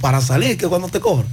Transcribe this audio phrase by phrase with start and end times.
[0.00, 1.26] para salir, que cuando te cobran.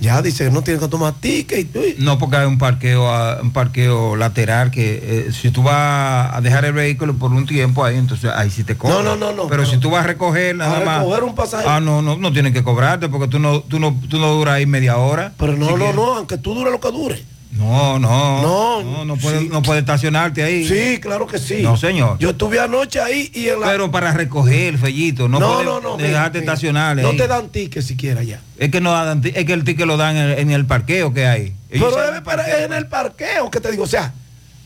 [0.00, 1.98] Ya dice que no tienes que tomar ticket.
[1.98, 6.40] No, porque hay un parqueo, ah, un parqueo lateral que eh, si tú vas a
[6.40, 9.04] dejar el vehículo por un tiempo ahí, entonces ahí sí te cobran.
[9.04, 9.48] No, no, no, no.
[9.48, 10.98] Pero si tú vas a recoger nada a más.
[11.00, 11.68] recoger un pasajero.
[11.70, 14.54] Ah, no, no, no tienen que cobrarte porque tú no, tú no, tú no duras
[14.54, 15.34] ahí media hora.
[15.36, 15.94] Pero no, Si no, quieres.
[15.96, 17.22] no, aunque tú dure lo que dure.
[17.52, 18.42] No, no.
[18.42, 19.48] No, no, no puedes sí.
[19.48, 20.66] no puedes estacionarte ahí.
[20.66, 21.62] Sí, claro que sí.
[21.62, 22.16] No, señor.
[22.18, 23.66] Yo estuve anoche ahí y en la.
[23.66, 25.96] Pero para recoger, Fellito, no, no, no, no.
[25.96, 26.96] dejarte mira, estacionar.
[26.96, 28.40] mira, No te dan ticket siquiera ya.
[28.56, 31.12] Es que no dan, es que el ticket lo dan en el, en el parqueo
[31.12, 31.54] que hay.
[31.70, 31.92] Ellos
[32.24, 34.12] Pero es, en el parqueo que te digo, o sea,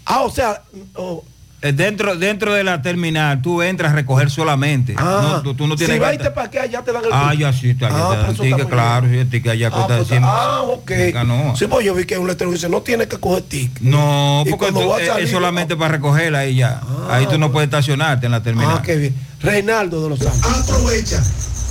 [0.05, 0.62] ah, o sea,
[0.95, 1.25] oh,
[1.73, 4.95] Dentro, dentro de la terminal, tú entras a recoger solamente.
[4.98, 7.32] ah, no, tú, tú no tienes si que estar- parqueas, ya te dan el Ah,
[7.34, 8.00] ya sí, está bien.
[8.02, 10.22] Ah, te dan ticket, claro, sí, el ticket allá Ah, cuesta pues, 100.
[10.24, 10.92] ah, ok.
[11.12, 11.56] Canoa.
[11.56, 13.80] Sí, pues yo vi que un letrero dice, no tienes que coger ticket.
[13.82, 16.80] No, Y porque tú- es- salir, es solamente para recogerla ahí ya.
[17.08, 18.77] ahí tú no puedes estacionarte en la terminal.
[18.78, 19.14] Ah, qué bien.
[19.41, 20.69] Reinaldo de los Santos.
[20.69, 21.22] Aprovecha.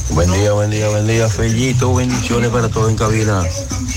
[0.10, 3.44] Buen día, buen día, buen día, Fellito, bendiciones para todos en cabina.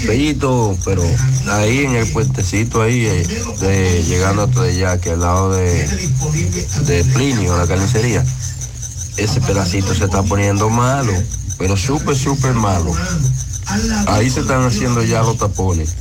[0.06, 1.02] Fellito, pero
[1.50, 3.26] ahí en el puentecito ahí, eh,
[3.60, 5.86] de, llegando hasta allá, que al lado de,
[6.86, 8.24] de Plinio, la carnicería,
[9.16, 11.12] ese pedacito se está poniendo malo,
[11.58, 12.94] pero súper, súper malo.
[14.06, 15.94] Ahí se están haciendo ya los tapones.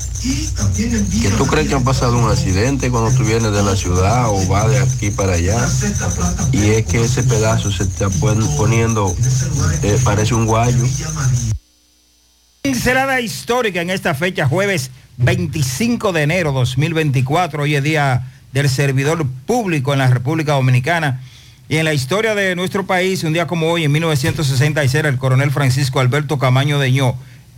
[1.22, 4.46] ¿Que tú crees que han pasado un accidente cuando tú vienes de la ciudad o
[4.48, 5.58] vas de aquí para allá?
[6.52, 9.16] Y es que ese pedazo se está pon- poniendo,
[9.84, 10.84] eh, parece un guayo.
[12.62, 17.64] Pincelada histórica en esta fecha, jueves 25 de enero 2024.
[17.64, 21.22] Hoy es día del servidor público en la República Dominicana.
[21.68, 25.50] Y en la historia de nuestro país, un día como hoy, en 1966, el coronel
[25.52, 27.16] Francisco Alberto Camaño Deñó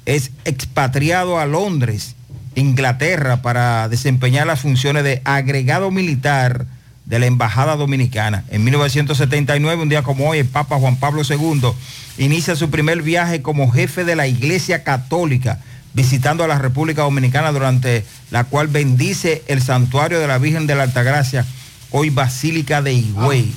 [0.08, 2.16] es expatriado a Londres,
[2.56, 6.66] Inglaterra, para desempeñar las funciones de agregado militar
[7.06, 8.46] de la Embajada Dominicana.
[8.50, 11.72] En 1979, un día como hoy, el Papa Juan Pablo II
[12.18, 15.60] inicia su primer viaje como jefe de la Iglesia Católica,
[15.94, 20.76] visitando a la República Dominicana, durante la cual bendice el santuario de la Virgen de
[20.76, 21.46] la Altagracia,
[21.92, 23.52] hoy Basílica de Higüey.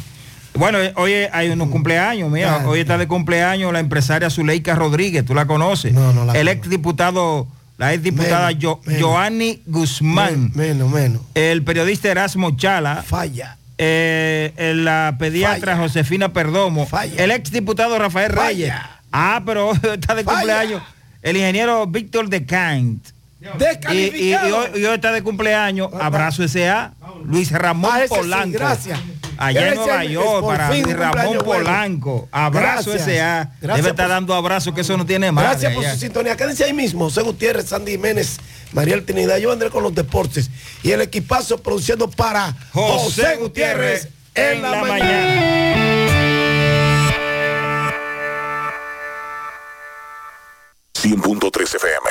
[0.54, 4.74] Bueno, eh, hoy hay unos cumpleaños, mira, Ah, hoy está de cumpleaños la empresaria Zuleika
[4.74, 5.92] Rodríguez, tú la conoces.
[5.92, 6.50] No, no la el conozco.
[6.50, 7.46] exdiputado,
[7.78, 7.92] la
[8.60, 9.00] Jo- menos.
[9.02, 11.22] Joanny Guzmán, Menos, menos.
[11.34, 13.56] el periodista Erasmo Chala, Falla.
[13.78, 15.82] eh, la pediatra Falla.
[15.88, 17.22] Josefina Perdomo, Falla.
[17.22, 18.48] el exdiputado Rafael Falla.
[18.48, 18.72] Reyes.
[19.12, 20.36] Ah, pero está de Falla.
[20.36, 20.82] cumpleaños.
[21.22, 23.06] El ingeniero Víctor de Cant.
[23.90, 25.88] Y, y- y hoy, y hoy está de cumpleaños.
[25.98, 26.92] Abrazo S.A.
[27.24, 28.58] Luis Ramón Ah, ese sí, Polanco.
[28.58, 28.98] gracias.
[29.40, 31.38] Allá en Nueva York, para Ramón.
[31.38, 32.28] Polanco.
[32.30, 33.08] Abrazo Gracias.
[33.08, 33.50] S.A.
[33.60, 35.44] Gracias Debe estar por- dando abrazos, que eso no tiene más.
[35.44, 36.36] Gracias por su sintonía.
[36.36, 37.04] Quédense ahí mismo.
[37.06, 38.36] José Gutiérrez, Sandy Jiménez,
[38.72, 39.38] Mariel Trinidad.
[39.38, 40.50] Yo vendré con los deportes.
[40.82, 45.56] Y el equipazo produciendo para José Gutiérrez en la mañana.
[50.94, 52.10] 100.3 FM.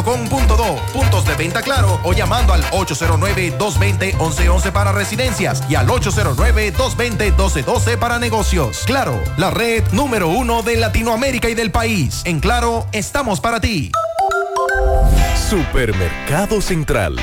[0.03, 8.17] claro.com.do, puntos de venta claro o llamando al 809-220-1111 para residencias y al 809-220-1212 para
[8.19, 8.83] negocios.
[8.85, 12.21] Claro, la red número uno de Latinoamérica y del país.
[12.25, 13.91] En Claro, estamos para ti.
[15.49, 17.15] Supermercado Central.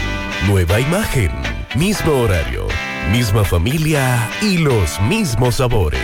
[0.46, 1.32] Nueva imagen,
[1.74, 2.68] mismo horario,
[3.10, 6.00] misma familia y los mismos sabores.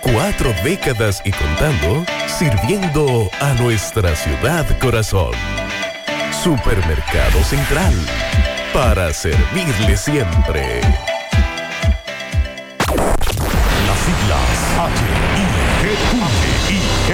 [0.00, 5.32] Cuatro décadas y contando, sirviendo a nuestra ciudad corazón.
[6.46, 7.92] Supermercado Central.
[8.72, 10.80] Para servirle siempre.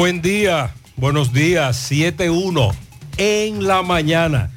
[0.00, 2.72] Buen día, buenos días, 7-1
[3.18, 4.50] en la mañana.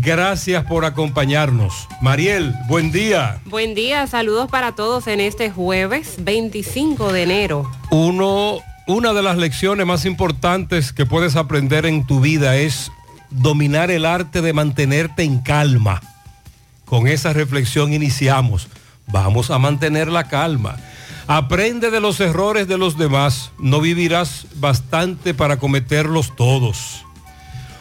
[0.00, 1.86] Gracias por acompañarnos.
[2.00, 3.40] Mariel, buen día.
[3.44, 7.70] Buen día, saludos para todos en este jueves 25 de enero.
[7.92, 12.90] Uno, una de las lecciones más importantes que puedes aprender en tu vida es
[13.30, 16.00] dominar el arte de mantenerte en calma.
[16.84, 18.66] Con esa reflexión iniciamos.
[19.06, 20.78] Vamos a mantener la calma.
[21.26, 23.50] Aprende de los errores de los demás.
[23.58, 27.04] No vivirás bastante para cometerlos todos.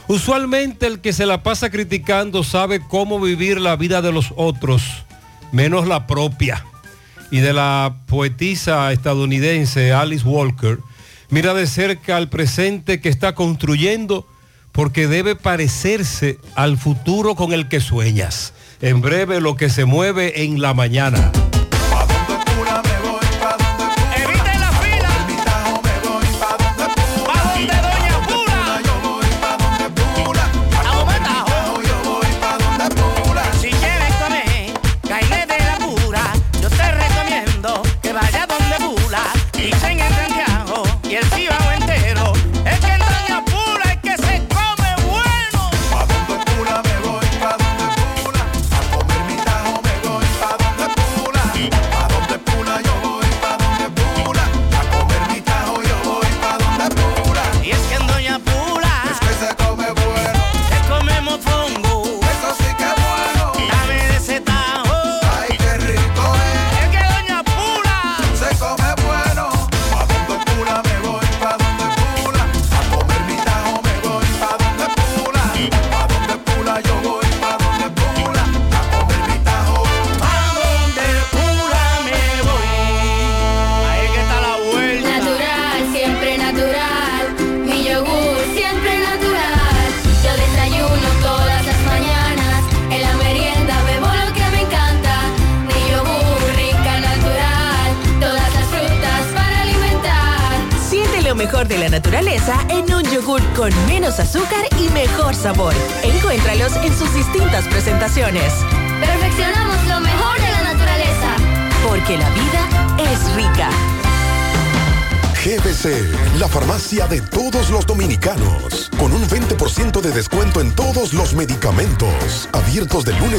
[0.08, 4.84] Usualmente el que se la pasa criticando sabe cómo vivir la vida de los otros,
[5.52, 6.66] menos la propia.
[7.32, 10.80] Y de la poetisa estadounidense Alice Walker,
[11.30, 14.28] mira de cerca al presente que está construyendo
[14.72, 18.54] porque debe parecerse al futuro con el que sueñas.
[18.82, 21.32] En breve lo que se mueve en la mañana.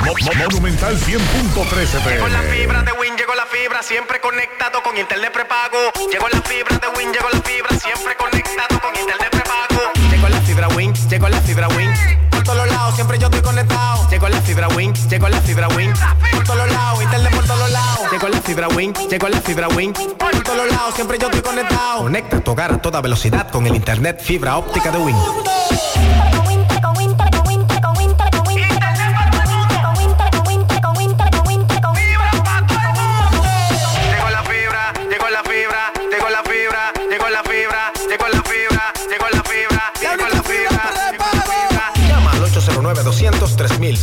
[0.00, 4.82] Monumen- Mo- Mo- Monumental 100.13 Llegó la fibra de Win, llegó la fibra, siempre conectado
[4.82, 5.78] con internet prepago.
[6.10, 9.92] Llegó la fibra de Win, llegó la fibra, siempre conectado con internet prepago.
[10.10, 11.90] Llegó la fibra Win, llegó la fibra Win.
[12.30, 14.08] Por todos lados, siempre yo estoy conectado.
[14.10, 15.92] Llegó la fibra Win, llegó la fibra Win.
[16.32, 18.10] Por todos lados, internet por todos lados.
[18.12, 19.92] Llegó la fibra Win, llegó la fibra Win.
[19.92, 21.98] Por todos lados, siempre yo estoy conectado.
[22.02, 25.16] Conecta tu hogar a toda velocidad con el internet fibra óptica de Win.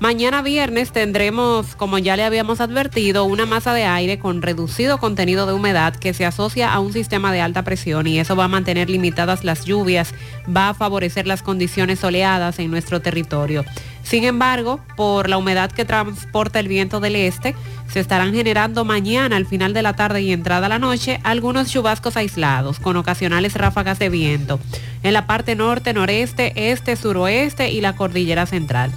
[0.00, 5.44] Mañana viernes tendremos, como ya le habíamos advertido, una masa de aire con reducido contenido
[5.44, 8.48] de humedad que se asocia a un sistema de alta presión y eso va a
[8.48, 10.14] mantener limitadas las lluvias,
[10.56, 13.64] va a favorecer las condiciones soleadas en nuestro territorio.
[14.04, 17.56] Sin embargo, por la humedad que transporta el viento del este,
[17.88, 21.72] se estarán generando mañana al final de la tarde y entrada a la noche algunos
[21.72, 24.60] chubascos aislados con ocasionales ráfagas de viento
[25.02, 28.92] en la parte norte, noreste, este, suroeste y la cordillera central.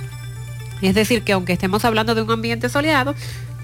[0.81, 3.15] Es decir, que aunque estemos hablando de un ambiente soleado,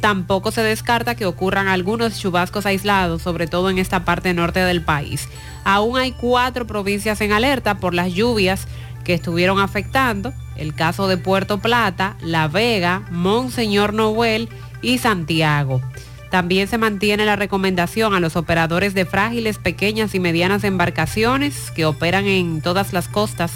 [0.02, 4.82] tampoco se descarta que ocurran algunos chubascos aislados, sobre todo en esta parte norte del
[4.82, 5.28] país.
[5.64, 8.68] Aún hay cuatro provincias en alerta por las lluvias
[9.04, 14.50] que estuvieron afectando, el caso de Puerto Plata, La Vega, Monseñor Noel
[14.82, 15.82] y Santiago.
[16.30, 21.86] También se mantiene la recomendación a los operadores de frágiles, pequeñas y medianas embarcaciones que
[21.86, 23.52] operan en todas las costas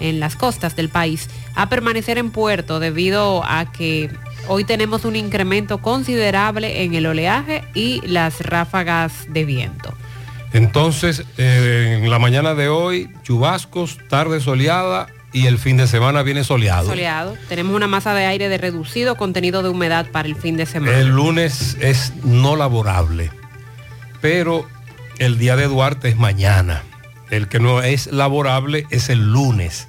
[0.00, 4.10] en las costas del país a permanecer en puerto debido a que
[4.46, 9.94] hoy tenemos un incremento considerable en el oleaje y las ráfagas de viento.
[10.52, 16.22] Entonces, eh, en la mañana de hoy, chubascos, tarde soleada y el fin de semana
[16.22, 16.88] viene soleado.
[16.88, 17.36] Soleado.
[17.48, 20.96] Tenemos una masa de aire de reducido contenido de humedad para el fin de semana.
[20.96, 23.30] El lunes es no laborable,
[24.22, 24.66] pero
[25.18, 26.82] el día de Duarte es mañana.
[27.30, 29.88] El que no es laborable es el lunes.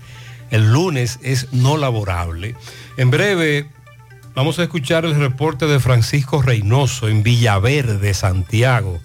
[0.51, 2.55] El lunes es no laborable.
[2.97, 3.69] En breve
[4.35, 8.99] vamos a escuchar el reporte de Francisco Reynoso en Villaverde, Santiago.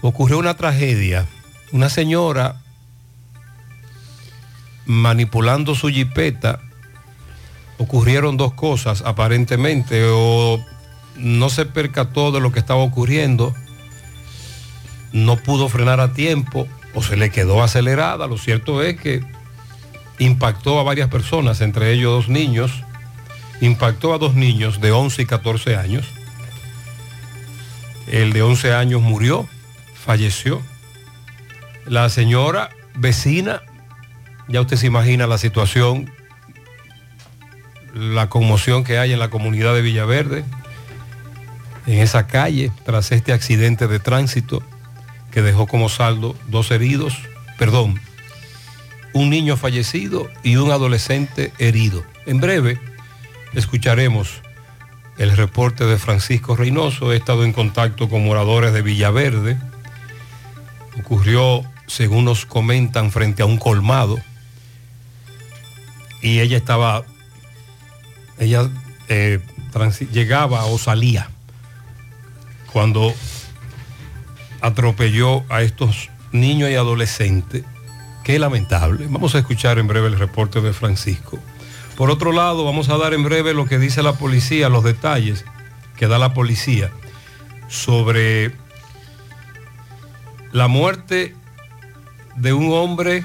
[0.00, 1.26] Ocurrió una tragedia.
[1.72, 2.62] Una señora
[4.86, 6.60] manipulando su jipeta.
[7.78, 10.64] Ocurrieron dos cosas aparentemente o
[11.18, 13.54] no se percató de lo que estaba ocurriendo,
[15.12, 18.26] no pudo frenar a tiempo o se le quedó acelerada.
[18.26, 19.22] Lo cierto es que
[20.18, 22.72] impactó a varias personas, entre ellos dos niños,
[23.60, 26.06] impactó a dos niños de 11 y 14 años.
[28.08, 29.46] El de 11 años murió,
[29.94, 30.62] falleció.
[31.84, 33.60] La señora vecina,
[34.48, 36.10] ya usted se imagina la situación,
[37.92, 40.44] la conmoción que hay en la comunidad de Villaverde,
[41.86, 44.62] en esa calle, tras este accidente de tránsito
[45.36, 47.12] que dejó como saldo dos heridos,
[47.58, 48.00] perdón,
[49.12, 52.02] un niño fallecido y un adolescente herido.
[52.24, 52.80] En breve
[53.52, 54.40] escucharemos
[55.18, 57.12] el reporte de Francisco Reynoso.
[57.12, 59.58] He estado en contacto con moradores de Villaverde.
[60.98, 64.18] Ocurrió, según nos comentan, frente a un colmado.
[66.22, 67.04] Y ella estaba,
[68.38, 68.70] ella
[69.10, 69.40] eh,
[70.10, 71.28] llegaba o salía
[72.72, 73.12] cuando
[74.60, 77.64] atropelló a estos niños y adolescentes.
[78.24, 79.06] Qué lamentable.
[79.08, 81.38] Vamos a escuchar en breve el reporte de Francisco.
[81.96, 85.44] Por otro lado, vamos a dar en breve lo que dice la policía, los detalles
[85.96, 86.90] que da la policía
[87.68, 88.52] sobre
[90.52, 91.34] la muerte
[92.36, 93.24] de un hombre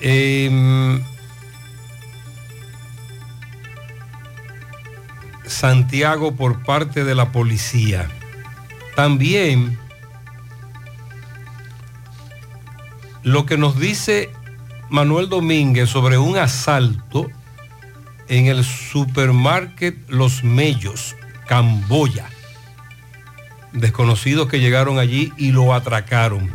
[0.00, 1.04] en
[5.46, 8.08] Santiago por parte de la policía.
[8.94, 9.78] También
[13.22, 14.30] lo que nos dice
[14.90, 17.28] Manuel Domínguez sobre un asalto
[18.28, 22.28] en el supermarket Los Mellos, Camboya.
[23.72, 26.50] Desconocidos que llegaron allí y lo atracaron.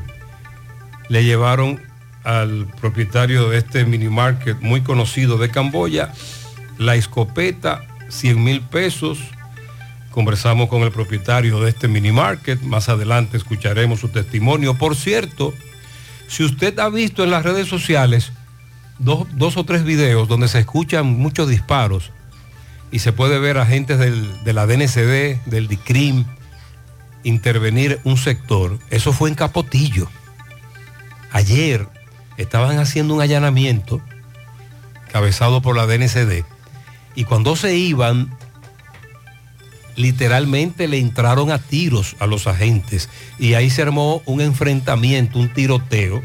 [1.10, 1.82] Le llevaron
[2.24, 6.14] al propietario de este mini market muy conocido de Camboya
[6.78, 9.20] la escopeta, 100 mil pesos.
[10.22, 12.60] Conversamos con el propietario de este mini market.
[12.64, 14.74] Más adelante escucharemos su testimonio.
[14.74, 15.54] Por cierto,
[16.28, 18.32] si usted ha visto en las redes sociales
[18.98, 22.10] dos, dos o tres videos donde se escuchan muchos disparos
[22.92, 26.26] y se puede ver agentes del- de la DNCD, del DICRIM,
[27.24, 30.08] intervenir un sector, eso fue en Capotillo.
[31.32, 31.88] Ayer
[32.38, 34.02] estaban haciendo un allanamiento
[35.12, 36.44] cabezado por la DNCD
[37.14, 38.36] y cuando se iban,
[39.98, 45.50] literalmente le entraron a tiros a los agentes y ahí se armó un enfrentamiento, un
[45.50, 46.22] tiroteo,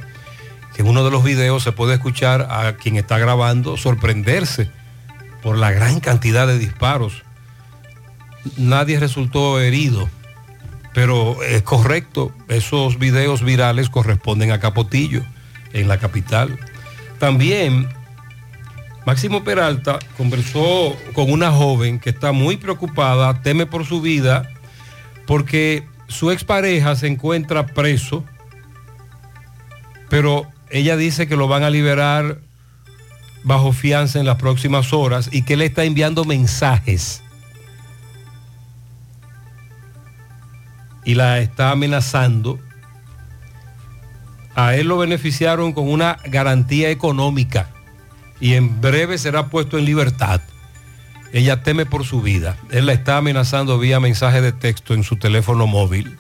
[0.77, 4.71] que en uno de los videos se puede escuchar a quien está grabando sorprenderse
[5.43, 7.25] por la gran cantidad de disparos.
[8.57, 10.09] Nadie resultó herido,
[10.95, 15.25] pero es correcto, esos videos virales corresponden a Capotillo,
[15.73, 16.59] en la capital.
[17.19, 17.89] También
[19.05, 24.49] Máximo Peralta conversó con una joven que está muy preocupada, teme por su vida,
[25.27, 28.25] porque su expareja se encuentra preso,
[30.09, 32.39] pero ella dice que lo van a liberar
[33.43, 37.25] bajo fianza en las próximas horas y que le está enviando mensajes
[41.05, 42.61] y la está amenazando.
[44.55, 47.69] A él lo beneficiaron con una garantía económica
[48.43, 50.41] y en breve será puesto en libertad.
[51.33, 52.57] Ella teme por su vida.
[52.73, 56.19] Él la está amenazando vía mensaje de texto en su teléfono móvil.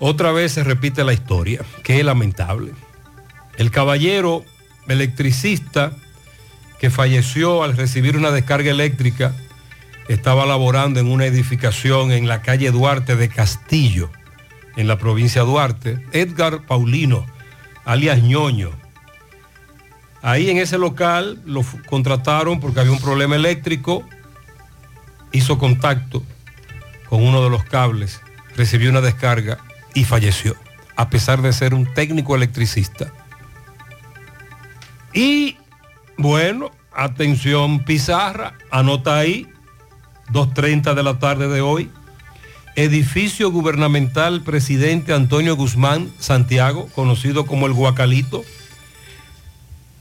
[0.00, 1.62] Otra vez se repite la historia.
[1.84, 2.72] Qué lamentable.
[3.56, 4.44] El caballero
[4.88, 5.92] electricista
[6.80, 9.36] que falleció al recibir una descarga eléctrica
[10.08, 14.10] estaba laborando en una edificación en la calle Duarte de Castillo,
[14.76, 16.04] en la provincia de Duarte.
[16.10, 17.24] Edgar Paulino,
[17.84, 18.87] alias ñoño.
[20.22, 24.04] Ahí en ese local lo contrataron porque había un problema eléctrico,
[25.32, 26.22] hizo contacto
[27.08, 28.20] con uno de los cables,
[28.56, 29.58] recibió una descarga
[29.94, 30.56] y falleció,
[30.96, 33.12] a pesar de ser un técnico electricista.
[35.12, 35.56] Y
[36.16, 39.46] bueno, atención Pizarra, anota ahí,
[40.32, 41.90] 2.30 de la tarde de hoy,
[42.74, 48.44] edificio gubernamental presidente Antonio Guzmán Santiago, conocido como el Guacalito,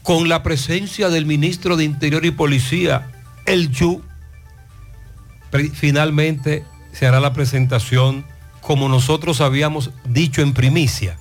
[0.07, 3.11] con la presencia del ministro de Interior y Policía,
[3.45, 4.01] el Yu,
[5.73, 8.23] finalmente se hará la presentación,
[8.61, 11.17] como nosotros habíamos dicho en primicia,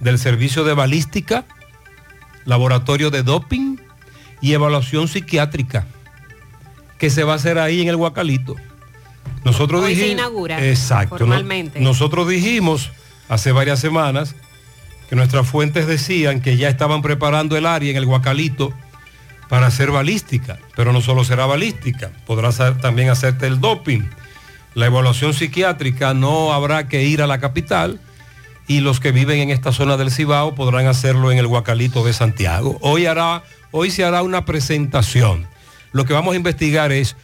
[0.00, 1.44] del servicio de balística,
[2.46, 3.76] laboratorio de doping
[4.40, 5.86] y evaluación psiquiátrica,
[6.96, 8.56] que se va a hacer ahí en el Guacalito.
[9.44, 11.26] Nosotros Hoy se dijimos- inaugura Exacto.
[11.26, 11.36] no-
[11.80, 12.92] nosotros dijimos
[13.28, 14.34] hace varias semanas
[15.08, 18.72] que nuestras fuentes decían que ya estaban preparando el área en el Guacalito
[19.48, 24.02] para hacer balística, pero no solo será balística, podrá ser- también hacerte el doping.
[24.74, 28.00] La evaluación psiquiátrica no habrá que ir a la capital
[28.66, 32.14] y los que viven en esta zona del Cibao podrán hacerlo en el Guacalito de
[32.14, 32.78] Santiago.
[32.80, 35.46] Hoy, hará, hoy se hará una presentación.
[35.92, 37.16] Lo que vamos a investigar es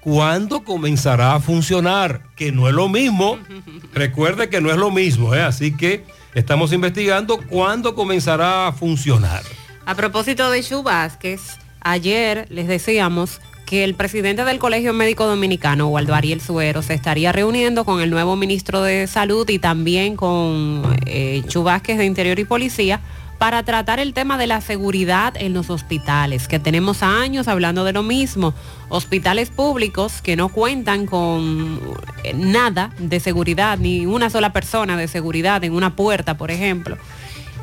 [0.00, 3.38] cuándo comenzará a funcionar, que no es lo mismo.
[3.92, 5.42] Recuerde que no es lo mismo, ¿eh?
[5.42, 6.04] así que
[6.36, 9.42] estamos investigando cuándo comenzará a funcionar.
[9.86, 11.40] A propósito de Chu Vázquez,
[11.80, 17.32] ayer les decíamos que el presidente del Colegio Médico Dominicano, Waldo Ariel Suero, se estaría
[17.32, 23.00] reuniendo con el nuevo ministro de Salud y también con eh, de Interior y Policía
[23.38, 27.92] para tratar el tema de la seguridad en los hospitales, que tenemos años hablando de
[27.92, 28.54] lo mismo.
[28.88, 31.80] Hospitales públicos que no cuentan con
[32.24, 36.96] eh, nada de seguridad, ni una sola persona de seguridad en una puerta, por ejemplo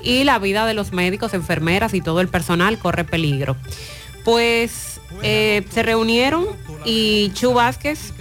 [0.04, 3.56] y la vida de los médicos, enfermeras y todo el personal corre peligro.
[4.24, 6.46] Pues eh, se reunieron
[6.86, 8.14] y Chu Vázquez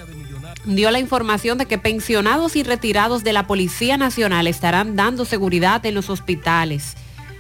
[0.65, 5.85] dio la información de que pensionados y retirados de la Policía Nacional estarán dando seguridad
[5.87, 6.97] en los hospitales.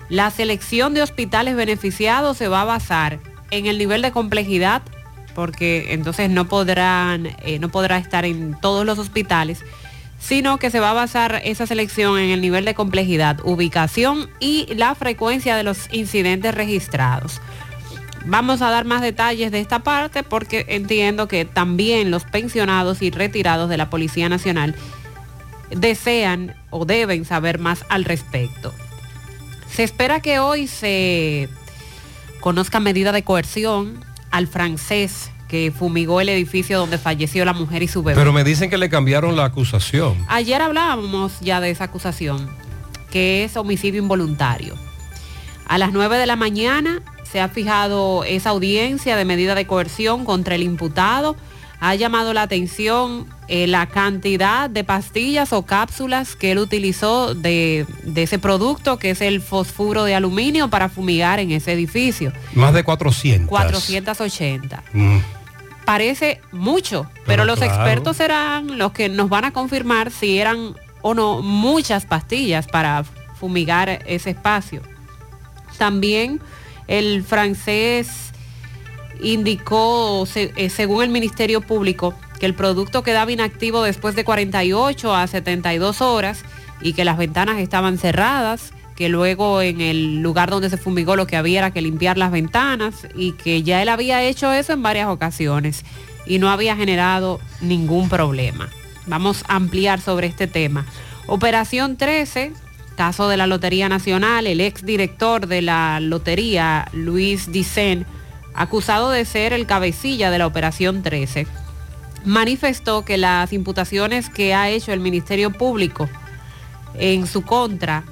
[0.08, 4.82] La selección de hospitales beneficiados se va a basar en el nivel de complejidad,
[5.34, 9.62] porque entonces no podrán, eh, no podrá estar en todos los hospitales,
[10.18, 14.72] sino que se va a basar esa selección en el nivel de complejidad, ubicación y
[14.74, 17.40] la frecuencia de los incidentes registrados.
[18.24, 23.10] Vamos a dar más detalles de esta parte porque entiendo que también los pensionados y
[23.10, 24.76] retirados de la Policía Nacional
[25.70, 28.72] desean o deben saber más al respecto.
[29.74, 31.48] Se espera que hoy se
[32.40, 37.88] conozca medida de coerción al francés que fumigó el edificio donde falleció la mujer y
[37.88, 38.18] su bebé.
[38.18, 40.14] Pero me dicen que le cambiaron la acusación.
[40.28, 42.50] Ayer hablábamos ya de esa acusación,
[43.10, 44.74] que es homicidio involuntario.
[45.66, 50.26] A las 9 de la mañana se ha fijado esa audiencia de medida de coerción
[50.26, 51.34] contra el imputado.
[51.80, 57.84] Ha llamado la atención eh, la cantidad de pastillas o cápsulas que él utilizó de,
[58.02, 62.32] de ese producto, que es el fosfuro de aluminio para fumigar en ese edificio.
[62.54, 63.48] Más de 400.
[63.50, 65.18] 480 Mm.
[65.84, 67.74] parece mucho, pero, Pero los claro.
[67.74, 73.04] expertos serán los que nos van a confirmar si eran o no muchas pastillas para
[73.38, 74.80] fumigar ese espacio.
[75.76, 76.40] También
[76.86, 78.31] el francés
[79.22, 85.26] indicó, eh, según el Ministerio Público, que el producto quedaba inactivo después de 48 a
[85.26, 86.44] 72 horas
[86.80, 91.26] y que las ventanas estaban cerradas, que luego en el lugar donde se fumigó lo
[91.26, 94.82] que había era que limpiar las ventanas y que ya él había hecho eso en
[94.82, 95.84] varias ocasiones
[96.26, 98.68] y no había generado ningún problema.
[99.06, 100.86] Vamos a ampliar sobre este tema.
[101.26, 102.52] Operación 13,
[102.96, 108.06] caso de la Lotería Nacional, el exdirector de la Lotería, Luis Dicen,
[108.54, 111.46] acusado de ser el cabecilla de la Operación 13,
[112.24, 116.08] manifestó que las imputaciones que ha hecho el Ministerio Público
[116.94, 118.04] en su contra,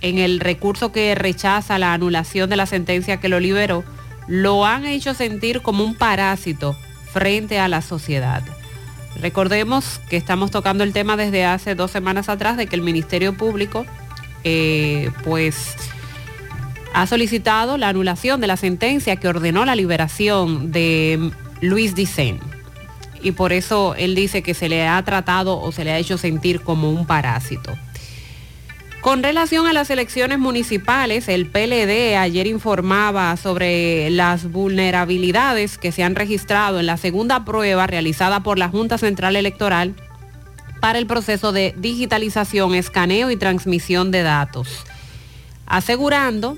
[0.00, 3.84] en el recurso que rechaza la anulación de la sentencia que lo liberó,
[4.26, 6.76] lo han hecho sentir como un parásito
[7.12, 8.42] frente a la sociedad.
[9.20, 13.36] Recordemos que estamos tocando el tema desde hace dos semanas atrás de que el Ministerio
[13.36, 13.86] Público
[14.44, 15.76] eh, pues
[16.96, 21.30] ha solicitado la anulación de la sentencia que ordenó la liberación de
[21.60, 22.40] Luis Dicen.
[23.22, 26.16] Y por eso él dice que se le ha tratado o se le ha hecho
[26.16, 27.76] sentir como un parásito.
[29.02, 36.02] Con relación a las elecciones municipales, el PLD ayer informaba sobre las vulnerabilidades que se
[36.02, 39.94] han registrado en la segunda prueba realizada por la Junta Central Electoral
[40.80, 44.86] para el proceso de digitalización, escaneo y transmisión de datos,
[45.66, 46.56] asegurando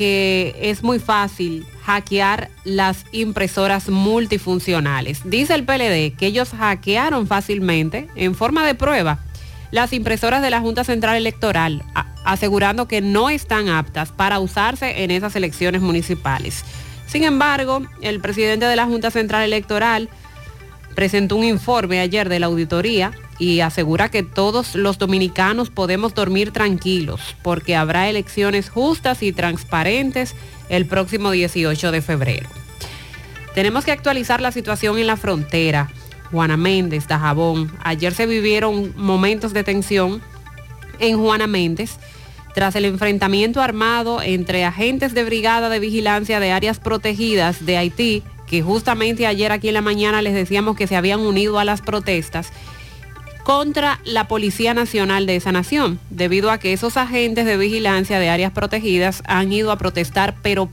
[0.00, 5.20] que es muy fácil hackear las impresoras multifuncionales.
[5.26, 9.18] Dice el PLD que ellos hackearon fácilmente en forma de prueba
[9.72, 11.84] las impresoras de la Junta Central Electoral,
[12.24, 16.64] asegurando que no están aptas para usarse en esas elecciones municipales.
[17.06, 20.08] Sin embargo, el presidente de la Junta Central Electoral
[20.94, 26.52] presentó un informe ayer de la auditoría y asegura que todos los dominicanos podemos dormir
[26.52, 30.34] tranquilos porque habrá elecciones justas y transparentes
[30.68, 32.48] el próximo 18 de febrero.
[33.54, 35.90] Tenemos que actualizar la situación en la frontera.
[36.30, 37.72] Juana Méndez, Dajabón.
[37.82, 40.22] Ayer se vivieron momentos de tensión
[41.00, 41.98] en Juana Méndez
[42.54, 48.22] tras el enfrentamiento armado entre agentes de brigada de vigilancia de áreas protegidas de Haití,
[48.50, 51.82] que justamente ayer aquí en la mañana les decíamos que se habían unido a las
[51.82, 52.50] protestas,
[53.44, 58.28] contra la Policía Nacional de esa nación, debido a que esos agentes de vigilancia de
[58.28, 60.68] áreas protegidas han ido a protestar, pero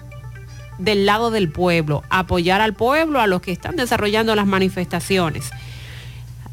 [0.79, 5.51] del lado del pueblo, apoyar al pueblo, a los que están desarrollando las manifestaciones.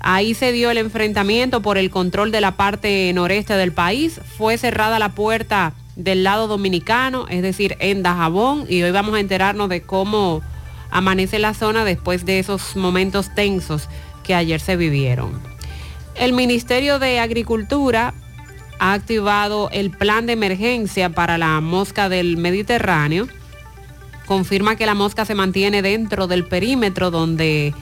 [0.01, 4.21] Ahí se dio el enfrentamiento por el control de la parte noreste del país.
[4.37, 9.21] Fue cerrada la puerta del lado dominicano, es decir, en Dajabón, y hoy vamos a
[9.21, 10.43] enterarnos de cómo
[10.91, 13.89] amanece la zona después de esos momentos tensos
[14.23, 15.41] que ayer se vivieron.
[16.15, 18.15] El Ministerio de Agricultura
[18.79, 23.29] ha activado el plan de emergencia para la mosca del Mediterráneo
[24.25, 27.75] confirma que la mosca se mantiene dentro del perímetro donde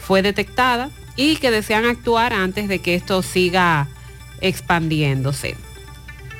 [0.00, 3.88] fue detectada y que desean actuar antes de que esto siga
[4.40, 5.56] expandiéndose.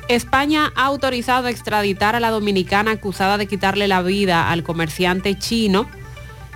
[0.09, 5.89] España ha autorizado extraditar a la dominicana acusada de quitarle la vida al comerciante chino.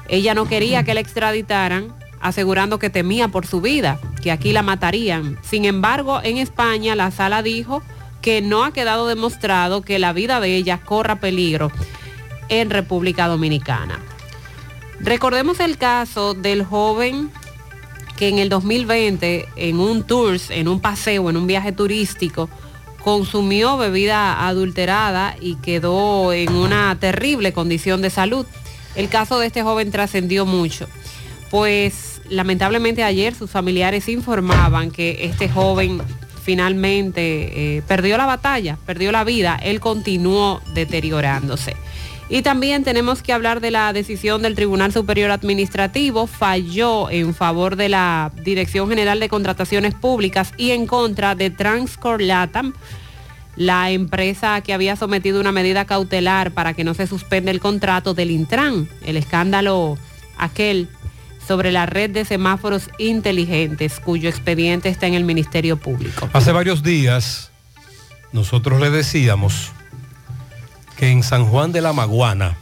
[0.08, 4.62] Ella no quería que la extraditaran, asegurando que temía por su vida, que aquí la
[4.62, 5.38] matarían.
[5.42, 7.82] Sin embargo, en España la sala dijo
[8.22, 11.70] que no ha quedado demostrado que la vida de ella corra peligro
[12.48, 14.00] en República Dominicana.
[15.00, 17.30] Recordemos el caso del joven
[18.16, 22.48] que en el 2020 en un tours, en un paseo, en un viaje turístico,
[23.04, 28.44] consumió bebida adulterada y quedó en una terrible condición de salud.
[28.94, 30.88] El caso de este joven trascendió mucho,
[31.50, 36.00] pues lamentablemente ayer sus familiares informaban que este joven
[36.42, 41.76] finalmente eh, perdió la batalla, perdió la vida, él continuó deteriorándose.
[42.30, 47.76] Y también tenemos que hablar de la decisión del Tribunal Superior Administrativo, falló en favor
[47.76, 52.74] de la Dirección General de Contrataciones Públicas y en contra de Transcor Latam,
[53.58, 58.14] la empresa que había sometido una medida cautelar para que no se suspenda el contrato
[58.14, 59.98] del Intran, el escándalo
[60.38, 60.88] aquel
[61.44, 66.30] sobre la red de semáforos inteligentes cuyo expediente está en el Ministerio Público.
[66.32, 67.50] Hace varios días
[68.32, 69.72] nosotros le decíamos
[70.96, 72.56] que en San Juan de la Maguana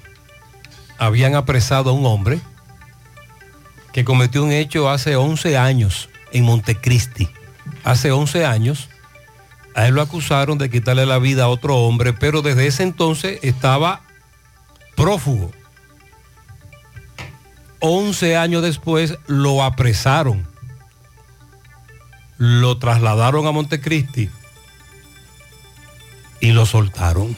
[0.96, 2.40] habían apresado a un hombre
[3.92, 7.28] que cometió un hecho hace 11 años en Montecristi.
[7.84, 8.88] Hace 11 años
[9.76, 13.38] a él lo acusaron de quitarle la vida a otro hombre, pero desde ese entonces
[13.42, 14.00] estaba
[14.96, 15.52] prófugo.
[17.80, 20.48] 11 años después lo apresaron.
[22.38, 24.30] Lo trasladaron a Montecristi
[26.40, 27.36] y lo soltaron.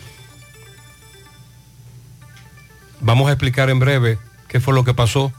[3.00, 5.32] Vamos a explicar en breve qué fue lo que pasó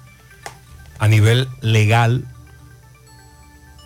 [0.99, 2.25] a nivel legal,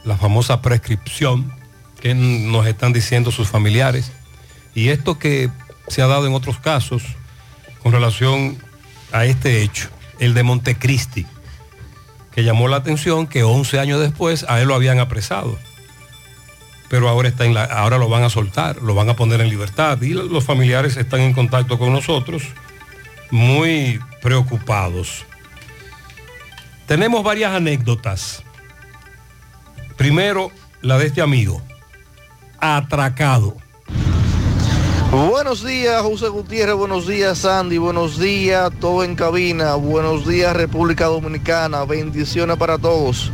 [0.04, 1.63] la famosa prescripción
[2.04, 4.12] que nos están diciendo sus familiares
[4.76, 5.50] y esto que
[5.88, 7.02] se ha dado en otros casos
[7.82, 8.58] con relación
[9.14, 9.88] a este hecho,
[10.20, 11.26] el de Montecristi,
[12.36, 15.58] que llamó la atención que 11 años después a él lo habían apresado.
[16.90, 19.50] Pero ahora, está en la, ahora lo van a soltar, lo van a poner en
[19.50, 22.44] libertad y los familiares están en contacto con nosotros
[23.32, 25.26] muy preocupados.
[26.86, 28.44] Tenemos varias anécdotas.
[29.96, 31.62] Primero, la de este amigo,
[32.64, 33.56] atracado.
[35.12, 41.06] Buenos días, José Gutiérrez, buenos días, Sandy, buenos días, todo en cabina, buenos días, República
[41.06, 43.32] Dominicana, bendiciones para todos.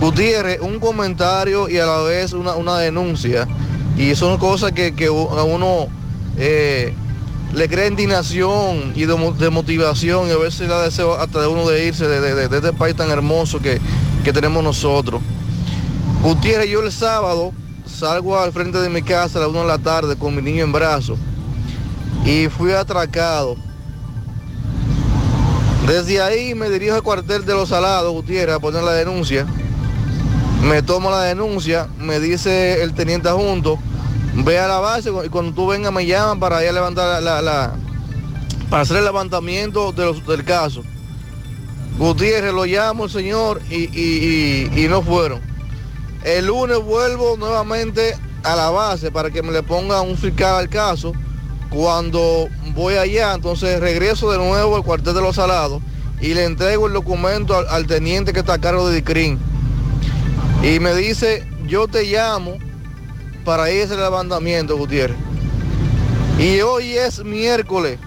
[0.00, 3.46] Gutiérrez, un comentario y a la vez una, una denuncia.
[3.98, 5.88] Y son cosas que, que a uno
[6.38, 6.94] eh,
[7.52, 11.46] le crea indignación y de, mo- de motivación y a veces da deseo hasta de
[11.46, 13.78] uno de irse de- de este país tan hermoso que,
[14.24, 15.20] que tenemos nosotros.
[16.22, 17.52] Gutiérrez, yo el sábado
[17.86, 20.64] salgo al frente de mi casa a las 1 de la tarde con mi niño
[20.64, 21.18] en brazos
[22.24, 23.56] y fui atracado.
[25.86, 29.46] Desde ahí me dirijo al cuartel de los salados, Gutiérrez, a poner la denuncia.
[30.62, 33.78] Me tomo la denuncia, me dice el teniente adjunto,
[34.34, 37.40] ve a la base y cuando tú vengas me llaman para ir a levantar la,
[37.42, 37.72] la-
[38.68, 40.82] para hacer el levantamiento de los- del caso.
[41.98, 45.40] Gutiérrez lo llamo señor y- y- y no fueron.
[46.24, 50.68] El lunes vuelvo nuevamente a la base para que me le ponga un fiscal al
[50.68, 51.12] caso.
[51.70, 55.82] Cuando voy allá, entonces regreso de nuevo al cuartel de los salados
[56.20, 59.38] y le entrego el documento al, teniente que está a cargo de DICRIN.
[60.62, 62.58] Y me dice, yo te llamo
[63.44, 65.16] para ir a ese levantamiento, Gutiérrez.
[66.38, 67.98] Y hoy es miércoles.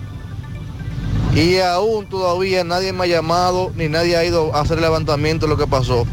[1.36, 5.48] Y aún todavía nadie me ha llamado ni nadie ha ido a hacer el levantamiento
[5.48, 6.06] de lo que pasó.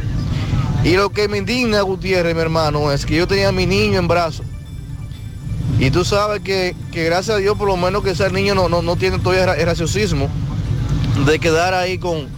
[0.84, 3.98] Y lo que me indigna, Gutiérrez, mi hermano, es que yo tenía a mi niño
[3.98, 4.46] en brazos.
[5.78, 8.68] Y tú sabes que, que gracias a Dios, por lo menos que ese niño no,
[8.68, 10.28] no, no tiene todavía el raciocismo
[11.26, 12.28] de quedar ahí con,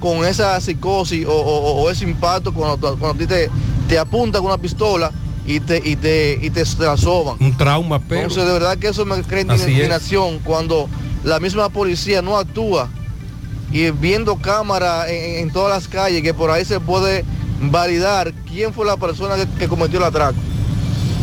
[0.00, 3.50] con esa psicosis o, o- o ese impacto cuando, cuando a ti te,
[3.88, 5.10] te apunta con una pistola
[5.46, 7.36] y te, y te, y te, te la soban.
[7.40, 8.22] Un trauma, pero...
[8.22, 10.88] Entonces, de verdad que eso me crea indignación cuando
[11.24, 12.88] la misma policía no actúa
[13.72, 17.24] y viendo cámara en, en todas las calles que por ahí se puede
[17.60, 20.36] validar quién fue la persona que, que cometió el atraco.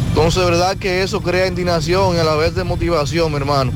[0.10, 3.72] Entonces, verdad que eso crea indignación y a la vez de motivación, mi hermano.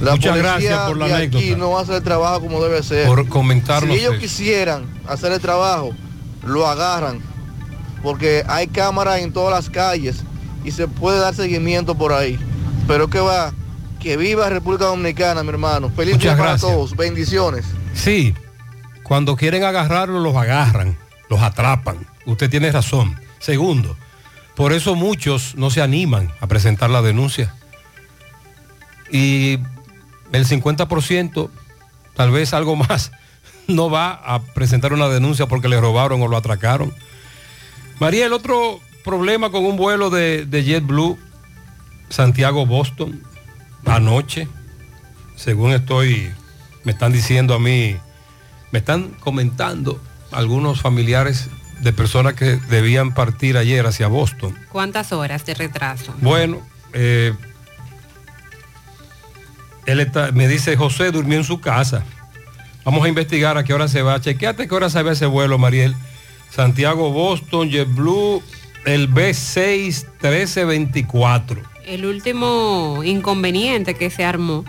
[0.00, 1.58] La Muchas policía gracias por la de aquí anécdota.
[1.58, 3.06] no hace el trabajo como debe ser.
[3.06, 4.20] Por comentarnos Si ellos eso.
[4.22, 5.90] quisieran hacer el trabajo,
[6.44, 7.20] lo agarran,
[8.02, 10.22] porque hay cámaras en todas las calles
[10.64, 12.38] y se puede dar seguimiento por ahí.
[12.86, 13.52] Pero que va,
[14.00, 15.90] que viva República Dominicana, mi hermano.
[15.94, 16.72] Feliz Muchas día para gracias.
[16.72, 17.66] todos, bendiciones.
[17.92, 18.32] Sí,
[19.02, 20.96] cuando quieren agarrarlo, los agarran,
[21.30, 22.06] los atrapan.
[22.26, 23.18] Usted tiene razón.
[23.38, 23.96] Segundo,
[24.54, 27.54] por eso muchos no se animan a presentar la denuncia.
[29.10, 29.58] Y
[30.32, 31.48] el 50%,
[32.14, 33.12] tal vez algo más,
[33.68, 36.92] no va a presentar una denuncia porque le robaron o lo atracaron.
[38.00, 41.16] María, el otro problema con un vuelo de, de JetBlue,
[42.08, 43.22] Santiago-Boston,
[43.86, 44.48] anoche,
[45.36, 46.30] según estoy,
[46.82, 47.96] me están diciendo a mí,
[48.72, 50.00] me están comentando
[50.32, 51.48] algunos familiares
[51.80, 54.56] de personas que debían partir ayer hacia Boston.
[54.70, 56.14] ¿Cuántas horas de retraso?
[56.20, 56.60] Bueno,
[56.92, 57.32] eh,
[59.86, 62.04] él está- me dice, José durmió en su casa.
[62.84, 64.20] Vamos a investigar a qué hora se va.
[64.20, 65.94] Chequeate qué hora se va ese vuelo, Mariel.
[66.50, 68.42] Santiago, Boston, JetBlue,
[68.84, 71.60] el B6 1324.
[71.86, 74.64] El último inconveniente que se armó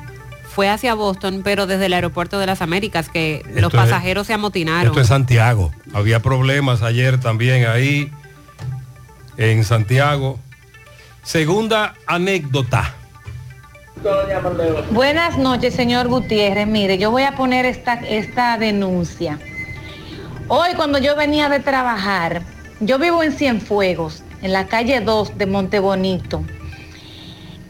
[0.54, 4.34] fue hacia Boston, pero desde el aeropuerto de las Américas, que los es- pasajeros se
[4.34, 4.88] amotinaron.
[4.88, 5.72] Esto es Santiago.
[5.94, 8.12] Había problemas ayer también ahí
[9.38, 10.40] en Santiago.
[11.24, 12.96] Segunda anécdota.
[14.92, 16.68] Buenas noches, señor Gutiérrez.
[16.68, 19.40] Mire, yo voy a poner esta, esta denuncia.
[20.48, 22.42] Hoy cuando yo venía de trabajar,
[22.80, 26.44] yo vivo en Cienfuegos, en la calle 2 de Montebonito.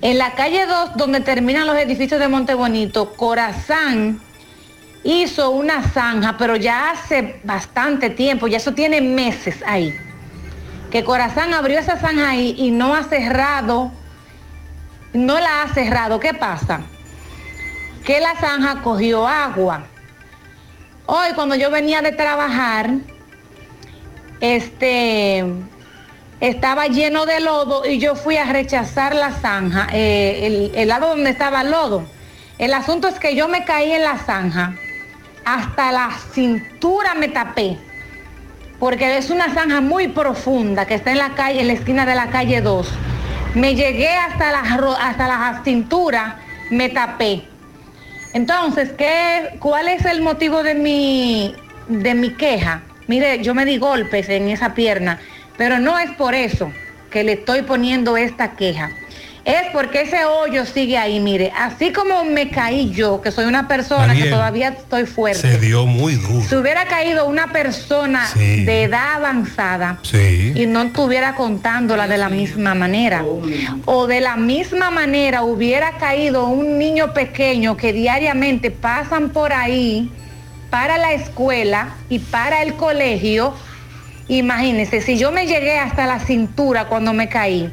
[0.01, 4.19] En la calle 2, donde terminan los edificios de Montebonito, Corazán
[5.03, 9.95] hizo una zanja, pero ya hace bastante tiempo, ya eso tiene meses ahí.
[10.89, 13.91] Que Corazán abrió esa zanja ahí y no ha cerrado,
[15.13, 16.19] no la ha cerrado.
[16.19, 16.81] ¿Qué pasa?
[18.03, 19.83] Que la zanja cogió agua.
[21.05, 22.89] Hoy cuando yo venía de trabajar,
[24.39, 25.45] este
[26.41, 31.29] estaba lleno de lodo y yo fui a rechazar la zanja, eh, el, lado donde
[31.29, 32.03] estaba el lodo.
[32.57, 34.75] El asunto es que yo me caí en la zanja,
[35.45, 37.77] hasta la cintura me tapé,
[38.79, 42.15] porque es una zanja muy profunda que está en la calle, en la esquina de
[42.15, 42.87] la calle 2.
[43.53, 46.39] Me llegué hasta la, hasta cintura,
[46.71, 47.43] me tapé.
[48.33, 51.55] Entonces, ¿qué, ¿cuál es el motivo de mi,
[51.87, 52.81] de mi queja?
[53.07, 55.19] Mire, yo me di golpes en esa pierna,
[55.61, 56.71] pero no es por eso
[57.11, 58.89] que le estoy poniendo esta queja.
[59.45, 63.67] Es porque ese hoyo sigue ahí, mire, así como me caí yo, que soy una
[63.67, 65.39] persona que todavía estoy fuerte.
[65.39, 66.43] Se dio muy duro.
[66.49, 68.65] Si hubiera caído una persona Sí.
[68.65, 70.51] de edad avanzada Sí.
[70.55, 73.23] y no estuviera contándola de la misma manera,
[73.85, 80.09] o de la misma manera hubiera caído un niño pequeño que diariamente pasan por ahí
[80.71, 83.53] para la escuela y para el colegio,
[84.37, 87.71] imagínese, si yo me llegué hasta la cintura cuando me caí,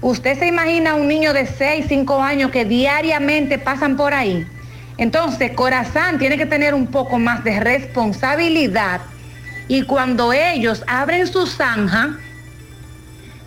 [0.00, 4.46] ¿usted se imagina un niño de 6, 5 años que diariamente pasan por ahí?
[4.98, 9.00] Entonces, Corazán tiene que tener un poco más de responsabilidad
[9.68, 12.16] y cuando ellos abren su zanja,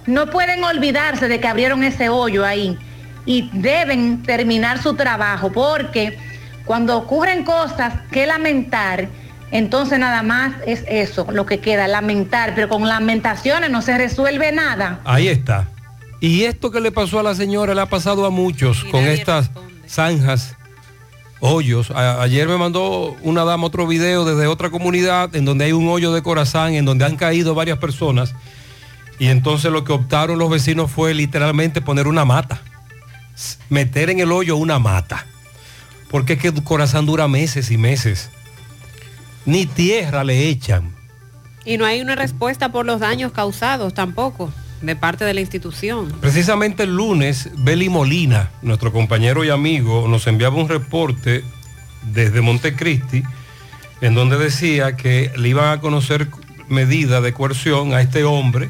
[0.05, 2.77] no pueden olvidarse de que abrieron ese hoyo ahí
[3.25, 6.17] y deben terminar su trabajo porque
[6.65, 9.07] cuando ocurren cosas que lamentar,
[9.51, 14.51] entonces nada más es eso lo que queda, lamentar, pero con lamentaciones no se resuelve
[14.51, 14.99] nada.
[15.05, 15.67] Ahí está.
[16.21, 19.49] Y esto que le pasó a la señora le ha pasado a muchos con estas
[19.88, 20.55] zanjas,
[21.39, 21.91] hoyos.
[21.91, 25.88] A- ayer me mandó una dama otro video desde otra comunidad en donde hay un
[25.88, 28.35] hoyo de corazón, en donde han caído varias personas.
[29.17, 32.62] Y entonces lo que optaron los vecinos fue literalmente poner una mata.
[33.69, 35.25] Meter en el hoyo una mata.
[36.09, 38.29] Porque es que el corazón dura meses y meses.
[39.45, 40.93] Ni tierra le echan.
[41.65, 46.12] Y no hay una respuesta por los daños causados tampoco de parte de la institución.
[46.21, 51.43] Precisamente el lunes, Beli Molina, nuestro compañero y amigo, nos enviaba un reporte
[52.13, 53.23] desde Montecristi,
[54.02, 56.30] en donde decía que le iban a conocer
[56.69, 58.69] medida de coerción a este hombre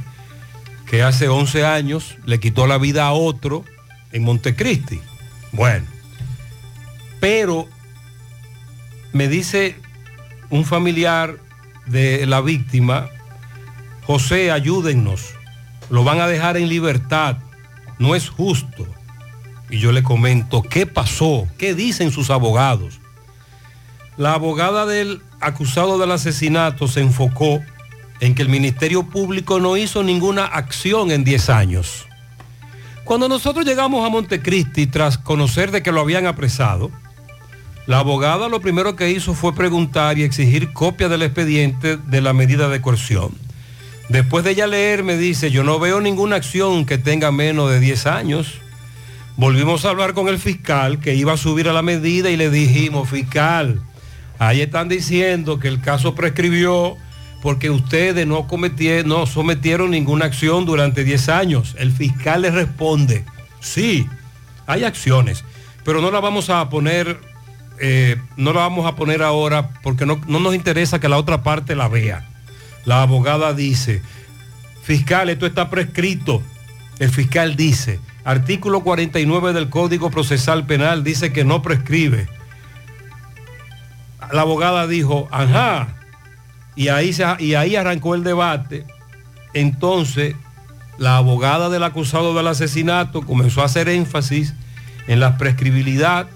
[0.87, 3.63] que hace 11 años le quitó la vida a otro
[4.11, 4.99] en Montecristi.
[5.51, 5.85] Bueno,
[7.19, 7.67] pero
[9.13, 9.75] me dice
[10.49, 11.37] un familiar
[11.85, 13.09] de la víctima,
[14.05, 15.33] José, ayúdennos,
[15.89, 17.37] lo van a dejar en libertad,
[17.99, 18.87] no es justo.
[19.69, 21.47] Y yo le comento, ¿qué pasó?
[21.57, 22.99] ¿Qué dicen sus abogados?
[24.17, 27.61] La abogada del acusado del asesinato se enfocó
[28.19, 32.05] en que el Ministerio Público no hizo ninguna acción en 10 años.
[33.05, 36.91] Cuando nosotros llegamos a Montecristi tras conocer de que lo habían apresado,
[37.89, 42.33] la abogada lo primero que hizo fue preguntar y exigir copia del expediente de la
[42.33, 43.31] medida de coerción.
[44.09, 47.79] Después de ella leer me dice, yo no veo ninguna acción que tenga menos de
[47.79, 48.59] 10 años.
[49.37, 52.51] Volvimos a hablar con el fiscal que iba a subir a la medida y le
[52.51, 53.81] dijimos, fiscal,
[54.37, 56.95] ahí están diciendo que el caso prescribió
[57.41, 61.75] porque ustedes no cometieron, no sometieron ninguna acción durante 10 años.
[61.79, 63.25] El fiscal le responde,
[63.61, 64.05] sí,
[64.67, 65.43] hay acciones,
[65.83, 67.28] pero no la vamos a poner,
[67.79, 71.43] eh, no la vamos a poner ahora porque no, no nos interesa que la otra
[71.43, 72.27] parte la vea.
[72.85, 74.01] La abogada dice,
[74.83, 76.41] fiscal, esto está prescrito.
[76.99, 82.27] El fiscal dice, artículo 49 del Código Procesal Penal dice que no prescribe.
[84.31, 85.95] La abogada dijo, ajá,
[86.75, 88.85] y ahí, y ahí arrancó el debate.
[89.53, 90.35] Entonces,
[90.97, 94.53] la abogada del acusado del asesinato comenzó a hacer énfasis
[95.07, 96.27] en la prescribilidad.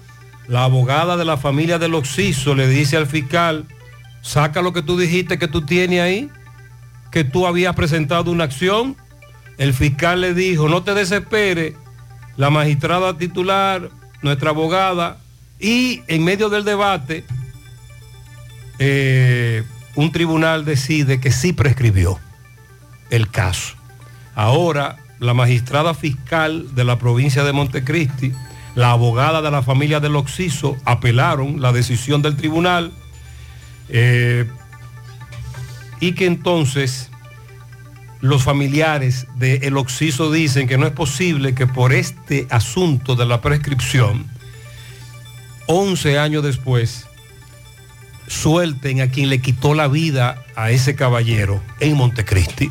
[0.48, 3.66] La abogada de la familia del Oxiso le dice al fiscal,
[4.22, 6.30] saca lo que tú dijiste que tú tienes ahí,
[7.10, 8.96] que tú habías presentado una acción.
[9.58, 11.74] El fiscal le dijo, no te desesperes,
[12.36, 13.90] la magistrada titular,
[14.22, 15.18] nuestra abogada,
[15.60, 17.24] y en medio del debate,
[18.78, 19.62] eh,
[19.94, 22.18] un tribunal decide que sí prescribió
[23.10, 23.74] el caso.
[24.34, 28.32] Ahora, la magistrada fiscal de la provincia de Montecristi,
[28.74, 32.92] la abogada de la familia del Oxiso, apelaron la decisión del tribunal.
[33.88, 34.48] Eh,
[36.00, 37.10] y que entonces
[38.20, 43.26] los familiares de El Oxiso dicen que no es posible que por este asunto de
[43.26, 44.26] la prescripción,
[45.66, 47.06] 11 años después,
[48.26, 52.70] suelten a quien le quitó la vida a ese caballero en Montecristi.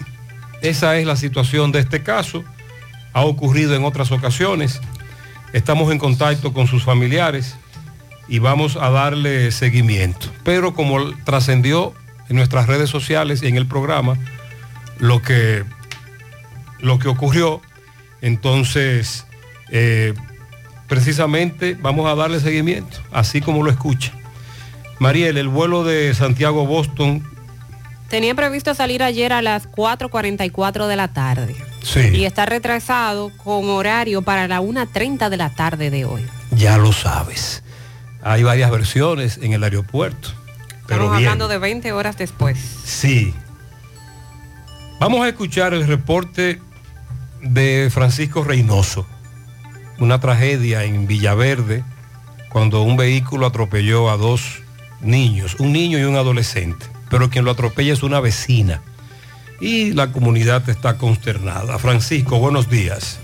[0.62, 2.44] Esa es la situación de este caso.
[3.14, 4.82] Ha ocurrido en otras ocasiones.
[5.54, 7.56] Estamos en contacto con sus familiares
[8.28, 10.28] y vamos a darle seguimiento.
[10.44, 11.94] Pero como trascendió
[12.28, 14.18] en nuestras redes sociales y en el programa
[14.98, 15.64] lo que,
[16.80, 17.62] lo que ocurrió,
[18.22, 19.28] entonces
[19.70, 20.14] eh,
[20.88, 24.12] precisamente vamos a darle seguimiento, así como lo escucha.
[25.00, 27.24] Mariel, el vuelo de Santiago Boston,
[28.14, 31.56] Tenía previsto salir ayer a las 4.44 de la tarde.
[31.82, 32.10] Sí.
[32.14, 36.24] Y está retrasado con horario para la 1.30 de la tarde de hoy.
[36.52, 37.64] ya lo sabes.
[38.22, 40.30] Hay varias versiones en el aeropuerto.
[40.86, 41.28] Pero Estamos bien.
[41.28, 42.60] hablando de 20 horas después.
[42.86, 43.34] Sí.
[45.00, 46.62] Vamos a escuchar el reporte
[47.42, 49.08] de Francisco Reynoso.
[49.98, 51.84] Una tragedia en Villaverde
[52.50, 54.62] cuando un vehículo atropelló a dos
[55.02, 56.93] niños, un niño y un adolescente.
[57.14, 58.82] Pero quien lo atropella es una vecina.
[59.62, 61.78] Y la comunidad está consternada.
[61.78, 63.20] Francisco, buenos días.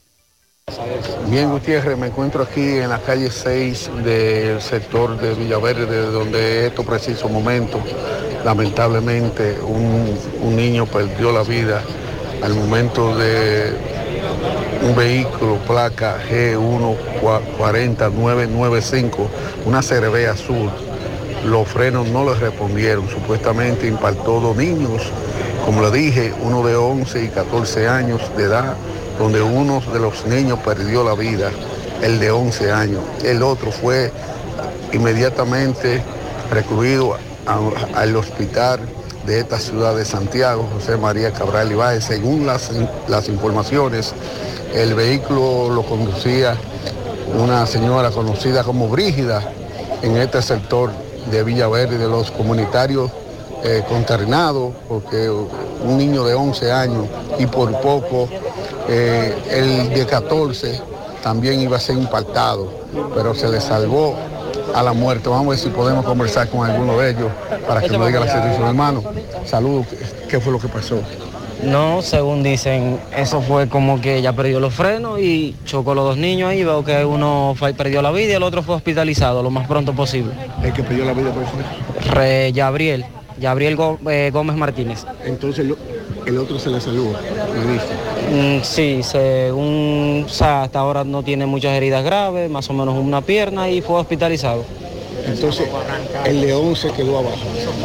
[1.27, 6.85] Bien, Gutiérrez, me encuentro aquí en la calle 6 del sector de Villaverde, donde estos
[6.85, 7.81] precisos momentos,
[8.43, 10.19] lamentablemente, un,
[10.55, 11.81] niño perdió la vida
[12.41, 13.73] al momento de
[14.83, 19.27] un vehículo, placa G140995,
[19.65, 20.69] una CRB azul.
[21.45, 25.11] Los frenos no le respondieron, supuestamente impactó dos niños,
[25.65, 28.75] como le dije, uno de 11 y 14 años de edad,
[29.21, 31.51] donde uno de los niños perdió la vida,
[32.01, 33.03] el de 11 años.
[33.23, 34.11] El otro fue
[34.93, 36.01] inmediatamente
[36.49, 37.15] recluido
[37.45, 38.79] al hospital
[39.27, 42.03] de esta ciudad de Santiago, José María Cabral Ibáez.
[42.05, 42.71] Según las,
[43.07, 44.15] las informaciones,
[44.73, 46.57] el vehículo lo conducía
[47.37, 49.43] una señora conocida como Brígida
[50.01, 50.89] en este sector
[51.29, 53.11] de Villaverde, de los comunitarios
[53.63, 53.83] eh,
[54.87, 57.05] porque un niño de 11 años
[57.37, 58.27] y por poco
[58.91, 60.81] eh, el de 14
[61.23, 62.71] también iba a ser impactado,
[63.15, 64.15] pero se le salvó
[64.75, 65.29] a la muerte.
[65.29, 67.29] Vamos a ver si podemos conversar con alguno de ellos
[67.67, 68.67] para que nos diga la situación.
[68.67, 69.03] Hermano,
[69.45, 69.85] saludos,
[70.29, 70.99] ¿qué fue lo que pasó?
[71.63, 76.17] No, según dicen, eso fue como que ella perdió los frenos y chocó los dos
[76.17, 76.63] niños ahí.
[76.63, 79.93] Veo que uno fue- perdió la vida y el otro fue hospitalizado lo más pronto
[79.93, 80.33] posible.
[80.63, 81.51] El que perdió la vida por eso.
[82.15, 83.05] Re Gabriel,
[83.37, 85.05] Gabriel Gó- eh, Gómez Martínez.
[85.23, 85.77] Entonces lo-
[86.25, 87.85] el otro se le salvó, me dice.
[88.31, 92.97] Mm, sí, según, o sea, hasta ahora no tiene muchas heridas graves, más o menos
[92.97, 94.63] una pierna y fue hospitalizado.
[95.27, 95.67] Entonces
[96.25, 97.35] el león se quedó abajo.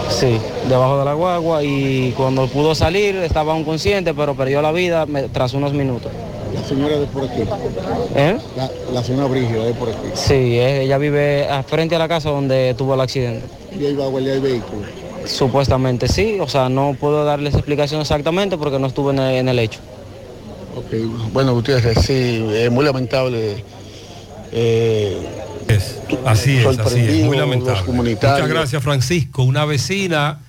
[0.08, 0.38] Sí,
[0.68, 5.52] debajo de la guagua y cuando pudo salir estaba inconsciente, pero perdió la vida tras
[5.52, 6.12] unos minutos.
[6.54, 7.42] La señora de por aquí.
[8.14, 8.38] ¿Eh?
[8.56, 10.08] La, la señora Brígida de por aquí.
[10.14, 13.44] Sí, eh, ella vive frente a la casa donde tuvo el accidente.
[13.78, 14.82] Y ahí va a el vehículo.
[15.26, 19.48] Supuestamente sí, o sea, no puedo darles explicación exactamente porque no estuve en el, en
[19.48, 19.80] el hecho.
[20.76, 20.92] Ok,
[21.32, 23.64] bueno, Gutiérrez, sí, es muy lamentable.
[24.52, 25.32] eh,
[26.24, 27.82] Así es, así es, muy lamentable.
[27.92, 29.42] Muchas gracias, Francisco.
[29.42, 30.40] Una vecina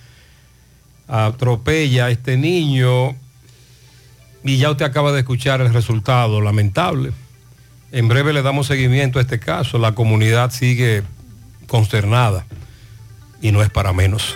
[1.08, 3.16] atropella a este niño
[4.44, 7.14] y ya usted acaba de escuchar el resultado, lamentable.
[7.92, 9.80] En breve le damos seguimiento a este caso.
[9.80, 11.04] La comunidad sigue
[11.68, 12.46] consternada
[13.42, 14.36] y no es para menos.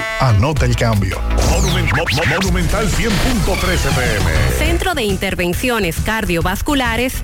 [0.21, 1.19] anota el cambio.
[1.49, 4.57] Monumental 100.13 pm.
[4.57, 7.23] Centro de Intervenciones Cardiovasculares,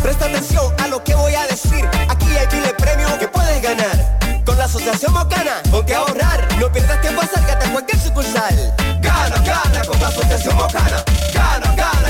[0.03, 1.87] Presta atención a lo que voy a decir.
[2.09, 4.19] Aquí hay miles premios que puedes ganar.
[4.45, 6.49] Con la Asociación Mocana, ponte a ahorrar.
[6.59, 8.75] No pierdas tiempo, acércate a cualquier sucursal.
[9.01, 11.05] Gana, gana con la Asociación Mocana.
[11.35, 12.10] Gana, gana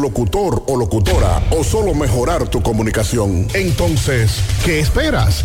[0.00, 5.44] locutor o locutora o solo mejorar tu comunicación, entonces, ¿qué esperas?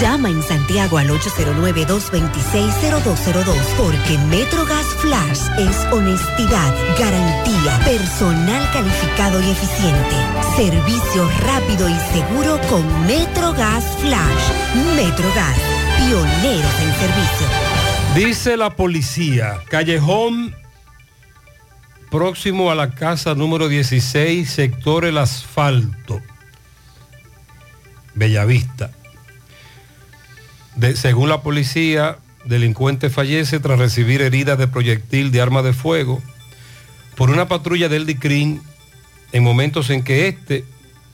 [0.00, 10.16] Llama en Santiago al 809-226-0202 porque MetroGas Flash es honestidad, garantía, personal calificado y eficiente,
[10.54, 14.52] servicio rápido y seguro con MetroGas Flash.
[14.96, 15.56] MetroGas,
[15.96, 17.46] pioneros en servicio.
[18.14, 20.54] Dice la policía, callejón
[22.10, 26.20] próximo a la casa número 16, sector El Asfalto,
[28.14, 28.90] Bellavista.
[30.94, 36.22] Según la policía, delincuente fallece tras recibir heridas de proyectil de arma de fuego
[37.16, 38.60] por una patrulla del DICRIN
[39.32, 40.64] en momentos en que éste,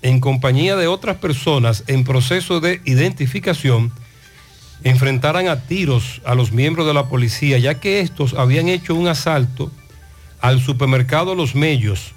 [0.02, 3.92] en compañía de otras personas en proceso de identificación,
[4.82, 9.06] enfrentaran a tiros a los miembros de la policía, ya que estos habían hecho un
[9.06, 9.70] asalto
[10.40, 12.14] al supermercado Los Mellos,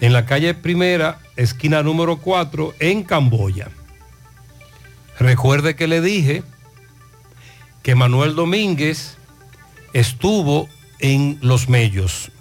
[0.00, 3.70] en la calle Primera, esquina número 4, en Camboya.
[5.18, 6.44] Recuerde que le dije
[7.86, 9.16] que Manuel Domínguez
[9.92, 10.68] estuvo
[10.98, 12.32] en Los Mellos.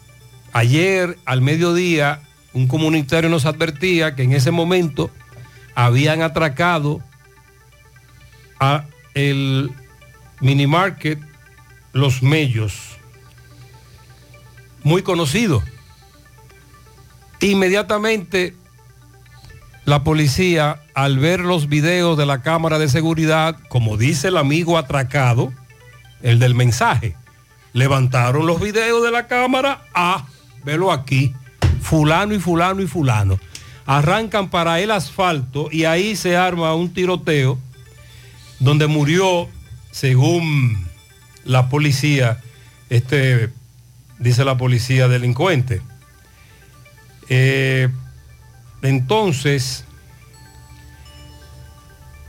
[0.53, 2.23] Ayer al mediodía
[2.53, 5.11] un comunitario nos advertía que en ese momento
[5.75, 6.99] habían atracado
[8.59, 9.69] a el
[10.39, 11.19] mini market
[11.93, 12.97] Los Mellos,
[14.81, 15.61] muy conocido.
[17.39, 18.55] Inmediatamente
[19.85, 24.79] la policía, al ver los videos de la cámara de seguridad, como dice el amigo
[24.79, 25.53] atracado,
[26.23, 27.15] el del mensaje,
[27.71, 30.25] levantaron los videos de la cámara, ah,
[30.63, 31.33] velo aquí,
[31.81, 33.39] fulano y fulano y fulano.
[33.85, 37.59] Arrancan para el asfalto y ahí se arma un tiroteo
[38.59, 39.47] donde murió,
[39.91, 40.87] según
[41.43, 42.39] la policía,
[42.89, 43.51] este,
[44.17, 45.83] dice la policía delincuente.
[47.29, 47.89] Eh,
[48.85, 49.85] entonces,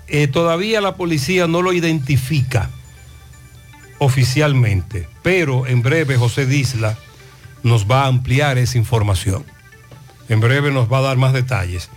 [0.09, 2.71] eh, todavía la policía no lo identifica
[3.99, 6.97] oficialmente, pero en breve José Disla
[7.63, 9.45] nos va a ampliar esa información.
[10.29, 11.91] En breve nos va a dar más detalles.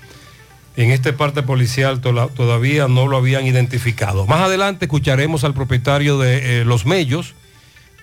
[0.75, 4.25] En esta parte policial todavía no lo habían identificado.
[4.27, 7.35] Más adelante escucharemos al propietario de eh, Los Mellos,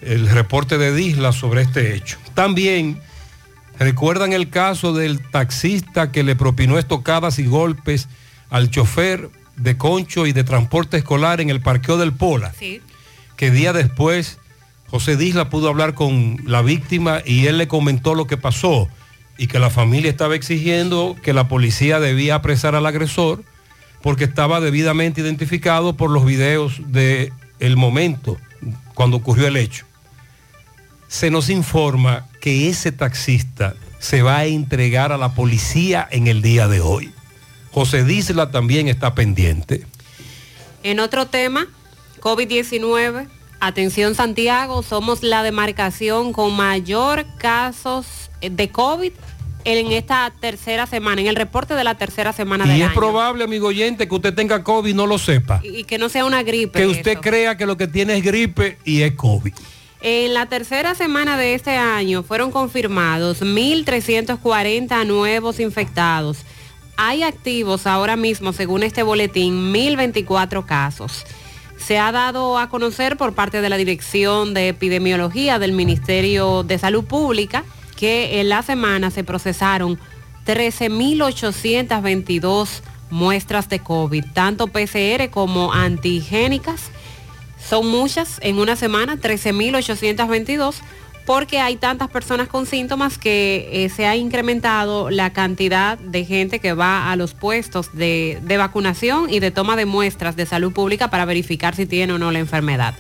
[0.03, 2.19] el reporte de Disla sobre este hecho.
[2.35, 3.01] También
[3.79, 8.09] recuerdan el caso del taxista que le propinó estocadas y golpes
[8.51, 12.53] al chofer de concho y de transporte escolar en el parqueo del Pola.
[12.59, 12.81] Sí.
[13.37, 14.39] Que día después
[14.89, 18.89] José Disla pudo hablar con la víctima y él le comentó lo que pasó
[19.39, 23.43] y que la familia estaba exigiendo que la policía debía apresar al agresor
[24.03, 28.39] porque estaba debidamente identificado por los videos del el momento
[28.95, 29.86] cuando ocurrió el hecho.
[31.09, 36.43] Se nos informa que ese taxista se va a entregar a la policía en el
[36.43, 37.13] día de hoy.
[37.73, 39.87] José Disla también está pendiente.
[40.83, 41.67] En otro tema,
[42.21, 43.27] COVID-19,
[43.61, 49.13] atención Santiago, somos la demarcación con mayor casos de COVID
[49.65, 52.95] en esta tercera semana, en el reporte de la tercera semana Y del es año.
[52.95, 55.61] probable, amigo oyente, que usted tenga COVID y no lo sepa.
[55.65, 56.79] Y que no sea una gripe.
[56.79, 57.21] Que usted eso.
[57.21, 59.53] crea que lo que tiene es gripe y es COVID.
[60.09, 66.45] En la tercera semana de este año fueron confirmados 1.340 nuevos infectados.
[66.97, 71.25] Hay activos ahora mismo, según este boletín, 1.024 casos.
[71.77, 76.79] Se ha dado a conocer por parte de la Dirección de Epidemiología del Ministerio de
[76.79, 77.65] Salud Pública
[77.97, 79.99] que en la semana se procesaron
[80.47, 82.69] 13.822
[83.11, 86.93] muestras de COVID, tanto PCR como antigénicas.
[87.69, 90.77] Son muchas en una semana, 13.822,
[91.25, 96.61] porque hay tantas personas con síntomas que eh, se ha incrementado la cantidad de gente
[96.61, 100.73] que va a los puestos de, de vacunación y de toma de muestras de salud
[100.73, 102.95] pública para verificar si tiene o no la enfermedad.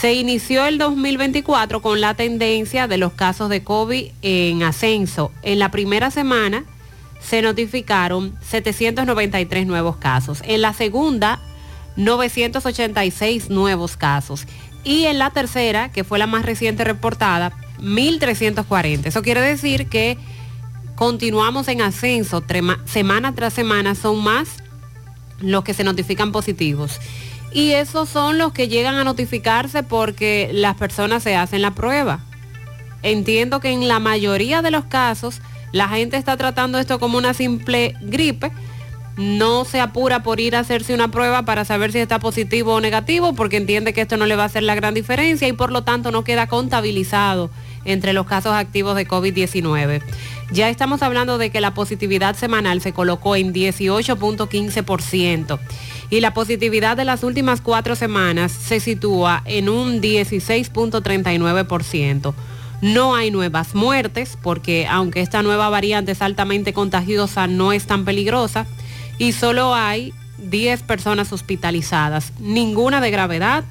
[0.00, 5.32] Se inició el 2024 con la tendencia de los casos de COVID en ascenso.
[5.42, 6.64] En la primera semana
[7.20, 10.42] se notificaron 793 nuevos casos.
[10.44, 11.40] En la segunda
[11.96, 14.46] 986 nuevos casos.
[14.84, 19.06] Y en la tercera, que fue la más reciente reportada, 1.340.
[19.06, 20.18] Eso quiere decir que
[20.96, 22.42] continuamos en ascenso,
[22.84, 24.62] semana tras semana son más
[25.40, 27.00] los que se notifican positivos.
[27.52, 32.20] Y esos son los que llegan a notificarse porque las personas se hacen la prueba.
[33.02, 35.40] Entiendo que en la mayoría de los casos
[35.72, 38.52] la gente está tratando esto como una simple gripe.
[39.16, 42.80] No se apura por ir a hacerse una prueba para saber si está positivo o
[42.80, 45.70] negativo porque entiende que esto no le va a hacer la gran diferencia y por
[45.70, 47.50] lo tanto no queda contabilizado
[47.84, 50.00] entre los casos activos de COVID-19.
[50.50, 55.58] Ya estamos hablando de que la positividad semanal se colocó en 18.15%
[56.08, 62.32] y la positividad de las últimas cuatro semanas se sitúa en un 16.39%.
[62.82, 68.04] No hay nuevas muertes porque aunque esta nueva variante es altamente contagiosa, no es tan
[68.04, 68.66] peligrosa
[69.18, 73.64] y solo hay 10 personas hospitalizadas, ninguna de gravedad,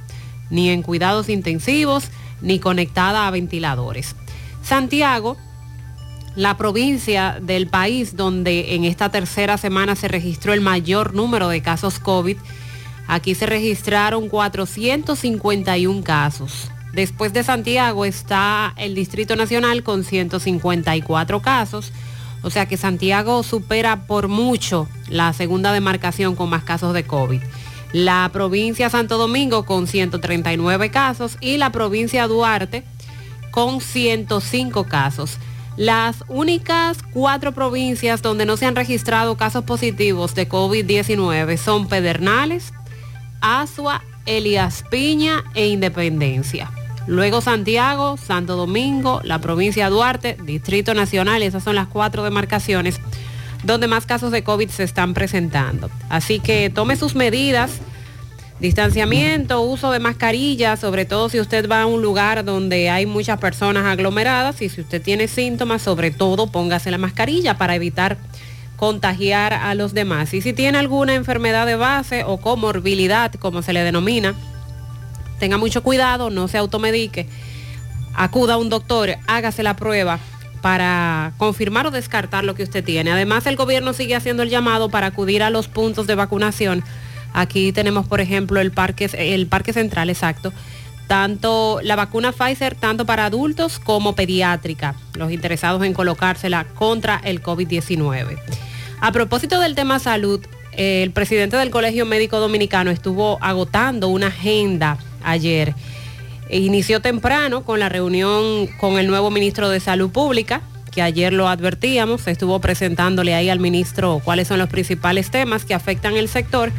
[0.49, 2.05] ni en cuidados intensivos,
[2.41, 4.15] ni conectada a ventiladores.
[4.63, 5.37] Santiago,
[6.35, 11.61] la provincia del país donde en esta tercera semana se registró el mayor número de
[11.61, 12.37] casos COVID,
[13.07, 16.71] aquí se registraron 451 casos.
[16.93, 21.91] Después de Santiago está el Distrito Nacional con 154 casos.
[22.43, 27.41] O sea que Santiago supera por mucho la segunda demarcación con más casos de COVID.
[27.93, 32.83] La provincia Santo Domingo con 139 casos y la provincia Duarte
[33.51, 35.37] con 105 casos.
[35.77, 42.73] Las únicas cuatro provincias donde no se han registrado casos positivos de COVID-19 son Pedernales,
[43.41, 46.69] Asua, Elías Piña e Independencia.
[47.07, 52.99] Luego Santiago, Santo Domingo, la provincia de Duarte, Distrito Nacional, esas son las cuatro demarcaciones
[53.63, 55.89] donde más casos de COVID se están presentando.
[56.09, 57.71] Así que tome sus medidas,
[58.59, 63.39] distanciamiento, uso de mascarilla, sobre todo si usted va a un lugar donde hay muchas
[63.39, 68.17] personas aglomeradas y si usted tiene síntomas, sobre todo póngase la mascarilla para evitar
[68.77, 70.33] contagiar a los demás.
[70.33, 74.33] Y si tiene alguna enfermedad de base o comorbilidad, como se le denomina,
[75.41, 77.27] tenga mucho cuidado, no se automedique,
[78.13, 80.19] acuda a un doctor, hágase la prueba
[80.61, 83.11] para confirmar o descartar lo que usted tiene.
[83.11, 86.83] Además, el gobierno sigue haciendo el llamado para acudir a los puntos de vacunación.
[87.33, 90.53] Aquí tenemos, por ejemplo, el Parque, el parque Central, exacto.
[91.07, 97.41] Tanto la vacuna Pfizer, tanto para adultos como pediátrica, los interesados en colocársela contra el
[97.41, 98.37] COVID-19.
[98.99, 100.39] A propósito del tema salud,
[100.73, 105.75] el presidente del Colegio Médico Dominicano estuvo agotando una agenda ayer.
[106.49, 110.61] Inició temprano con la reunión con el nuevo ministro de Salud Pública,
[110.91, 115.73] que ayer lo advertíamos, estuvo presentándole ahí al ministro cuáles son los principales temas que
[115.73, 116.71] afectan el sector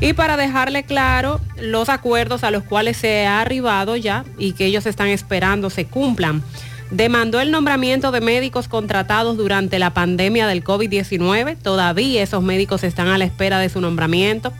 [0.00, 4.66] y para dejarle claro los acuerdos a los cuales se ha arribado ya y que
[4.66, 6.42] ellos están esperando se cumplan.
[6.90, 11.56] Demandó el nombramiento de médicos contratados durante la pandemia del COVID-19.
[11.60, 14.52] Todavía esos médicos están a la espera de su nombramiento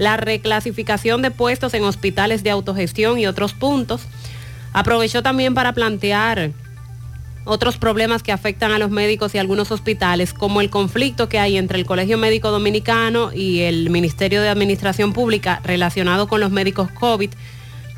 [0.00, 4.00] la reclasificación de puestos en hospitales de autogestión y otros puntos.
[4.72, 6.52] Aprovechó también para plantear
[7.44, 11.58] otros problemas que afectan a los médicos y algunos hospitales, como el conflicto que hay
[11.58, 16.90] entre el Colegio Médico Dominicano y el Ministerio de Administración Pública relacionado con los médicos
[16.92, 17.30] COVID,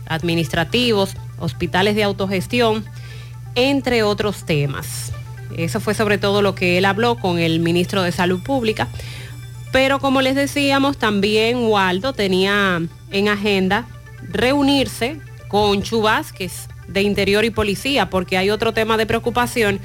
[0.09, 2.85] administrativos, hospitales de autogestión,
[3.55, 5.13] entre otros temas.
[5.57, 8.89] Eso fue sobre todo lo que él habló con el ministro de Salud Pública.
[9.73, 13.87] Pero como les decíamos, también Waldo tenía en agenda
[14.29, 15.19] reunirse
[15.49, 19.81] con Chu Vázquez de Interior y Policía, porque hay otro tema de preocupación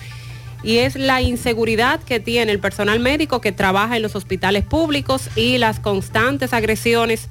[0.63, 5.29] y es la inseguridad que tiene el personal médico que trabaja en los hospitales públicos
[5.35, 7.29] y las constantes agresiones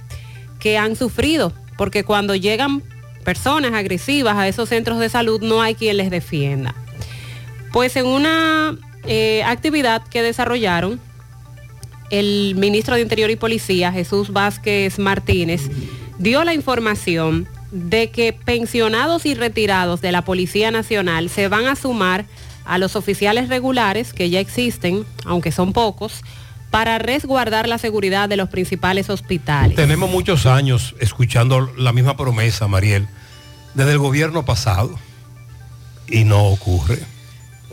[0.59, 2.83] que han sufrido, porque cuando llegan
[3.25, 6.75] personas agresivas a esos centros de salud no hay quien les defienda.
[7.73, 11.01] Pues en una eh, actividad que desarrollaron,
[12.11, 15.71] el ministro de Interior y Policía, Jesús Vázquez Martínez,
[16.19, 21.77] dio la información de que pensionados y retirados de la Policía Nacional se van a
[21.77, 22.27] sumar
[22.65, 26.23] a los oficiales regulares que ya existen, aunque son pocos,
[26.71, 29.77] para resguardar la seguridad de los principales hospitales.
[29.77, 33.09] Tenemos muchos años escuchando la misma promesa, Mariel,
[33.75, 34.99] desde el gobierno pasado
[36.09, 37.16] y no ocurre.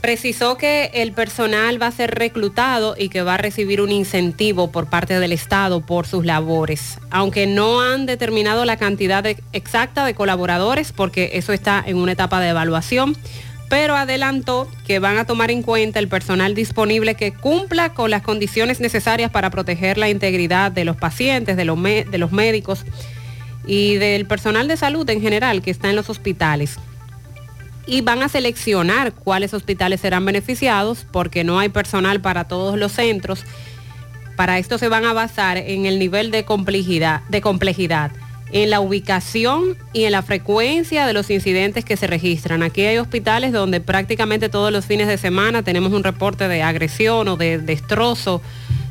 [0.03, 4.69] Precisó que el personal va a ser reclutado y que va a recibir un incentivo
[4.69, 10.13] por parte del Estado por sus labores, aunque no han determinado la cantidad exacta de
[10.13, 13.15] colaboradores porque eso está en una etapa de evaluación,
[13.69, 18.23] pero adelantó que van a tomar en cuenta el personal disponible que cumpla con las
[18.23, 22.83] condiciones necesarias para proteger la integridad de los pacientes, de los, de los médicos
[23.65, 26.77] y del personal de salud en general que está en los hospitales.
[27.85, 32.93] Y van a seleccionar cuáles hospitales serán beneficiados porque no hay personal para todos los
[32.93, 33.43] centros.
[34.35, 38.11] Para esto se van a basar en el nivel de complejidad, de complejidad,
[38.51, 42.63] en la ubicación y en la frecuencia de los incidentes que se registran.
[42.63, 47.27] Aquí hay hospitales donde prácticamente todos los fines de semana tenemos un reporte de agresión
[47.27, 48.41] o de destrozo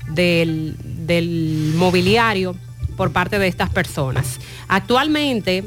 [0.08, 2.56] del, del mobiliario
[2.96, 4.38] por parte de estas personas.
[4.68, 5.64] Actualmente,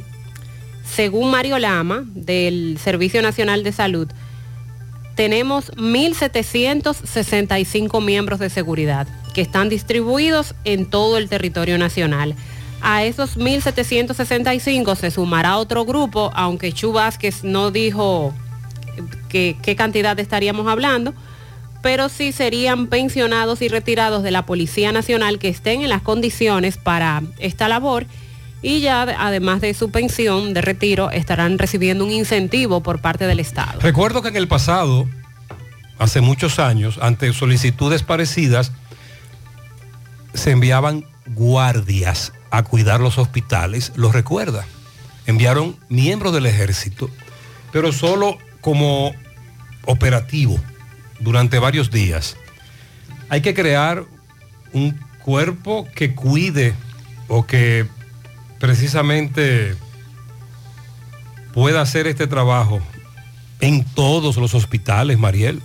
[0.86, 4.10] según Mario Lama, del Servicio Nacional de Salud,
[5.16, 12.36] tenemos 1.765 miembros de seguridad que están distribuidos en todo el territorio nacional.
[12.82, 18.34] A esos 1.765 se sumará otro grupo, aunque Chu Vázquez no dijo
[19.30, 21.14] qué cantidad estaríamos hablando,
[21.82, 26.78] pero sí serían pensionados y retirados de la Policía Nacional que estén en las condiciones
[26.78, 28.06] para esta labor
[28.66, 33.40] y ya además de su pensión de retiro estarán recibiendo un incentivo por parte del
[33.40, 33.80] Estado.
[33.80, 35.08] Recuerdo que en el pasado,
[36.00, 38.72] hace muchos años, ante solicitudes parecidas,
[40.34, 44.66] se enviaban guardias a cuidar los hospitales, lo recuerda.
[45.28, 47.12] Enviaron miembros del ejército,
[47.72, 49.14] pero solo como
[49.86, 50.60] operativo
[51.20, 52.36] durante varios días.
[53.30, 54.06] Hay que crear
[54.74, 56.74] un cuerpo que cuide
[57.28, 57.86] o que
[58.60, 59.76] precisamente
[61.54, 62.82] pueda hacer este trabajo
[63.62, 65.62] en todos los hospitales, Mariel.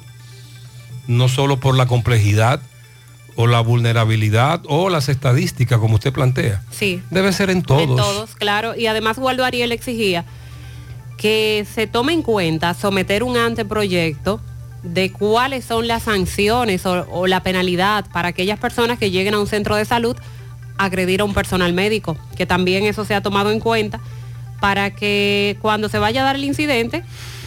[1.07, 2.61] No solo por la complejidad
[3.35, 6.63] o la vulnerabilidad o las estadísticas, como usted plantea.
[6.71, 7.03] Sí.
[7.11, 7.83] Debe ser en todos.
[7.83, 8.77] En todos, claro.
[8.77, 10.25] Y además Waldo Ariel exigía
[11.17, 14.41] que se tome en cuenta someter un anteproyecto
[14.83, 19.41] de cuáles son las sanciones o, o la penalidad para aquellas personas que lleguen a
[19.41, 20.17] un centro de salud
[20.85, 24.01] agredir a un personal médico, que también eso se ha tomado en cuenta
[24.61, 27.03] para que cuando se vaya a dar el incidente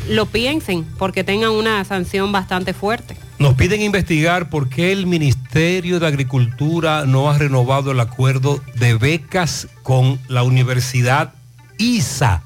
[0.10, 3.16] lo piensen, porque tengan una sanción bastante fuerte.
[3.40, 8.96] Nos piden investigar por qué el Ministerio de Agricultura no ha renovado el acuerdo de
[8.96, 11.34] becas con la Universidad
[11.78, 12.44] ISA.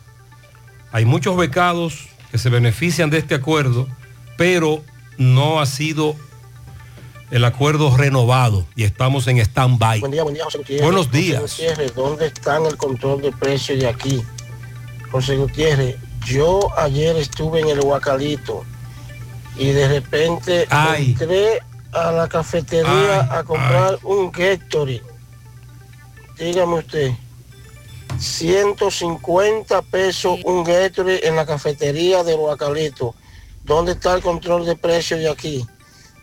[0.92, 3.88] Hay muchos becados que se benefician de este acuerdo,
[4.38, 4.84] pero
[5.18, 6.16] no ha sido
[7.32, 10.00] el acuerdo renovado y estamos en stand-by.
[10.00, 10.86] Buen día, buen día, José Gutiérrez.
[10.86, 11.42] Buenos José días.
[11.42, 14.24] Gutiérrez, ¿dónde están el control de precios de aquí?
[15.12, 18.64] José Gutiérrez, yo ayer estuve en el Huacalito
[19.58, 21.12] y de repente Ay.
[21.12, 21.60] entré
[21.92, 25.04] a la cafetería Ay, a comprar un Gatorade.
[26.38, 27.12] Dígame usted,
[28.20, 33.16] 150 pesos un Gatorade en la cafetería del Huacalito.
[33.64, 35.66] ¿Dónde está el control de precios de aquí?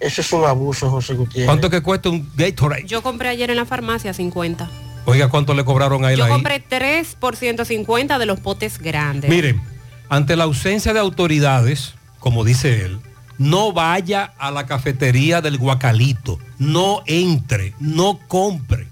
[0.04, 1.46] Eso es un abuso, José Gutiérrez.
[1.46, 2.84] ¿Cuánto que cuesta un Gatorade?
[2.86, 4.68] Yo compré ayer en la farmacia 50.
[5.06, 6.30] Oiga, ¿cuánto le cobraron a él Yo ahí?
[6.30, 9.30] compré 3 por 150 de los potes grandes.
[9.30, 9.62] Miren,
[10.10, 13.00] ante la ausencia de autoridades, como dice él,
[13.38, 18.88] no vaya a la cafetería del Guacalito, no entre, no compre.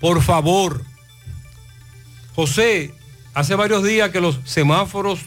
[0.00, 0.82] Por favor.
[2.34, 2.94] José,
[3.34, 5.20] hace varios días que los semáforos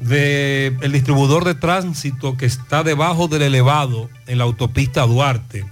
[0.00, 5.64] del distribuidor de tránsito que está debajo del elevado en la autopista Duarte,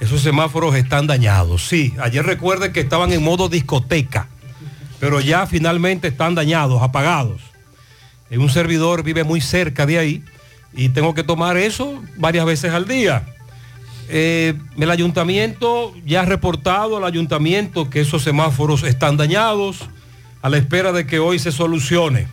[0.00, 1.68] esos semáforos están dañados.
[1.68, 4.28] Sí, ayer recuerde que estaban en modo discoteca,
[4.98, 7.40] pero ya finalmente están dañados, apagados.
[8.30, 10.24] Eh, Un servidor vive muy cerca de ahí
[10.72, 13.26] y tengo que tomar eso varias veces al día.
[14.08, 19.88] Eh, el ayuntamiento ya ha reportado al ayuntamiento que esos semáforos están dañados
[20.42, 22.26] a la espera de que hoy se solucione.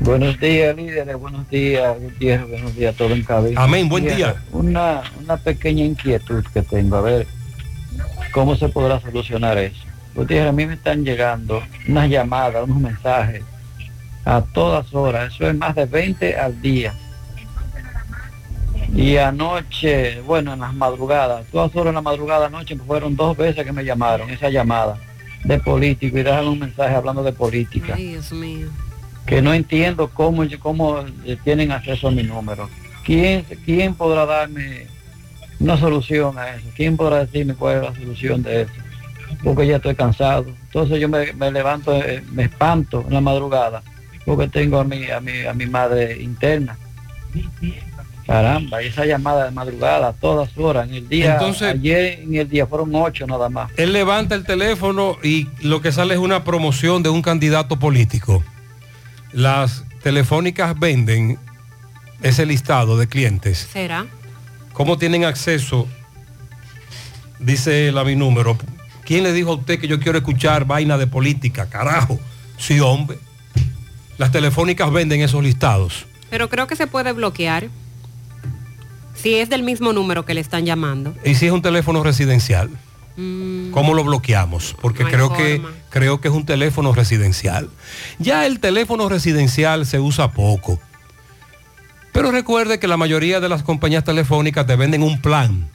[0.00, 1.16] Buenos días, líderes.
[1.16, 2.48] Buenos días, Gutiérrez.
[2.48, 3.62] Buenos días, todo en cabeza.
[3.62, 4.36] Amén, buen día.
[4.52, 6.96] Una, una pequeña inquietud que tengo.
[6.96, 7.26] A ver,
[8.32, 9.82] ¿cómo se podrá solucionar eso?
[10.14, 13.42] Gutiérrez, a mí me están llegando unas llamadas, unos mensajes
[14.24, 15.34] a todas horas.
[15.34, 16.94] Eso es más de 20 al día.
[18.94, 23.64] Y anoche, bueno, en las madrugadas, todas horas en la madrugada anoche fueron dos veces
[23.64, 24.96] que me llamaron, esa llamada
[25.44, 28.68] de político y dejan un mensaje hablando de política Ay, Dios mío.
[29.28, 32.68] Que no entiendo cómo, cómo eh, tienen acceso a mi número.
[33.04, 34.86] ¿Quién, ¿Quién podrá darme
[35.60, 36.64] una solución a eso?
[36.74, 38.72] ¿Quién podrá decirme cuál es la solución de eso?
[39.44, 40.46] Porque ya estoy cansado.
[40.66, 43.82] Entonces yo me, me levanto, eh, me espanto en la madrugada
[44.24, 46.76] porque tengo a mi, a mi, a mi madre interna.
[48.26, 52.34] Caramba, y esa llamada de madrugada a todas horas, en el día, Entonces- ayer en
[52.34, 53.70] el día fueron ocho nada más.
[53.78, 58.42] Él levanta el teléfono y lo que sale es una promoción de un candidato político.
[59.32, 61.38] Las telefónicas venden
[62.22, 63.68] ese listado de clientes?
[63.72, 64.06] ¿Será?
[64.72, 65.88] ¿Cómo tienen acceso?
[67.38, 68.56] Dice la mi número.
[69.04, 71.68] ¿Quién le dijo a usted que yo quiero escuchar vaina de política?
[71.68, 72.18] Carajo.
[72.58, 73.18] Sí, hombre.
[74.18, 76.06] Las telefónicas venden esos listados.
[76.30, 77.68] Pero creo que se puede bloquear.
[79.14, 81.14] Si es del mismo número que le están llamando.
[81.24, 82.70] ¿Y si es un teléfono residencial?
[83.18, 84.76] Mm, ¿Cómo lo bloqueamos?
[84.80, 85.60] Porque No creo que
[85.90, 87.68] creo que es un teléfono residencial.
[88.20, 90.78] Ya el teléfono residencial se usa poco.
[92.12, 95.68] Pero recuerde que la mayoría de las compañías telefónicas te venden un plan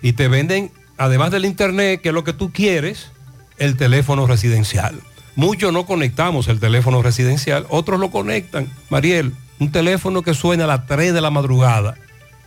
[0.00, 3.10] y te venden, además del internet, que es lo que tú quieres,
[3.58, 4.98] el teléfono residencial.
[5.36, 8.66] Muchos no conectamos el teléfono residencial, otros lo conectan.
[8.88, 11.96] Mariel, un teléfono que suena a las 3 de la madrugada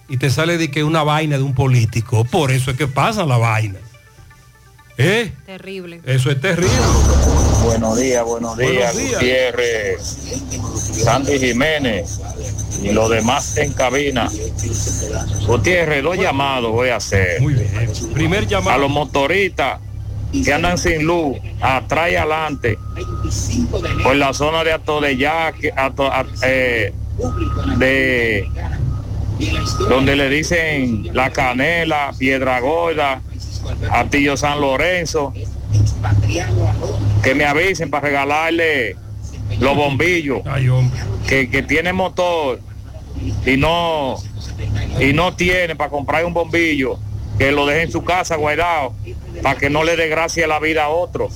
[0.10, 2.26] y te sale de que una vaina de un político.
[2.26, 3.78] Por eso es que pasa la vaina.
[4.98, 5.32] ¿Eh?
[5.46, 6.02] Terrible.
[6.06, 6.70] Eso es terrible.
[7.64, 9.14] Buenos días, buenos días, Buenos días.
[9.14, 10.02] Gutiérrez,
[11.04, 12.20] Sandy Jiménez
[12.84, 14.30] y los demás en cabina.
[15.48, 17.42] Gutiérrez, dos llamados voy a hacer.
[17.42, 17.70] Muy bien.
[18.14, 18.72] Primer llamado.
[18.72, 19.80] A los motoristas
[20.44, 22.78] que andan sin luz, atrás y adelante,
[24.04, 26.94] por la zona de Ato de Yaque, Ato- a- eh,
[27.78, 28.48] de
[29.90, 33.22] donde le dicen La Canela, Piedra Gorda,
[33.92, 35.34] Atillo San Lorenzo,
[37.24, 38.96] que me avisen para regalarle
[39.60, 40.42] los bombillos
[41.28, 42.60] que, que tiene motor
[43.46, 44.16] y no
[45.00, 46.98] y no tiene para comprar un bombillo
[47.38, 48.94] que lo deje en su casa guardado
[49.42, 51.30] para que no le dé gracia la vida a otro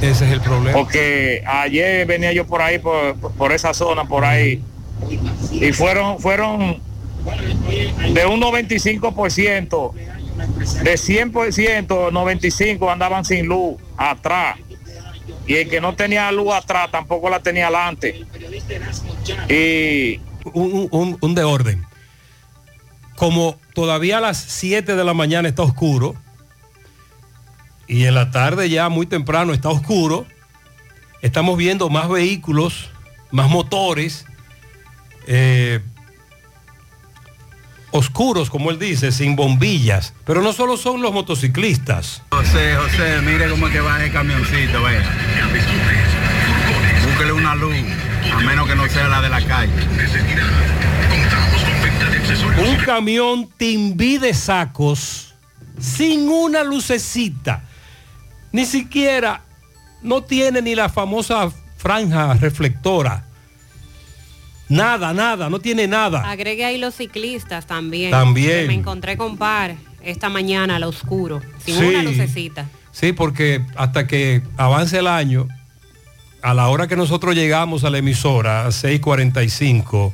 [0.00, 0.76] Ese es el problema.
[0.76, 4.62] porque ayer venía yo por ahí por, por esa zona por ahí
[5.52, 6.80] y fueron fueron
[8.12, 9.92] de un 95%
[10.82, 14.58] de 100% 95 andaban sin luz atrás
[15.46, 18.24] y el que no tenía luz atrás tampoco la tenía adelante
[19.48, 20.20] y
[20.52, 21.84] un, un- un de orden.
[23.16, 26.14] Como todavía a las 7 de la mañana está oscuro
[27.86, 30.26] y en la tarde ya muy temprano está oscuro,
[31.20, 32.90] estamos viendo más vehículos,
[33.30, 34.24] más motores,
[35.26, 35.80] eh,
[37.92, 40.14] oscuros, como él dice, sin bombillas.
[40.24, 42.22] Pero no solo son los motociclistas.
[42.30, 44.98] José, José, mire cómo que va el camioncito, ve.
[47.06, 47.76] Búsquele una luz,
[48.34, 49.72] a menos que no sea la de la calle.
[52.66, 55.34] Un camión timbí de sacos
[55.78, 57.64] sin una lucecita.
[58.52, 59.42] Ni siquiera
[60.02, 63.24] no tiene ni la famosa franja reflectora.
[64.68, 66.30] Nada, nada, no tiene nada.
[66.30, 68.10] Agregue ahí los ciclistas también.
[68.10, 68.66] También.
[68.66, 71.84] Me encontré con par esta mañana al oscuro, sin Sí.
[71.84, 72.68] una lucecita.
[72.90, 75.46] Sí, porque hasta que avance el año,
[76.42, 80.12] a la hora que nosotros llegamos a la emisora, a 6.45,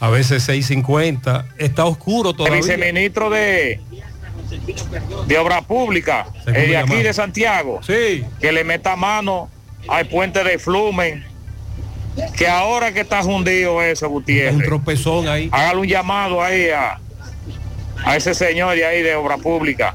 [0.00, 2.58] a veces 6.50, está oscuro el todavía.
[2.60, 3.80] viceministro de
[5.26, 9.48] de obra pública ¿cómo el de aquí de Santiago que le meta mano
[9.88, 11.24] al puente de Flumen
[12.36, 16.98] que ahora que está hundido eso Gutiérrez un tropezón ahí hágale un llamado ahí a,
[18.04, 19.94] a ese señor de ahí de obra pública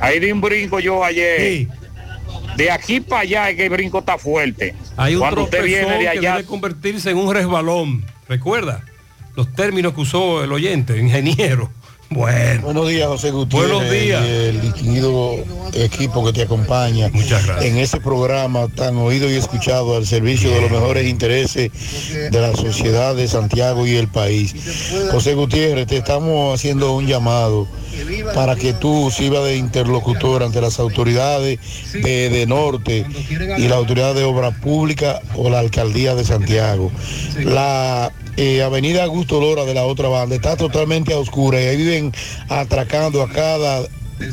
[0.00, 1.68] ahí de un brinco yo ayer
[2.56, 5.92] de aquí para allá es que el brinco está fuerte Hay un cuando usted viene
[5.92, 8.04] de que allá debe convertirse en un resbalón.
[8.28, 8.84] ¿Recuerda?
[9.34, 11.70] Los términos que usó el oyente, ingeniero.
[12.10, 12.62] Bueno.
[12.62, 13.72] Buenos días, José Gutiérrez.
[13.72, 14.24] Buenos días.
[14.24, 15.34] y el distinguido
[15.72, 17.08] equipo que te acompaña.
[17.12, 17.64] Muchas gracias.
[17.64, 21.70] En ese programa tan oído y escuchado al servicio de los mejores intereses
[22.30, 24.54] de la sociedad de Santiago y el país.
[25.10, 27.66] José Gutiérrez, te estamos haciendo un llamado
[28.34, 31.58] para que tú sirvas de interlocutor ante las autoridades
[31.92, 33.06] de, de Norte
[33.56, 36.90] y la autoridad de obra pública o la alcaldía de Santiago.
[37.44, 40.34] La eh, avenida Augusto Lora de la otra banda.
[40.34, 42.12] Está totalmente a oscura y ahí viven
[42.48, 43.82] atracando a cada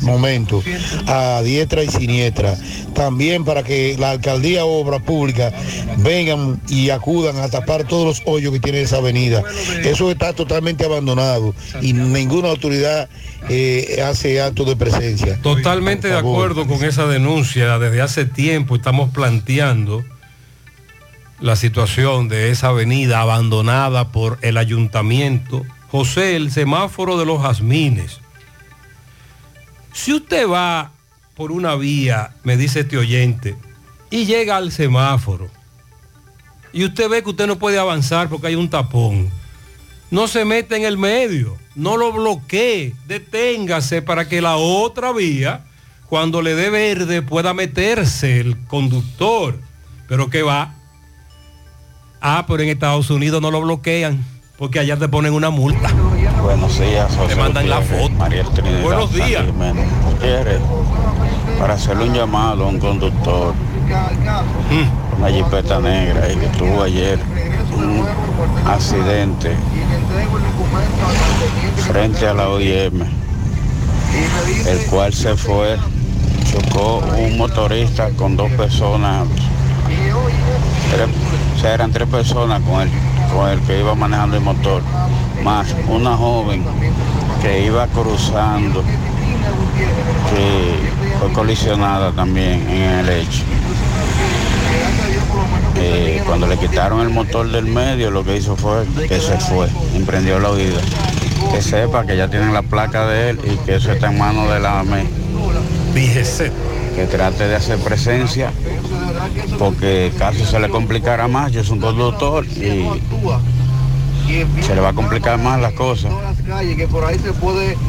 [0.02, 0.62] momento
[1.06, 2.56] a diestra y siniestra.
[2.94, 5.52] También para que la alcaldía obra pública
[5.98, 9.42] vengan y acudan a tapar todos los hoyos que tiene esa avenida.
[9.84, 13.08] Eso está totalmente abandonado y ninguna autoridad
[13.48, 15.38] eh, hace acto de presencia.
[15.42, 17.78] Totalmente de acuerdo con esa denuncia.
[17.78, 20.04] Desde hace tiempo estamos planteando
[21.42, 25.66] la situación de esa avenida abandonada por el ayuntamiento.
[25.90, 28.20] José, el semáforo de los jazmines.
[29.92, 30.92] Si usted va
[31.34, 33.56] por una vía, me dice este oyente,
[34.08, 35.50] y llega al semáforo,
[36.72, 39.28] y usted ve que usted no puede avanzar porque hay un tapón,
[40.10, 45.64] no se mete en el medio, no lo bloquee, deténgase para que la otra vía,
[46.06, 49.58] cuando le dé verde, pueda meterse el conductor.
[50.08, 50.74] Pero que va,
[52.22, 54.24] Ah, pero en Estados Unidos no lo bloquean
[54.56, 55.90] porque allá te ponen una multa.
[56.40, 58.10] Buenos días, José Te mandan la foto.
[58.10, 59.44] María Trinidad Buenos días.
[60.04, 60.60] Gutiérrez,
[61.58, 63.54] para hacerle un llamado a un conductor,
[64.70, 65.18] Mm.
[65.20, 67.18] una jipeta negra y que tuvo ayer
[67.76, 68.06] un
[68.70, 69.56] accidente
[71.88, 73.02] frente a la OIM,
[74.66, 75.76] el cual se fue,
[76.50, 79.26] chocó un motorista con dos personas,
[80.92, 81.08] tres-
[81.62, 82.90] sea, eran tres personas con el,
[83.32, 84.82] con el que iba manejando el motor,
[85.44, 86.64] más una joven
[87.40, 88.82] que iba cruzando,
[90.30, 93.44] que fue colisionada también en el hecho.
[95.76, 99.68] Eh, cuando le quitaron el motor del medio, lo que hizo fue que se fue,
[99.94, 100.80] emprendió la huida.
[101.52, 104.50] Que sepa que ya tienen la placa de él y que eso está en manos
[104.52, 105.06] de la AME.
[105.94, 106.50] Fíjese.
[106.96, 108.52] Que trate de hacer presencia,
[109.58, 111.52] porque casi se le complicará más.
[111.52, 112.88] Yo soy un conductor y
[114.62, 116.12] se le va a complicar más las cosas.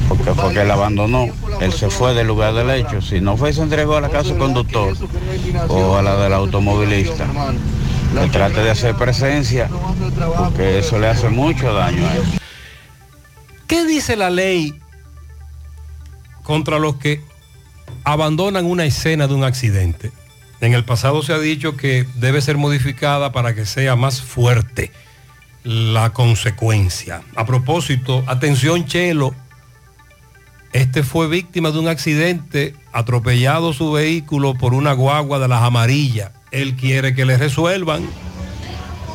[0.09, 1.27] Porque fue él abandonó.
[1.59, 3.01] Él se fue del lugar del hecho.
[3.01, 4.95] Si no fue, se entregó a la casa conductor
[5.67, 7.25] o a la del automovilista.
[8.13, 9.67] Que trate de hacer presencia,
[10.37, 12.23] porque eso le hace mucho daño a él.
[13.65, 14.79] ¿Qué dice la ley
[16.43, 17.23] contra los que
[18.03, 20.11] abandonan una escena de un accidente?
[20.63, 24.93] En el pasado se ha dicho que debe ser modificada para que sea más fuerte
[25.65, 27.21] la consecuencia.
[27.35, 29.35] A propósito, atención Chelo,
[30.71, 36.31] este fue víctima de un accidente, atropellado su vehículo por una guagua de las amarillas.
[36.51, 38.07] Él quiere que le resuelvan.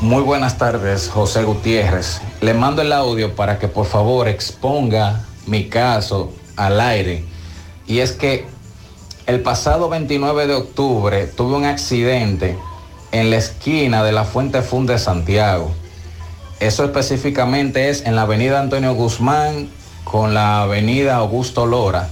[0.03, 2.20] Muy buenas tardes, José Gutiérrez.
[2.42, 7.24] Le mando el audio para que por favor exponga mi caso al aire.
[7.86, 8.57] Y es que
[9.29, 12.57] el pasado 29 de octubre tuve un accidente
[13.12, 15.70] en la esquina de la Fuente Fund de Santiago.
[16.61, 19.68] Eso específicamente es en la avenida Antonio Guzmán
[20.05, 22.09] con la avenida Augusto Lora,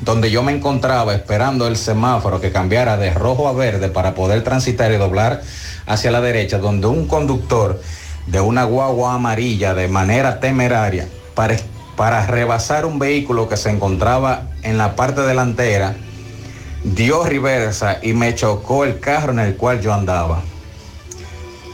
[0.00, 4.42] donde yo me encontraba esperando el semáforo que cambiara de rojo a verde para poder
[4.42, 5.42] transitar y doblar
[5.84, 7.82] hacia la derecha, donde un conductor
[8.28, 11.58] de una guagua amarilla de manera temeraria para,
[11.96, 15.96] para rebasar un vehículo que se encontraba en la parte delantera,
[16.82, 20.42] dio reversa y me chocó el carro en el cual yo andaba.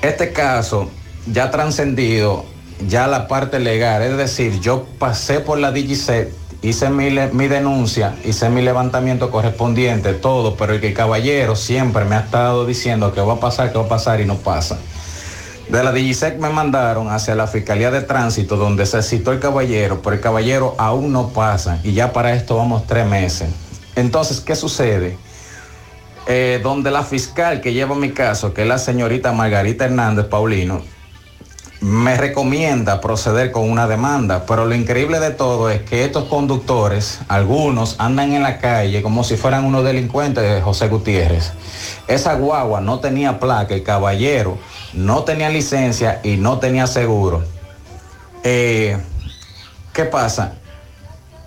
[0.03, 0.91] Este caso
[1.27, 2.45] ya trascendido
[2.87, 6.29] ya la parte legal, es decir, yo pasé por la DGC,
[6.63, 12.21] hice mi, denuncia, hice mi levantamiento correspondiente, todo, pero el que caballero siempre me ha
[12.21, 14.79] estado diciendo que va a pasar, que va a pasar y no pasa.
[15.71, 20.01] De la DGSEC me mandaron hacia la Fiscalía de Tránsito donde se citó el caballero,
[20.01, 23.49] pero el caballero aún no pasa y ya para esto vamos tres meses.
[23.97, 25.19] Entonces, ¿qué sucede?
[26.29, 30.83] Eh, donde la fiscal que lleva mi caso, que es la señorita Margarita Hernández Paulino,
[31.81, 37.21] me recomienda proceder con una demanda, pero lo increíble de todo es que estos conductores,
[37.29, 41.53] algunos andan en la calle como si fueran unos delincuentes de José Gutiérrez.
[42.09, 44.59] Esa guagua no tenía placa, el caballero
[44.95, 47.45] no tenía licencia y no tenía seguro.
[48.43, 48.99] Eh,
[49.93, 50.55] ¿Qué pasa?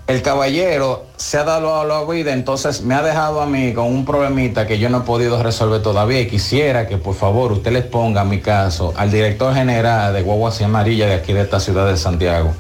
[0.10, 3.86] El caballero se ha dado a la vida, entonces me ha dejado a mí con
[3.86, 7.72] un problemita que yo no he podido resolver todavía y quisiera que por favor usted
[7.72, 11.60] les ponga mi caso al director general de Guaguas y Amarilla de aquí de esta
[11.60, 12.56] ciudad de Santiago.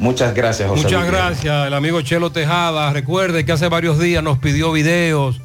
[0.00, 0.82] Muchas gracias, José.
[0.82, 2.92] Muchas gracias, el amigo Chelo Tejada.
[2.92, 5.40] Recuerde que hace varios días nos pidió videos,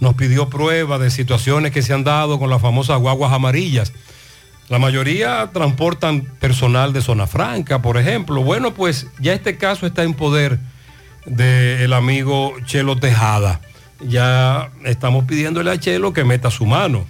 [0.00, 3.92] nos pidió pruebas de situaciones que se han dado con las famosas guaguas amarillas.
[4.70, 8.42] La mayoría transportan personal de zona franca, por ejemplo.
[8.42, 10.58] Bueno, pues ya este caso está en poder
[11.26, 13.60] del amigo Chelo Tejada.
[14.00, 17.06] Ya estamos pidiéndole a Chelo que meta su mano.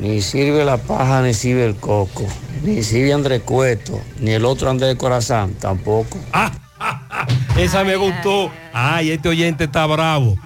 [0.00, 2.26] Ni sirve la paja, ni sirve el coco.
[2.62, 6.18] Ni sirve Andrés Cueto, ni el otro Andrés Corazán, tampoco.
[7.56, 8.50] Esa me gustó.
[8.72, 10.36] Ay, este oyente está bravo.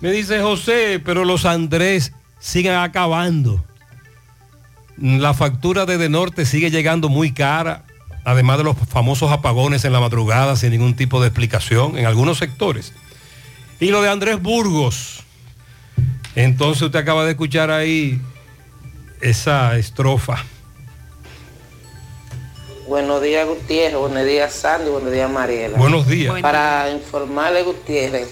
[0.00, 3.62] Me dice José, pero los Andrés siguen acabando.
[4.96, 7.84] La factura de De Norte sigue llegando muy cara,
[8.24, 12.38] además de los famosos apagones en la madrugada sin ningún tipo de explicación en algunos
[12.38, 12.92] sectores.
[13.78, 15.24] Y lo de Andrés Burgos.
[16.34, 18.20] Entonces usted acaba de escuchar ahí
[19.20, 20.44] esa estrofa.
[22.86, 23.96] Buenos días, Gutiérrez.
[23.96, 24.90] Buenos días, Sandy.
[24.90, 25.78] Buenos días, Mariela.
[25.78, 26.40] Buenos días.
[26.42, 28.28] Para informarle, Gutiérrez,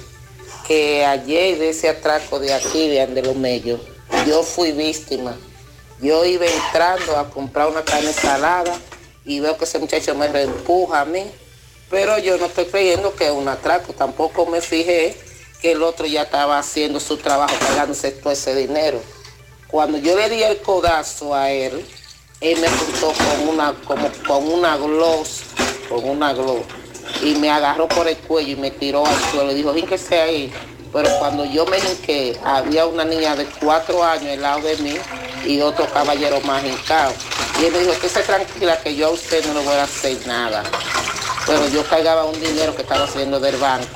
[0.67, 3.79] que ayer de ese atraco de aquí, de Andelomello,
[4.27, 5.37] yo fui víctima.
[6.03, 8.77] Yo iba entrando a comprar una carne salada
[9.29, 11.31] y veo que ese muchacho me reempuja a mí.
[11.91, 13.93] Pero yo no estoy creyendo que es un atraco.
[13.93, 15.15] Tampoco me fijé
[15.61, 19.01] que el otro ya estaba haciendo su trabajo pagándose todo ese dinero.
[19.69, 21.85] Cuando yo le di el codazo a él,
[22.41, 23.75] él me apuntó con una,
[24.27, 25.43] con una gloss,
[25.91, 26.63] con una gloss,
[27.23, 30.51] y me agarró por el cuello y me tiró al suelo y dijo, sea ahí.
[30.93, 34.97] Pero cuando yo me hinqué, había una niña de cuatro años al lado de mí
[35.45, 37.13] y otro caballero más hincado.
[37.61, 39.85] Y él me dijo, que se tranquila que yo a usted no le voy a
[39.85, 40.63] hacer nada.
[41.47, 43.87] Pero yo cargaba un dinero que estaba haciendo del banco.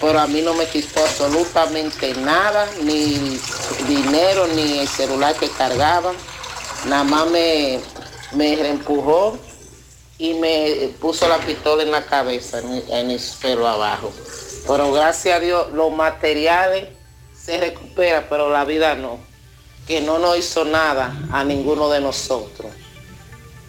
[0.00, 3.38] Pero a mí no me quitó absolutamente nada, ni
[3.86, 6.12] dinero, ni el celular que cargaba.
[6.86, 7.80] Nada más me,
[8.32, 9.38] me reempujó
[10.18, 14.12] y me puso la pistola en la cabeza, en, en el pelo abajo.
[14.66, 16.86] Pero gracias a Dios los materiales
[17.38, 19.18] se recuperan, pero la vida no.
[19.86, 22.72] Que no nos hizo nada a ninguno de nosotros.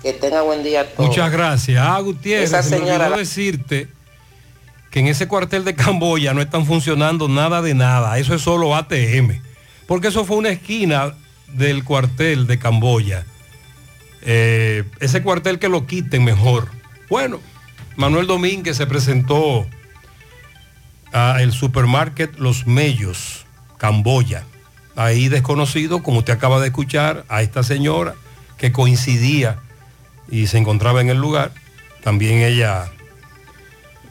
[0.01, 1.09] Que tenga buen día a todos.
[1.09, 1.79] Muchas gracias.
[1.85, 3.87] Ah, Gutiérrez, Esa me señora- olvidó decirte
[4.89, 8.17] que en ese cuartel de Camboya no están funcionando nada de nada.
[8.17, 9.41] Eso es solo ATM.
[9.85, 11.13] Porque eso fue una esquina
[11.53, 13.25] del cuartel de Camboya.
[14.23, 16.69] Eh, ese cuartel que lo quiten mejor.
[17.09, 17.39] Bueno,
[17.95, 19.67] Manuel Domínguez se presentó
[21.13, 23.45] a el supermarket Los Mellos,
[23.77, 24.43] Camboya.
[24.95, 28.15] Ahí desconocido, como usted acaba de escuchar, a esta señora
[28.57, 29.59] que coincidía
[30.29, 31.51] y se encontraba en el lugar.
[32.03, 32.89] También ella,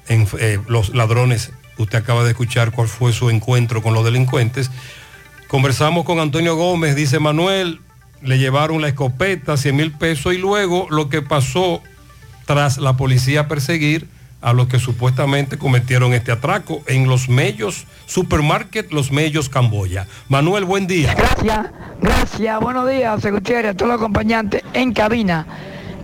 [0.09, 4.71] eh, los ladrones, usted acaba de escuchar cuál fue su encuentro con los delincuentes.
[5.49, 7.81] Conversamos con Antonio Gómez, dice Manuel,
[8.23, 11.83] le llevaron la escopeta, 100 mil pesos y luego lo que pasó
[12.47, 14.09] tras la policía perseguir
[14.47, 20.07] a los que supuestamente cometieron este atraco en los Mellos, Supermarket Los Mellos, Camboya.
[20.29, 21.15] Manuel, buen día.
[21.15, 22.61] Gracias, gracias.
[22.61, 25.45] Buenos días, Gutiérrez, a todos los acompañantes en cabina.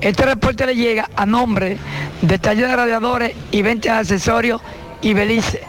[0.00, 1.78] Este reporte le llega a nombre
[2.20, 4.60] de taller de radiadores y venta de accesorios
[5.02, 5.62] y Belice.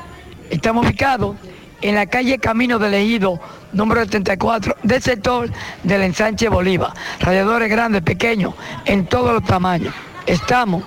[0.50, 1.36] Estamos ubicados
[1.84, 3.40] en la calle Camino del Ejido,
[3.72, 5.48] número 74, del sector
[5.84, 6.92] del ensanche Bolívar.
[7.20, 8.56] Radiadores grandes, pequeños,
[8.86, 9.94] en todos los tamaños.
[10.26, 10.84] Estamos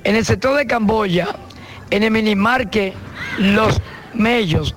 [0.05, 1.29] en el sector de Camboya,
[1.91, 2.93] en el minimarque
[3.39, 3.81] Los
[4.15, 4.75] Mellos,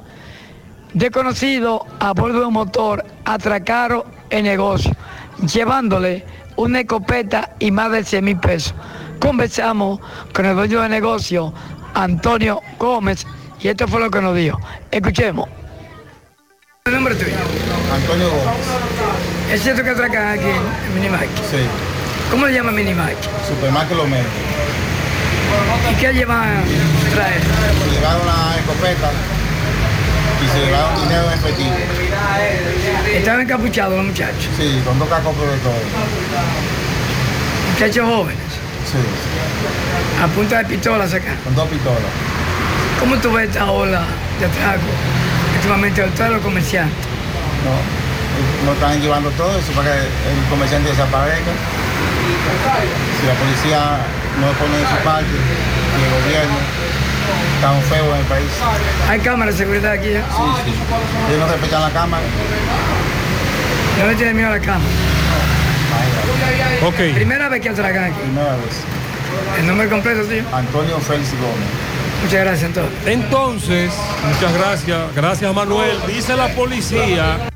[0.93, 4.95] desconocido a bordo de un motor, atracaron el negocio,
[5.51, 6.23] llevándole
[6.55, 8.73] una escopeta y más de 100 mil pesos.
[9.19, 9.99] Conversamos
[10.33, 11.53] con el dueño de negocio,
[11.93, 13.25] Antonio Gómez,
[13.59, 14.59] y esto fue lo que nos dijo.
[14.91, 15.49] Escuchemos.
[16.85, 17.35] ¿El nombre tuyo?
[17.93, 19.51] Antonio Gómez.
[19.51, 21.37] ¿Es cierto que atracan aquí en Minimarket?
[21.49, 21.57] Sí.
[22.31, 23.17] ¿Cómo le llama Minimarket?
[23.47, 24.27] Supermarket Los Medios.
[25.91, 26.63] ¿Y qué llevan a
[27.13, 27.41] traer?
[27.91, 29.11] Llevaron la escopeta
[30.55, 31.75] se llevaron dinero en efectivo.
[33.13, 34.49] Estaban encapuchados los muchachos.
[34.57, 35.73] Sí, con dos cacos de todo.
[37.73, 38.51] Muchachos jóvenes.
[38.91, 38.97] Sí,
[40.23, 41.35] A punta de pistola sacan.
[41.43, 41.99] con dos pistolas.
[42.99, 44.03] ¿Cómo tú ves esta ola
[44.39, 44.87] de atraco
[45.55, 46.95] últimamente a todos los comerciantes?
[47.65, 47.75] No,
[48.65, 51.51] no están llevando todo eso para que el comerciante desaparezca.
[53.19, 53.97] Si la policía
[54.39, 56.55] no pone de su parte y el gobierno,
[57.55, 58.47] estamos feos en el país.
[59.09, 60.09] ¿Hay cámaras de seguridad aquí?
[60.09, 60.21] ¿eh?
[60.29, 60.71] Sí, sí.
[61.29, 62.23] Ellos no respetan la cámara.
[63.99, 64.91] No le tienen miedo a la cámara.
[66.83, 66.95] Ok.
[67.15, 68.19] Primera vez que atracan aquí.
[68.21, 68.83] Primera vez.
[69.59, 70.43] El nombre completo, tío.
[70.53, 71.85] Antonio Félix Gómez.
[72.23, 72.93] Muchas gracias, entonces.
[73.05, 73.91] Entonces,
[74.25, 75.15] muchas gracias.
[75.15, 75.97] Gracias, Manuel.
[76.07, 77.49] Dice la policía.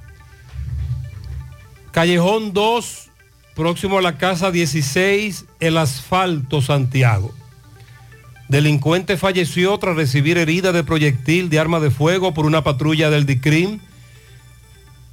[1.92, 3.10] Callejón 2,
[3.56, 7.34] próximo a la casa 16, el asfalto, Santiago.
[8.50, 13.28] Delincuente falleció tras recibir herida de proyectil de arma de fuego por una patrulla del
[13.28, 13.80] DICRIM.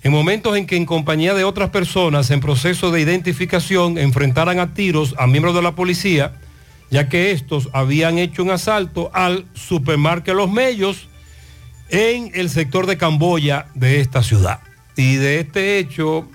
[0.03, 4.73] En momentos en que en compañía de otras personas en proceso de identificación enfrentaran a
[4.73, 6.33] tiros a miembros de la policía,
[6.91, 11.09] ya que estos habían hecho un asalto al supermarket Los Mellos
[11.91, 14.61] en el sector de Camboya de esta ciudad.
[14.97, 16.27] Y de este hecho,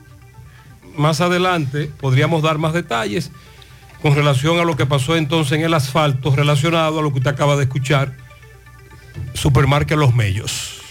[0.95, 3.32] más adelante podríamos dar más detalles
[4.02, 7.32] con relación a lo que pasó entonces en el asfalto relacionado a lo que usted
[7.32, 8.15] acaba de escuchar,
[9.34, 10.82] supermarket Los Mellos.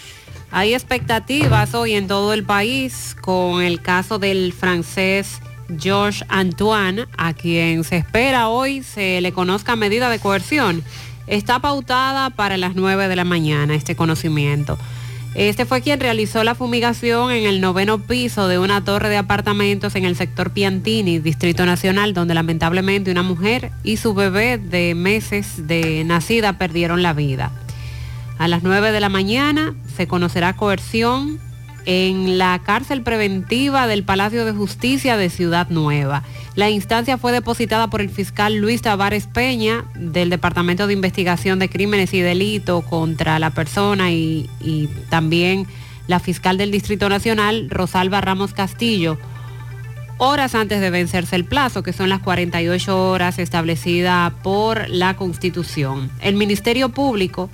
[0.53, 5.41] Hay expectativas hoy en todo el país con el caso del francés
[5.79, 10.83] Georges Antoine, a quien se espera hoy se le conozca medida de coerción.
[11.27, 14.77] Está pautada para las 9 de la mañana este conocimiento.
[15.35, 19.95] Este fue quien realizó la fumigación en el noveno piso de una torre de apartamentos
[19.95, 25.69] en el sector Piantini, Distrito Nacional, donde lamentablemente una mujer y su bebé de meses
[25.69, 27.53] de nacida perdieron la vida.
[28.39, 31.39] A las 9 de la mañana se conocerá coerción
[31.87, 36.23] en la cárcel preventiva del Palacio de Justicia de Ciudad Nueva.
[36.55, 41.69] La instancia fue depositada por el fiscal Luis Tavares Peña del Departamento de Investigación de
[41.69, 45.67] Crímenes y Delitos contra la persona y, y también
[46.07, 49.17] la fiscal del Distrito Nacional, Rosalba Ramos Castillo,
[50.19, 56.11] horas antes de vencerse el plazo, que son las 48 horas establecidas por la Constitución.
[56.21, 57.49] El Ministerio Público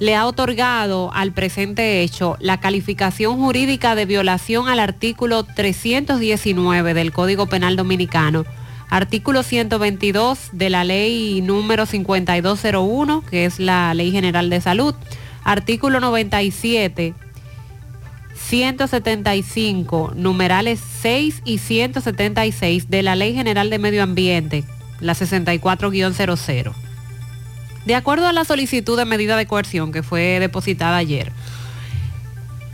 [0.00, 7.12] le ha otorgado al presente hecho la calificación jurídica de violación al artículo 319 del
[7.12, 8.46] Código Penal Dominicano,
[8.88, 14.94] artículo 122 de la ley número 5201, que es la Ley General de Salud,
[15.44, 17.14] artículo 97
[18.34, 24.64] 175, numerales 6 y 176 de la Ley General de Medio Ambiente,
[24.98, 26.89] la 64-00.
[27.86, 31.32] De acuerdo a la solicitud de medida de coerción que fue depositada ayer,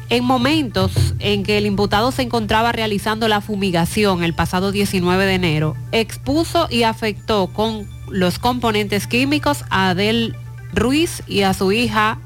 [0.09, 5.35] en momentos en que el imputado se encontraba realizando la fumigación el pasado 19 de
[5.35, 10.37] enero, expuso y afectó con los componentes químicos a Adel
[10.73, 12.19] Ruiz y a su hija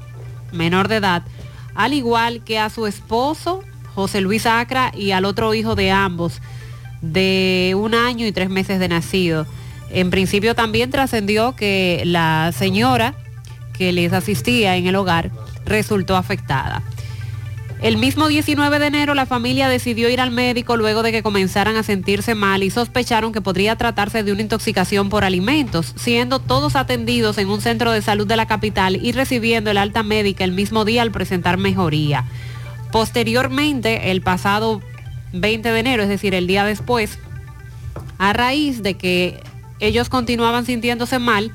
[0.51, 1.23] menor de edad,
[1.73, 3.63] al igual que a su esposo
[3.95, 6.41] José Luis Acra y al otro hijo de ambos,
[7.01, 9.47] de un año y tres meses de nacido.
[9.93, 13.15] En principio también trascendió que la señora
[13.73, 15.31] que les asistía en el hogar
[15.65, 16.83] resultó afectada.
[17.81, 21.77] El mismo 19 de enero la familia decidió ir al médico luego de que comenzaran
[21.77, 26.75] a sentirse mal y sospecharon que podría tratarse de una intoxicación por alimentos, siendo todos
[26.75, 30.51] atendidos en un centro de salud de la capital y recibiendo el alta médica el
[30.51, 32.25] mismo día al presentar mejoría.
[32.91, 34.79] Posteriormente, el pasado
[35.33, 37.17] 20 de enero, es decir, el día después,
[38.19, 39.41] a raíz de que
[39.81, 41.51] ellos continuaban sintiéndose mal,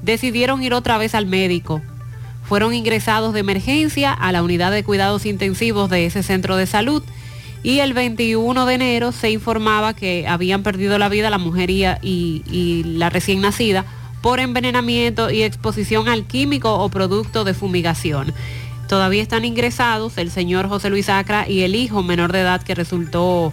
[0.00, 1.82] decidieron ir otra vez al médico.
[2.44, 7.02] Fueron ingresados de emergencia a la unidad de cuidados intensivos de ese centro de salud
[7.62, 11.84] y el 21 de enero se informaba que habían perdido la vida la mujer y,
[12.02, 13.86] y, la recién nacida
[14.20, 18.32] por envenenamiento y exposición al químico o producto de fumigación.
[18.88, 22.74] Todavía están ingresados el señor José Luis Acra y el hijo menor de edad que
[22.74, 23.52] resultó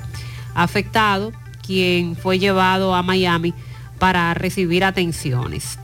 [0.53, 1.31] afectado,
[1.65, 3.53] quien fue llevado a Miami
[4.01, 5.77] para recibir atenciones.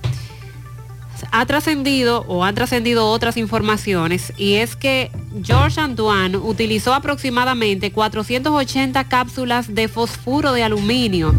[1.31, 5.11] Ha trascendido o han trascendido otras informaciones y es que
[5.43, 11.35] George Antoine utilizó aproximadamente 480 cápsulas de fosfuro de aluminio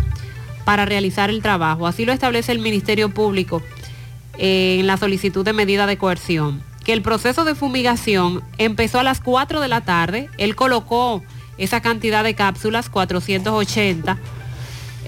[0.65, 1.85] para realizar el trabajo.
[1.89, 3.61] Así lo establece el Ministerio Público
[4.37, 6.63] en la solicitud de medida de coerción.
[6.85, 10.31] Que el proceso de fumigación empezó a las 4 de la tarde.
[10.39, 11.25] Él colocó
[11.57, 14.17] esa cantidad de cápsulas, 480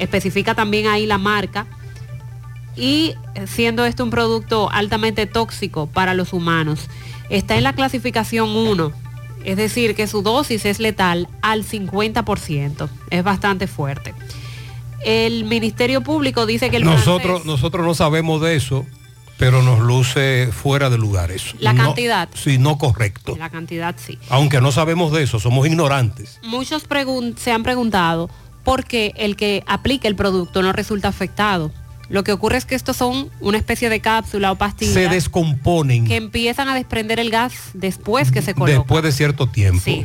[0.01, 1.67] especifica también ahí la marca,
[2.77, 3.15] y
[3.47, 6.89] siendo esto un producto altamente tóxico para los humanos.
[7.29, 8.93] Está en la clasificación 1,
[9.45, 14.15] es decir, que su dosis es letal al 50%, es bastante fuerte.
[15.05, 18.85] El Ministerio Público dice que el nosotros, nosotros no sabemos de eso,
[19.39, 21.57] pero nos luce fuera de lugar eso.
[21.59, 22.29] La No- cantidad.
[22.35, 23.35] sí, no correcto.
[23.39, 24.19] La cantidad sí.
[24.29, 26.39] Aunque no sabemos de eso, somos ignorantes.
[26.43, 26.85] Muchos
[27.37, 28.29] se han preguntado
[28.65, 31.73] por qué el que aplica el producto no resulta afectado.
[32.09, 36.07] Lo que ocurre es que estos son una especie de cápsula o pastilla Se descomponen
[36.07, 38.79] que empiezan a desprender el gas después que se coloca.
[38.79, 39.83] después de cierto tiempo.
[39.85, 40.05] Sí.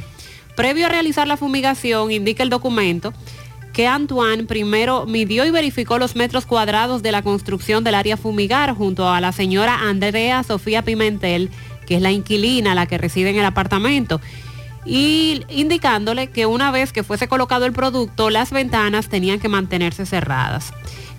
[0.56, 3.14] Previo a realizar la fumigación, indica el documento
[3.74, 8.74] que Antoine primero midió y verificó los metros cuadrados de la construcción del área fumigar
[8.74, 11.50] junto a la señora Andrea Sofía Pimentel,
[11.86, 14.22] que es la inquilina, la que reside en el apartamento,
[14.86, 20.06] y indicándole que una vez que fuese colocado el producto, las ventanas tenían que mantenerse
[20.06, 20.74] cerradas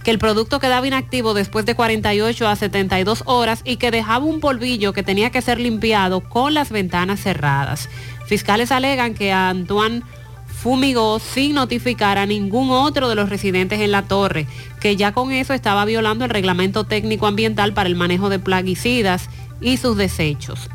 [0.07, 4.39] que el producto quedaba inactivo después de 48 a 72 horas y que dejaba un
[4.39, 7.89] polvillo que tenía que ser limpiado con las ventanas cerradas.
[8.25, 10.05] Fiscales alegan que Antoine
[10.47, 14.47] fumigó sin notificar a ningún otro de los residentes en la torre,
[14.79, 19.29] que ya con eso estaba violando el reglamento técnico ambiental para el manejo de plaguicidas
[19.61, 20.71] y sus desechos.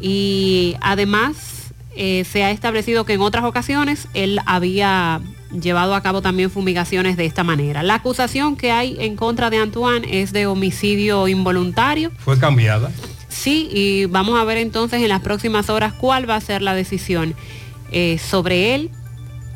[0.00, 1.53] Y además
[1.96, 5.20] eh, se ha establecido que en otras ocasiones él había
[5.52, 7.82] llevado a cabo también fumigaciones de esta manera.
[7.82, 12.10] La acusación que hay en contra de Antoine es de homicidio involuntario.
[12.18, 12.90] Fue cambiada.
[13.28, 16.74] Sí, y vamos a ver entonces en las próximas horas cuál va a ser la
[16.74, 17.34] decisión
[17.92, 18.90] eh, sobre él.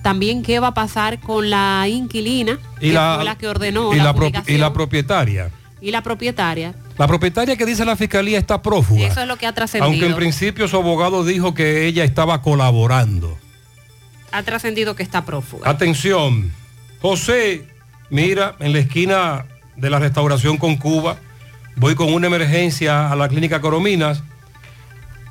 [0.02, 3.92] También qué va a pasar con la inquilina, Y que la, fue la que ordenó
[3.92, 5.50] y la, la, pro- fumigación, y la propietaria.
[5.80, 6.74] Y la propietaria.
[6.96, 9.06] La propietaria que dice la fiscalía está prófuga.
[9.06, 9.90] Eso es lo que ha trascendido.
[9.90, 13.38] Aunque en principio su abogado dijo que ella estaba colaborando.
[14.32, 15.70] Ha trascendido que está prófuga.
[15.70, 16.52] Atención,
[17.00, 17.66] José,
[18.10, 19.46] mira, en la esquina
[19.76, 21.16] de la restauración con Cuba,
[21.76, 24.22] voy con una emergencia a la clínica Corominas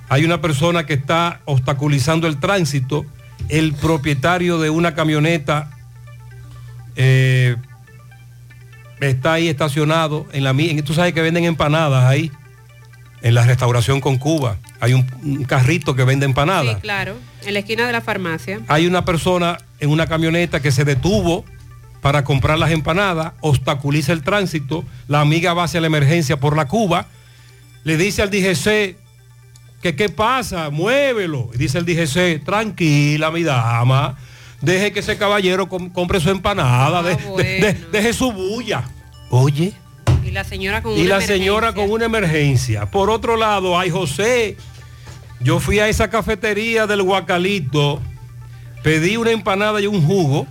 [0.10, 3.06] Hay una persona que está obstaculizando el tránsito.
[3.50, 5.70] El propietario de una camioneta
[6.96, 7.56] eh,
[9.02, 12.32] está ahí estacionado en la mi- en- Tú sabes que venden empanadas ahí,
[13.22, 14.58] en la restauración con Cuba.
[14.80, 16.76] Hay un, un carrito que vende empanadas.
[16.76, 18.60] Sí, claro, en la esquina de la farmacia.
[18.68, 21.44] Hay una persona en una camioneta que se detuvo
[22.02, 26.68] para comprar las empanadas, obstaculiza el tránsito, la amiga va hacia la emergencia por la
[26.68, 27.08] Cuba,
[27.84, 28.96] le dice al DGC
[29.82, 31.50] que qué pasa, muévelo.
[31.54, 34.16] Y dice el DGC, tranquila mi dama,
[34.62, 38.84] deje que ese caballero com- compre su empanada, de- de- de- deje su bulla.
[39.30, 39.74] Oye,
[40.26, 41.84] Y la señora con y una la señora emergencia.
[41.86, 42.86] con una emergencia.
[42.92, 44.58] Por otro lado, ay José,
[45.42, 48.02] yo fui a esa cafetería del Guacalito,
[48.84, 50.48] pedí una empanada y un jugo,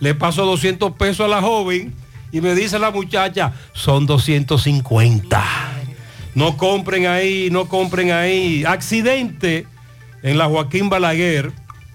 [0.00, 1.94] le paso 200 pesos a la joven
[2.32, 5.42] y me dice la muchacha, son 250.
[6.34, 8.64] No compren ahí, no compren ahí.
[8.64, 9.66] Accidente
[10.22, 11.52] en la Joaquín Balaguer,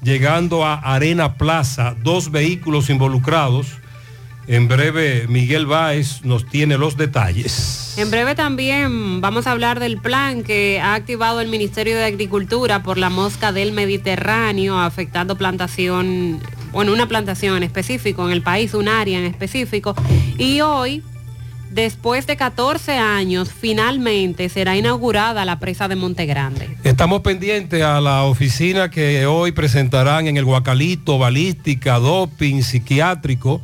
[0.08, 3.68] llegando a Arena Plaza, dos vehículos involucrados.
[4.48, 7.96] En breve, Miguel Báez nos tiene los detalles.
[7.98, 12.84] En breve también vamos a hablar del plan que ha activado el Ministerio de Agricultura
[12.84, 16.40] por la mosca del Mediterráneo, afectando plantación,
[16.72, 19.94] bueno, una plantación en específico en el país, un área en específico.
[20.38, 21.04] Y hoy,
[21.72, 26.77] después de 14 años, finalmente será inaugurada la presa de Monte Grande.
[26.84, 33.61] Estamos pendientes a la oficina que hoy presentarán en el Guacalito, balística, doping, psiquiátrico.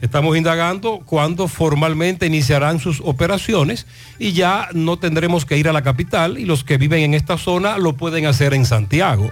[0.00, 3.86] Estamos indagando cuándo formalmente iniciarán sus operaciones
[4.18, 7.36] y ya no tendremos que ir a la capital y los que viven en esta
[7.36, 9.28] zona lo pueden hacer en Santiago.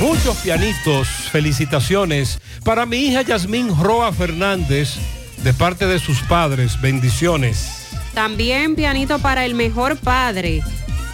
[0.00, 4.96] Muchos pianitos, felicitaciones para mi hija Yasmín Roa Fernández
[5.42, 7.88] de parte de sus padres, bendiciones.
[8.12, 10.62] También pianito para el mejor padre.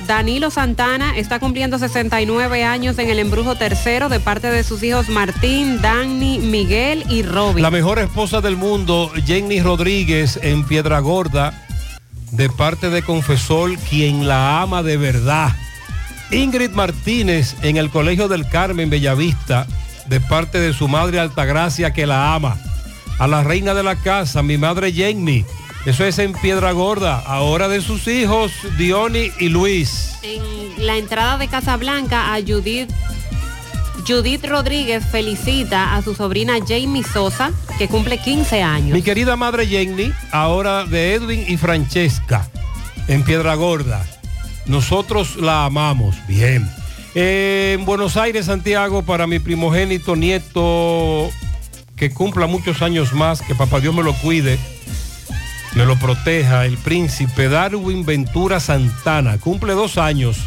[0.06, 5.09] Danilo Santana está cumpliendo 69 años en el embrujo tercero de parte de sus hijos
[5.09, 7.62] Martín, Dani, Miguel y Robin.
[7.62, 11.66] La mejor esposa del mundo, Jenny Rodríguez, en Piedra Gorda,
[12.32, 15.52] de parte de Confesor, quien la ama de verdad.
[16.32, 19.66] Ingrid Martínez, en el Colegio del Carmen, Bellavista,
[20.06, 22.56] de parte de su madre Altagracia, que la ama.
[23.18, 25.44] A la reina de la casa, mi madre Jenny.
[25.84, 27.18] Eso es en Piedra Gorda.
[27.18, 30.14] Ahora de sus hijos, Diony y Luis.
[30.22, 32.90] En la entrada de Casablanca a Judith.
[34.09, 38.92] Judith Rodríguez felicita a su sobrina Jamie Sosa, que cumple 15 años.
[38.92, 42.48] Mi querida madre Jenny, ahora de Edwin y Francesca,
[43.06, 44.04] en Piedra Gorda.
[44.66, 46.16] Nosotros la amamos.
[46.26, 46.68] Bien.
[47.14, 51.30] Eh, en Buenos Aires, Santiago, para mi primogénito nieto,
[51.97, 54.59] que cumpla muchos años más, que papá Dios me lo cuide,
[55.74, 60.39] me lo proteja, el príncipe Darwin Ventura Santana, cumple dos años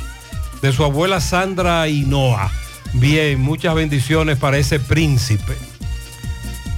[0.61, 2.51] de su abuela Sandra Hinoa.
[2.93, 5.55] Bien, muchas bendiciones para ese príncipe.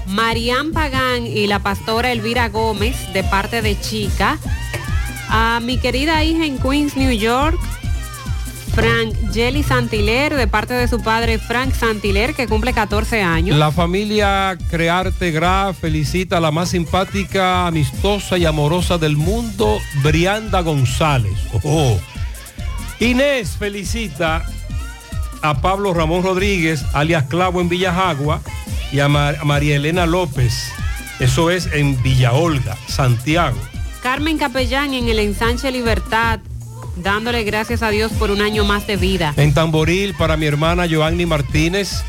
[0.07, 4.37] Marián Pagán y la pastora Elvira Gómez, de parte de Chica.
[5.29, 7.57] A mi querida hija en Queens, New York,
[8.73, 13.57] Frank Jelly Santiler, de parte de su padre Frank Santiler, que cumple 14 años.
[13.57, 20.61] La familia Crearte Gra felicita a la más simpática, amistosa y amorosa del mundo, Brianda
[20.61, 21.33] González.
[21.63, 21.99] Oh.
[22.99, 24.45] Inés felicita
[25.41, 28.41] a Pablo Ramón Rodríguez, alias Clavo en Villajagua,
[28.91, 30.71] y a María Elena López.
[31.19, 33.57] Eso es en Villa Olga, Santiago.
[34.07, 36.39] Carmen Capellán en el ensanche Libertad,
[36.95, 39.33] dándole gracias a Dios por un año más de vida.
[39.35, 42.05] En Tamboril para mi hermana Joanny Martínez,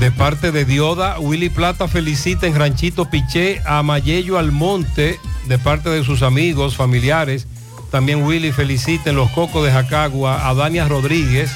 [0.00, 1.20] de parte de Dioda.
[1.20, 7.46] Willy Plata felicita en Ranchito Piché a Mayello Almonte, de parte de sus amigos, familiares.
[7.92, 11.52] También Willy felicita en Los Cocos de Jacagua a Dania Rodríguez.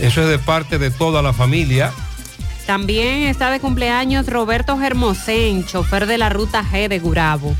[0.00, 1.92] Eso es de parte de toda la familia.
[2.64, 7.54] También está de cumpleaños Roberto Germosén, chofer de la ruta G de Gurabo.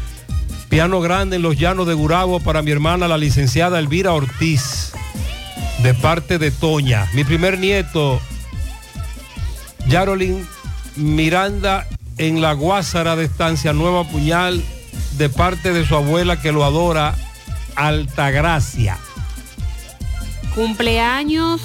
[0.69, 4.93] Piano grande en los llanos de Gurabo para mi hermana, la licenciada Elvira Ortiz,
[5.83, 7.09] de parte de Toña.
[7.15, 8.21] Mi primer nieto,
[9.87, 10.47] Yarolin
[10.97, 11.87] Miranda,
[12.19, 14.63] en la Guásara de Estancia Nueva Puñal,
[15.17, 17.15] de parte de su abuela que lo adora,
[17.75, 18.99] Altagracia.
[20.55, 21.63] Cumpleaños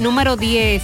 [0.00, 0.82] número 10.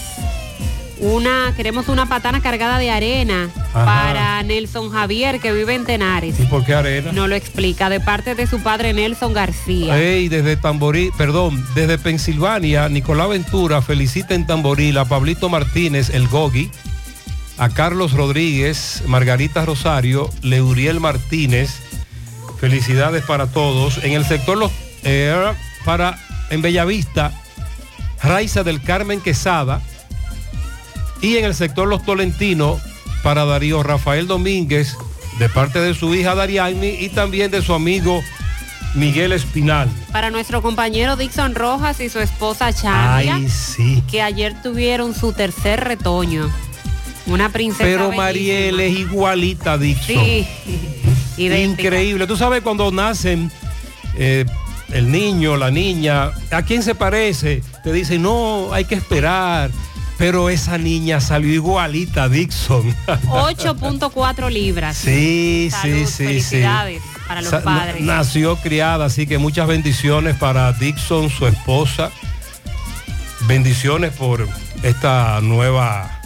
[1.01, 3.85] Una, queremos una patana cargada de arena Ajá.
[3.85, 6.39] para Nelson Javier que vive en Tenares.
[6.39, 7.13] ¿Y por qué arena?
[7.13, 9.99] No lo explica, de parte de su padre Nelson García.
[9.99, 16.29] Ey, desde Tamborí, perdón, desde Pensilvania, Nicolás Ventura felicita en Tamboril a Pablito Martínez, el
[16.29, 16.71] Gogi,
[17.59, 21.81] a Carlos Rodríguez, Margarita Rosario, Leuriel Martínez.
[22.61, 24.03] Felicidades para todos.
[24.03, 24.73] En el sector Los
[25.03, 25.53] eh,
[25.85, 26.19] para
[26.51, 27.33] en Bellavista,
[28.23, 29.83] Raiza del Carmen Quesada.
[31.21, 32.81] Y en el sector Los Tolentinos,
[33.23, 34.97] para Darío Rafael Domínguez,
[35.39, 38.23] de parte de su hija Dariani y también de su amigo
[38.95, 39.89] Miguel Espinal.
[40.13, 44.03] Para nuestro compañero Dixon Rojas y su esposa Chandia, Ay, sí.
[44.11, 46.51] que ayer tuvieron su tercer retoño.
[47.27, 47.85] Una princesa.
[47.85, 48.25] Pero bellísima.
[48.25, 50.17] Mariel es igualita a Dixon.
[50.17, 50.47] Sí.
[51.39, 52.27] Increíble.
[52.27, 53.51] Tú sabes cuando nacen
[54.17, 54.45] eh,
[54.93, 57.63] el niño, la niña, ¿a quién se parece?
[57.83, 59.71] Te dicen, no, hay que esperar.
[60.17, 62.95] Pero esa niña salió igualita a Dixon.
[63.27, 64.97] 8.4 libras.
[64.97, 66.63] sí, Salud, sí, sí, sí.
[67.27, 68.01] para los padres.
[68.01, 72.11] na- Nació criada, así que muchas bendiciones para Dixon, su esposa.
[73.47, 74.49] Bendiciones por
[74.83, 76.21] esta nueva,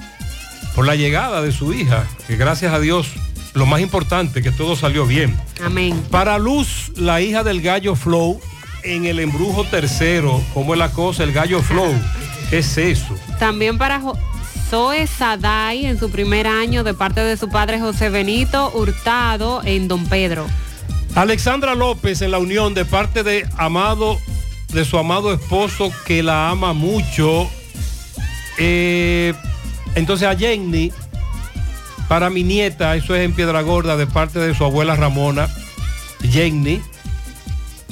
[0.75, 3.09] por la llegada de su hija, que gracias a Dios,
[3.55, 5.37] lo más importante, que todo salió bien.
[5.65, 6.01] Amén.
[6.11, 8.41] Para Luz, la hija del gallo Flow,
[8.85, 11.25] en el embrujo tercero, ¿cómo es la cosa?
[11.25, 11.93] El gallo Flow,
[12.51, 13.15] ¿qué es eso?
[13.39, 14.19] También para Jo-
[14.71, 19.89] Zoe Saday en su primer año de parte de su padre José Benito Hurtado en
[19.89, 20.47] Don Pedro.
[21.15, 24.19] Alexandra López en la unión de parte de amado,
[24.73, 27.49] de su amado esposo que la ama mucho.
[28.59, 29.33] Eh,
[29.95, 30.93] entonces a Jenny,
[32.09, 35.49] para mi nieta, eso es en Piedra Gorda, de parte de su abuela Ramona,
[36.31, 36.81] Jenny.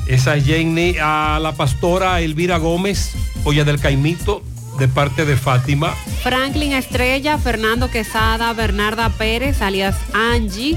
[0.06, 3.12] Esa es Jenny, a la pastora Elvira Gómez,
[3.46, 4.42] Olla del Caimito,
[4.76, 5.94] de parte de Fátima.
[6.24, 10.76] Franklin Estrella, Fernando Quesada, Bernarda Pérez, alias Angie,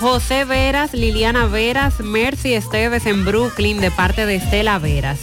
[0.00, 5.20] José Veras, Liliana Veras, Mercy Esteves en Brooklyn de parte de Estela Veras.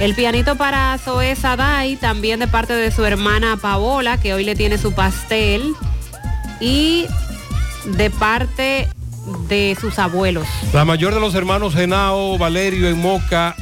[0.00, 4.56] El pianito para Zoe Saday, también de parte de su hermana Paola, que hoy le
[4.56, 5.74] tiene su pastel.
[6.58, 7.04] Y
[7.84, 8.88] de parte
[9.48, 10.46] de sus abuelos.
[10.72, 13.54] La mayor de los hermanos Genao, Valerio en Moca,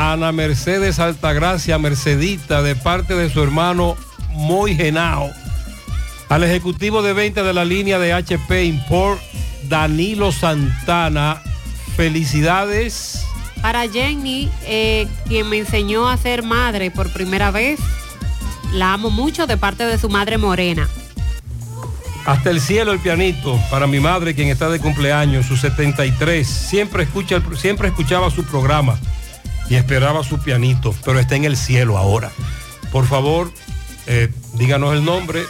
[0.00, 3.98] Ana Mercedes Altagracia, Mercedita, de parte de su hermano
[4.30, 5.30] Moy Genao.
[6.30, 9.20] Al ejecutivo de venta de la línea de HP Import,
[9.68, 11.42] Danilo Santana.
[11.96, 13.26] Felicidades.
[13.60, 17.78] Para Jenny, eh, quien me enseñó a ser madre por primera vez,
[18.72, 20.88] la amo mucho de parte de su madre Morena.
[22.24, 26.46] Hasta el cielo el pianito para mi madre quien está de cumpleaños, sus 73.
[26.48, 28.98] Siempre, escucha, siempre escuchaba su programa
[29.70, 32.30] y esperaba su pianito, pero está en el cielo ahora.
[32.92, 33.50] Por favor,
[34.06, 35.44] eh, díganos el nombre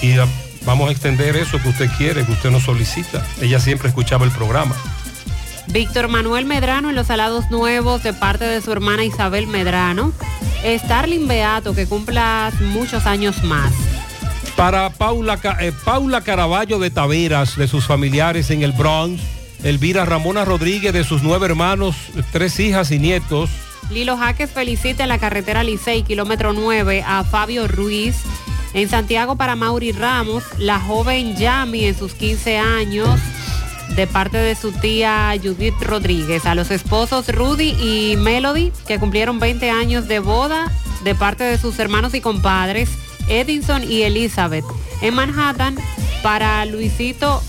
[0.00, 0.26] y ah,
[0.64, 3.24] vamos a extender eso que usted quiere, que usted nos solicita.
[3.40, 4.74] Ella siempre escuchaba el programa.
[5.68, 10.12] Víctor Manuel Medrano en los Salados Nuevos de parte de su hermana Isabel Medrano.
[10.64, 13.72] Starling Beato, que cumpla muchos años más.
[14.56, 19.20] Para Paula, eh, Paula Caraballo de Taveras, de sus familiares en el Bronx.
[19.64, 21.94] Elvira Ramona Rodríguez, de sus nueve hermanos,
[22.32, 23.50] tres hijas y nietos.
[23.90, 28.16] Lilo Jaques felicita en la carretera Licey, kilómetro 9, a Fabio Ruiz.
[28.74, 33.20] En Santiago para Mauri Ramos, la joven Yami en sus 15 años,
[33.94, 36.46] de parte de su tía Judith Rodríguez.
[36.46, 40.72] A los esposos Rudy y Melody, que cumplieron 20 años de boda,
[41.04, 42.88] de parte de sus hermanos y compadres,
[43.28, 44.64] Edinson y Elizabeth.
[45.02, 45.76] En Manhattan,
[46.22, 47.42] para Luisito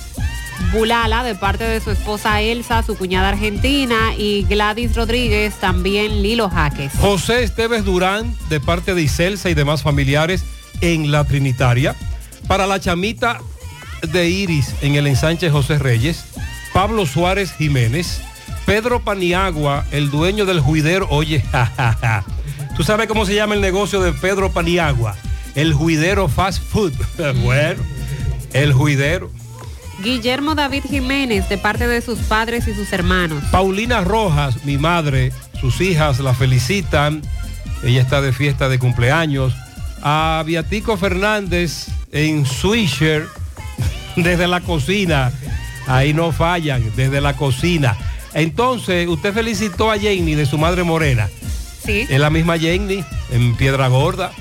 [0.71, 6.49] Bulala de parte de su esposa Elsa, su cuñada argentina y Gladys Rodríguez, también Lilo
[6.49, 6.91] Jaques.
[6.99, 10.43] José Esteves Durán, de parte de Iselsa y demás familiares
[10.81, 11.95] en la Trinitaria.
[12.47, 13.39] Para la chamita
[14.11, 16.25] de Iris en el ensanche José Reyes.
[16.73, 18.21] Pablo Suárez Jiménez.
[18.65, 21.07] Pedro Paniagua, el dueño del juidero.
[21.09, 22.25] Oye, jajaja.
[22.75, 25.15] ¿Tú sabes cómo se llama el negocio de Pedro Paniagua?
[25.55, 26.93] El juidero fast food.
[27.43, 27.83] bueno,
[28.53, 29.29] el juidero.
[30.01, 33.43] Guillermo David Jiménez de parte de sus padres y sus hermanos.
[33.51, 37.21] Paulina Rojas, mi madre, sus hijas la felicitan.
[37.83, 39.53] Ella está de fiesta de cumpleaños.
[40.01, 43.27] A Viatico Fernández en Swisher,
[44.15, 45.31] desde la cocina.
[45.87, 47.95] Ahí no fallan, desde la cocina.
[48.33, 51.29] Entonces, usted felicitó a Jenny de su madre morena.
[51.85, 52.07] Sí.
[52.09, 54.31] Es la misma Jenny, en Piedra Gorda.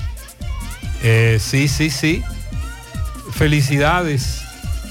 [1.03, 2.23] Eh, sí, sí, sí.
[3.33, 4.42] Felicidades.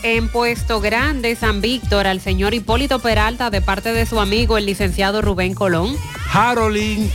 [0.02, 4.66] En Puesto Grande, San Víctor, al señor Hipólito Peralta de parte de su amigo el
[4.66, 5.96] licenciado Rubén Colón.
[6.32, 7.08] Harolín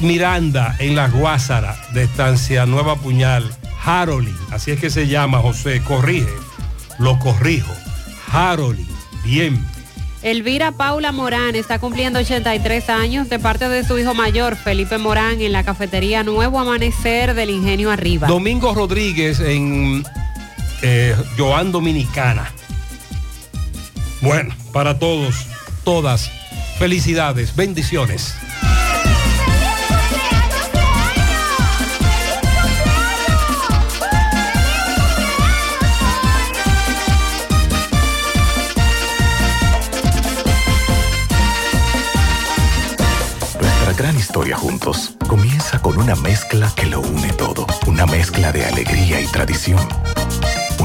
[0.00, 3.50] Miranda en la Guásara de Estancia Nueva Puñal.
[3.84, 6.32] Harolín, así es que se llama José, corrige,
[6.98, 7.72] lo corrijo.
[8.32, 8.88] Harolín,
[9.22, 9.62] bien.
[10.22, 15.40] Elvira Paula Morán está cumpliendo 83 años de parte de su hijo mayor, Felipe Morán,
[15.40, 18.26] en la cafetería Nuevo Amanecer del Ingenio Arriba.
[18.26, 20.04] Domingo Rodríguez en
[20.82, 22.50] eh, Joan Dominicana.
[24.20, 25.46] Bueno, para todos,
[25.84, 26.30] todas,
[26.80, 28.34] Felicidades, bendiciones.
[43.60, 47.66] Nuestra gran historia juntos comienza con una mezcla que lo une todo.
[47.86, 49.86] Una mezcla de alegría y tradición.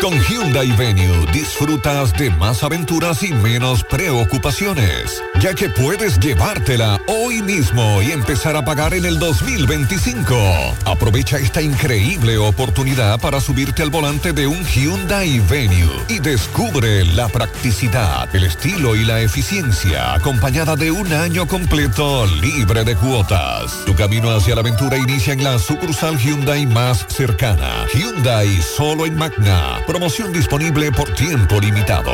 [0.00, 7.42] Con Hyundai Venue disfrutas de más aventuras y menos preocupaciones, ya que puedes llevártela hoy
[7.42, 10.36] mismo y empezar a pagar en el 2025.
[10.84, 17.28] Aprovecha esta increíble oportunidad para subirte al volante de un Hyundai Venue y descubre la
[17.28, 23.84] practicidad, el estilo y la eficiencia acompañada de un año completo libre de cuotas.
[23.86, 27.86] Tu camino hacia la aventura inicia en la sucursal Hyundai más cercana.
[27.94, 29.80] Hyundai solo en Magna.
[29.86, 32.12] Promoción disponible por tiempo limitado.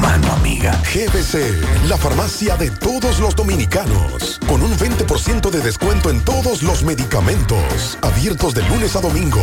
[0.00, 0.72] Mano amiga.
[0.94, 4.40] GBC, la farmacia de todos los dominicanos.
[4.48, 7.98] Con un 20% de descuento en todos los medicamentos.
[8.00, 9.42] Abiertos de lunes a domingo.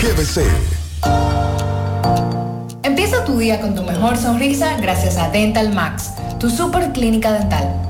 [0.00, 0.46] GBC.
[2.84, 7.89] Empieza tu día con tu mejor sonrisa gracias a Dental Max, tu super clínica dental.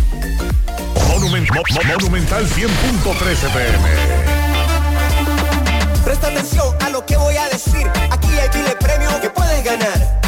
[1.31, 3.89] Monumen- Mo- Mo- Monumental 100.13 pm.
[6.03, 7.87] Presta atención a lo que voy a decir.
[8.11, 10.20] Aquí hay miles premios que puedes ganar.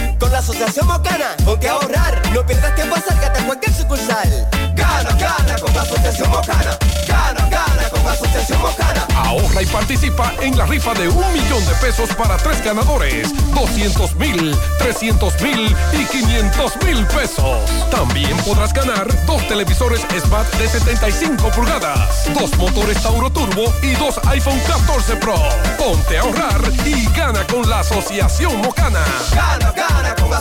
[0.46, 2.22] Con Asociación Mocana, ponte a ahorrar.
[2.34, 4.50] No pierdas tiempo, acércate a cualquier sucursal.
[4.76, 6.78] Gana, gana con la Asociación Mocana.
[7.08, 9.08] Gana, gana con la Asociación Mocana.
[9.16, 14.16] Ahorra y participa en la rifa de un millón de pesos para tres ganadores, 200
[14.16, 17.58] mil, 300 mil y 500 mil pesos.
[17.90, 24.20] También podrás ganar dos televisores Smart de 75 pulgadas, dos motores Tauro Turbo y dos
[24.28, 25.36] iPhone 14 Pro.
[25.78, 29.06] Ponte a ahorrar y gana con la Asociación Mocana.
[29.34, 30.33] Gana, gana con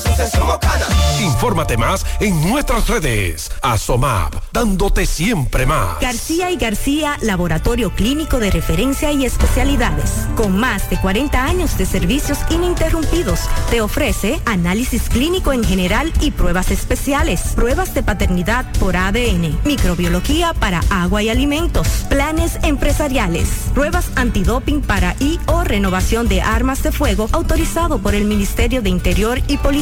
[0.47, 0.86] Mocana.
[1.20, 3.52] Infórmate más en nuestras redes.
[3.60, 6.01] Asomap, dándote siempre más.
[6.01, 10.27] García y García, laboratorio clínico de referencia y especialidades.
[10.35, 13.40] Con más de 40 años de servicios ininterrumpidos,
[13.70, 17.52] te ofrece análisis clínico en general y pruebas especiales.
[17.55, 25.16] Pruebas de paternidad por ADN, microbiología para agua y alimentos, planes empresariales, pruebas antidoping para
[25.20, 29.81] y o renovación de armas de fuego autorizado por el Ministerio de Interior y Policía.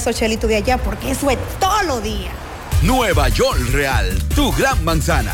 [0.01, 2.33] esos de allá porque eso es todos los días.
[2.81, 5.33] Nueva York Real, tu gran manzana.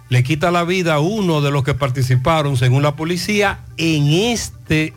[0.09, 4.93] le quita la vida a uno de los que participaron, según la policía, en este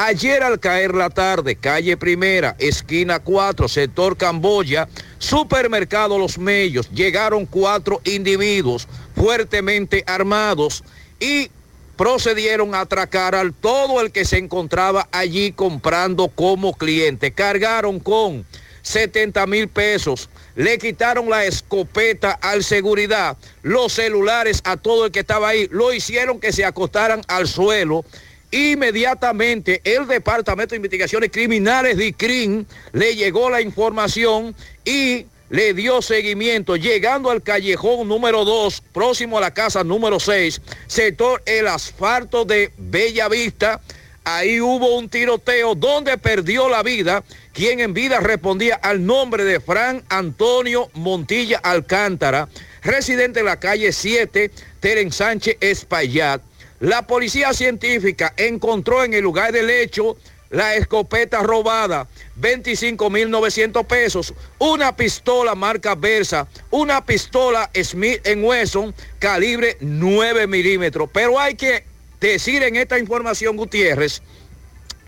[0.00, 4.88] Ayer al caer la tarde, calle Primera, esquina 4, sector Camboya,
[5.18, 10.84] supermercado Los Mellos, llegaron cuatro individuos fuertemente armados
[11.18, 11.50] y
[11.96, 17.32] procedieron a atracar al todo el que se encontraba allí comprando como cliente.
[17.32, 18.46] Cargaron con
[18.82, 25.20] 70 mil pesos, le quitaron la escopeta al seguridad, los celulares a todo el que
[25.20, 28.04] estaba ahí, lo hicieron que se acostaran al suelo.
[28.50, 34.54] Inmediatamente el Departamento de Investigaciones Criminales de CRIM le llegó la información
[34.84, 40.60] y le dio seguimiento, llegando al callejón número 2, próximo a la casa número 6,
[40.86, 43.80] sector El Asfalto de Bella Vista.
[44.24, 49.58] Ahí hubo un tiroteo donde perdió la vida quien en vida respondía al nombre de
[49.58, 52.48] Fran Antonio Montilla Alcántara,
[52.82, 54.50] residente de la calle 7,
[54.80, 56.42] Teren Sánchez Espaillat.
[56.80, 60.16] La policía científica encontró en el lugar del hecho
[60.50, 62.08] la escopeta robada,
[62.40, 71.10] 25.900 pesos, una pistola marca Versa, una pistola Smith Wesson calibre 9 milímetros.
[71.12, 71.84] Pero hay que
[72.20, 74.22] decir en esta información, Gutiérrez,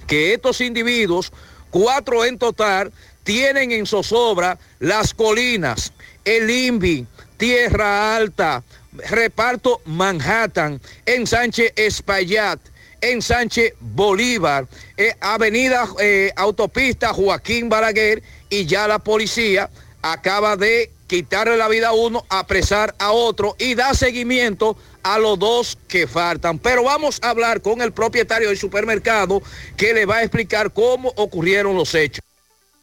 [0.07, 1.33] que estos individuos
[1.71, 2.93] cuatro en total,
[3.23, 5.93] tienen en zozobra las colinas,
[6.25, 7.07] el INVI,
[7.37, 12.59] Tierra Alta, Reparto Manhattan, en Sánchez Espaillat,
[13.01, 19.71] en Sánchez Bolívar, eh, Avenida eh, Autopista Joaquín Balaguer y ya la policía
[20.03, 25.39] acaba de quitarle la vida a uno, apresar a otro y da seguimiento a los
[25.39, 26.59] dos que faltan.
[26.59, 29.43] Pero vamos a hablar con el propietario del supermercado
[29.77, 32.25] que le va a explicar cómo ocurrieron los hechos.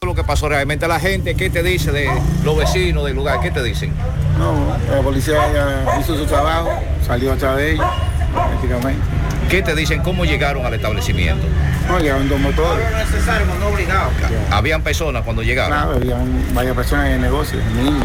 [0.02, 2.10] lo que pasó realmente la gente, ¿qué te dice de
[2.44, 3.42] los vecinos del lugar?
[3.42, 3.94] ¿Qué te dicen?
[4.38, 6.70] No, la policía ya hizo su trabajo,
[7.06, 7.86] salió atrás de ellos,
[8.34, 9.02] prácticamente.
[9.50, 10.02] ¿Qué te dicen?
[10.04, 11.46] ¿Cómo llegaron al establecimiento?
[11.88, 12.86] No, llegaron dos motores.
[12.92, 14.10] necesario, no obligado.
[14.52, 15.72] ¿Habían personas cuando llegaron?
[15.72, 18.04] Claro, habían varias personas en el negocio, niños.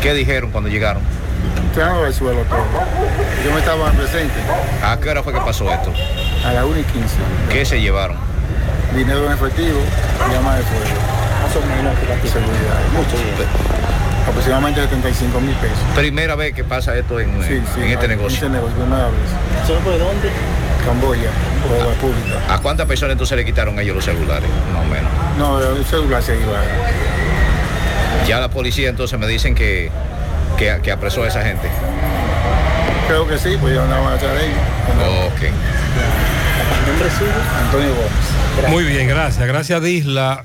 [0.00, 1.02] ¿Qué dijeron cuando llegaron?
[1.74, 2.58] Tiraron al suelo todo.
[3.44, 4.34] Yo me estaba presente.
[4.82, 5.92] ¿A qué hora fue que pasó esto?
[6.46, 7.16] A la 1 y 15.
[7.50, 8.16] ¿Qué se llevaron?
[8.94, 9.80] Dinero en efectivo
[10.30, 10.84] y arma de fuego.
[11.42, 11.94] Más o menos,
[12.30, 12.80] seguridad.
[12.94, 14.05] Mucho dinero.
[14.28, 15.78] Aproximadamente 75 mil pesos.
[15.94, 18.34] Primera vez que pasa esto en, Sí, sí, en este en negocio.
[18.36, 19.14] este negocio, primera vez.
[19.64, 20.30] ¿Eso de dónde?
[20.84, 21.30] Camboya,
[21.68, 22.54] por la pública.
[22.54, 24.48] ¿A cuántas personas entonces le quitaron a ellos los celulares?
[24.72, 25.10] Más o menos.
[25.38, 26.60] No, el celular se iba.
[28.26, 29.90] Ya la policía entonces me dicen que,
[30.56, 31.68] que, que apresó a esa gente.
[33.08, 34.58] Creo que sí, pues yo andaba atrás de ellos.
[35.26, 35.42] Ok.
[36.88, 37.32] ¿Nombre suyo?
[37.64, 38.70] Antonio Gómez.
[38.70, 39.46] Muy bien, gracias.
[39.46, 40.44] Gracias, Disla.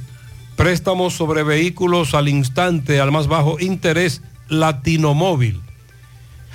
[0.55, 5.61] Préstamos sobre vehículos al instante, al más bajo interés, Latino Móvil.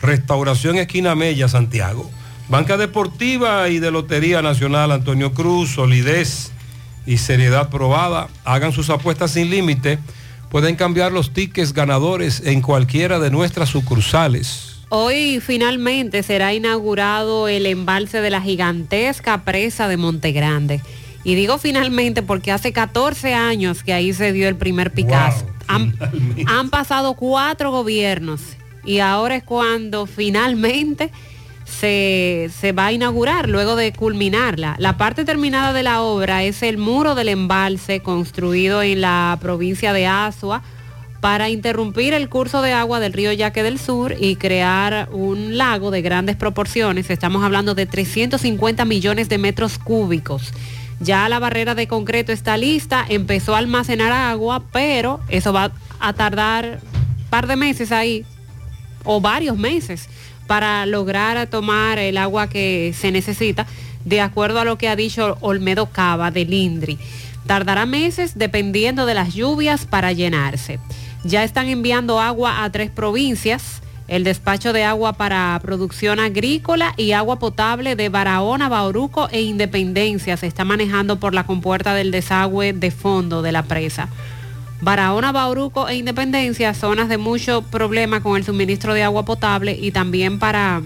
[0.03, 2.11] Restauración Esquina Mella, Santiago.
[2.49, 6.51] Banca Deportiva y de Lotería Nacional Antonio Cruz, solidez
[7.07, 8.29] y seriedad probada.
[8.45, 9.99] Hagan sus apuestas sin límite.
[10.51, 14.70] Pueden cambiar los tickets ganadores en cualquiera de nuestras sucursales.
[14.93, 20.81] Hoy finalmente será inaugurado el embalse de la gigantesca presa de Montegrande.
[21.23, 25.47] Y digo finalmente porque hace 14 años que ahí se dio el primer Picasso.
[25.69, 25.95] han,
[26.47, 28.41] han pasado cuatro gobiernos
[28.85, 31.13] y ahora es cuando finalmente
[31.65, 34.75] se, se, va a inaugurar luego de culminarla.
[34.81, 39.93] La parte terminada de la obra es el muro del embalse construido en la provincia
[39.93, 40.63] de Asua
[41.21, 45.91] para interrumpir el curso de agua del río Yaque del Sur y crear un lago
[45.91, 47.11] de grandes proporciones.
[47.11, 50.53] Estamos hablando de 350 millones de metros cúbicos.
[50.99, 56.13] Ya la barrera de concreto está lista, empezó a almacenar agua, pero eso va a
[56.13, 56.81] tardar
[57.19, 58.25] un par de meses ahí,
[59.05, 60.09] o varios meses,
[60.47, 63.67] para lograr tomar el agua que se necesita,
[64.05, 66.99] de acuerdo a lo que ha dicho Olmedo Cava del INDRI.
[67.47, 70.79] Tardará meses dependiendo de las lluvias para llenarse.
[71.23, 77.13] Ya están enviando agua a tres provincias, el despacho de agua para producción agrícola y
[77.13, 82.73] agua potable de Barahona, Bauruco e Independencia se está manejando por la compuerta del desagüe
[82.73, 84.09] de fondo de la presa.
[84.81, 89.91] Barahona, Bauruco e Independencia, zonas de mucho problema con el suministro de agua potable y
[89.91, 90.81] también para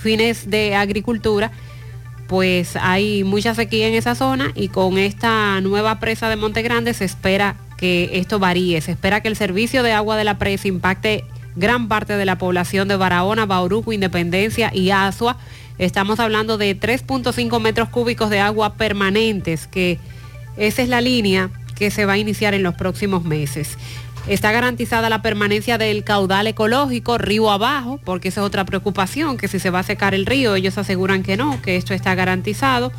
[0.00, 1.50] fines de agricultura,
[2.28, 6.94] pues hay mucha sequía en esa zona y con esta nueva presa de Monte Grande
[6.94, 10.68] se espera que esto varíe, se espera que el servicio de agua de la presa
[10.68, 11.24] impacte
[11.56, 15.36] gran parte de la población de Barahona, Bauruco, Independencia y Asua.
[15.78, 19.98] Estamos hablando de 3.5 metros cúbicos de agua permanentes, que
[20.56, 23.76] esa es la línea que se va a iniciar en los próximos meses.
[24.26, 29.48] Está garantizada la permanencia del caudal ecológico río abajo, porque esa es otra preocupación, que
[29.48, 32.92] si se va a secar el río, ellos aseguran que no, que esto está garantizado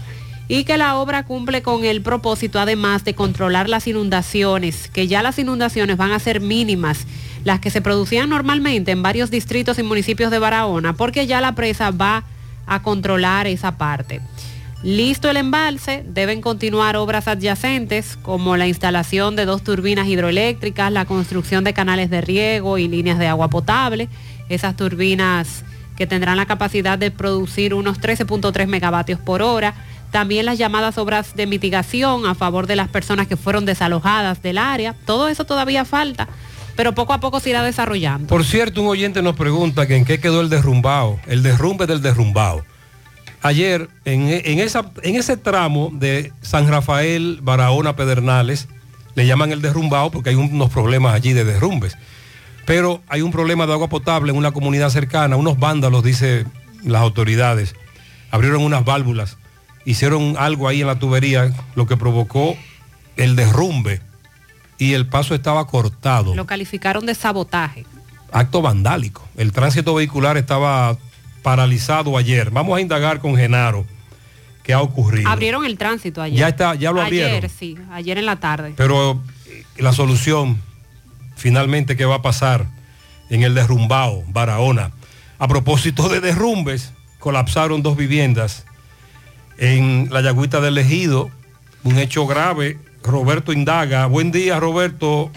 [0.49, 5.23] y que la obra cumple con el propósito además de controlar las inundaciones, que ya
[5.23, 7.07] las inundaciones van a ser mínimas,
[7.45, 11.55] las que se producían normalmente en varios distritos y municipios de Barahona, porque ya la
[11.55, 12.25] presa va
[12.65, 14.21] a controlar esa parte.
[14.83, 21.05] Listo el embalse, deben continuar obras adyacentes como la instalación de dos turbinas hidroeléctricas, la
[21.05, 24.09] construcción de canales de riego y líneas de agua potable.
[24.49, 25.63] Esas turbinas
[25.95, 29.73] que tendrán la capacidad de producir unos 13.3 megavatios por hora.
[30.11, 34.57] También las llamadas obras de mitigación a favor de las personas que fueron desalojadas del
[34.57, 34.95] área.
[35.05, 36.27] Todo eso todavía falta,
[36.75, 38.27] pero poco a poco se irá desarrollando.
[38.27, 42.65] Por cierto, un oyente nos pregunta en qué quedó el derrumbado, el derrumbe del derrumbado.
[43.43, 48.69] Ayer, en, en esa, en ese tramo de San Rafael, Barahona, Pedernales,
[49.15, 51.97] le llaman el derrumbado porque hay unos problemas allí de derrumbes.
[52.65, 56.45] Pero hay un problema de agua potable en una comunidad cercana, unos vándalos, dice
[56.83, 57.75] las autoridades,
[58.31, 59.37] abrieron unas válvulas,
[59.85, 62.55] hicieron algo ahí en la tubería, lo que provocó
[63.17, 64.01] el derrumbe
[64.77, 66.35] y el paso estaba cortado.
[66.35, 67.85] Lo calificaron de sabotaje.
[68.31, 69.27] Acto vandálico.
[69.37, 70.97] El tránsito vehicular estaba
[71.43, 72.49] paralizado ayer.
[72.49, 73.85] Vamos a indagar con Genaro
[74.63, 75.29] qué ha ocurrido.
[75.29, 76.39] Abrieron el tránsito ayer.
[76.39, 77.31] Ya está, ya lo abrieron.
[77.31, 78.73] Ayer, sí, ayer en la tarde.
[78.75, 80.61] Pero eh, la solución,
[81.35, 82.65] finalmente, ¿qué va a pasar
[83.29, 84.91] en el derrumbado, Barahona?
[85.37, 88.65] A propósito de derrumbes, colapsaron dos viviendas
[89.57, 91.29] en la Yagüita del Ejido,
[91.83, 92.79] un hecho grave.
[93.03, 94.05] Roberto indaga.
[94.05, 95.29] Buen día, Roberto.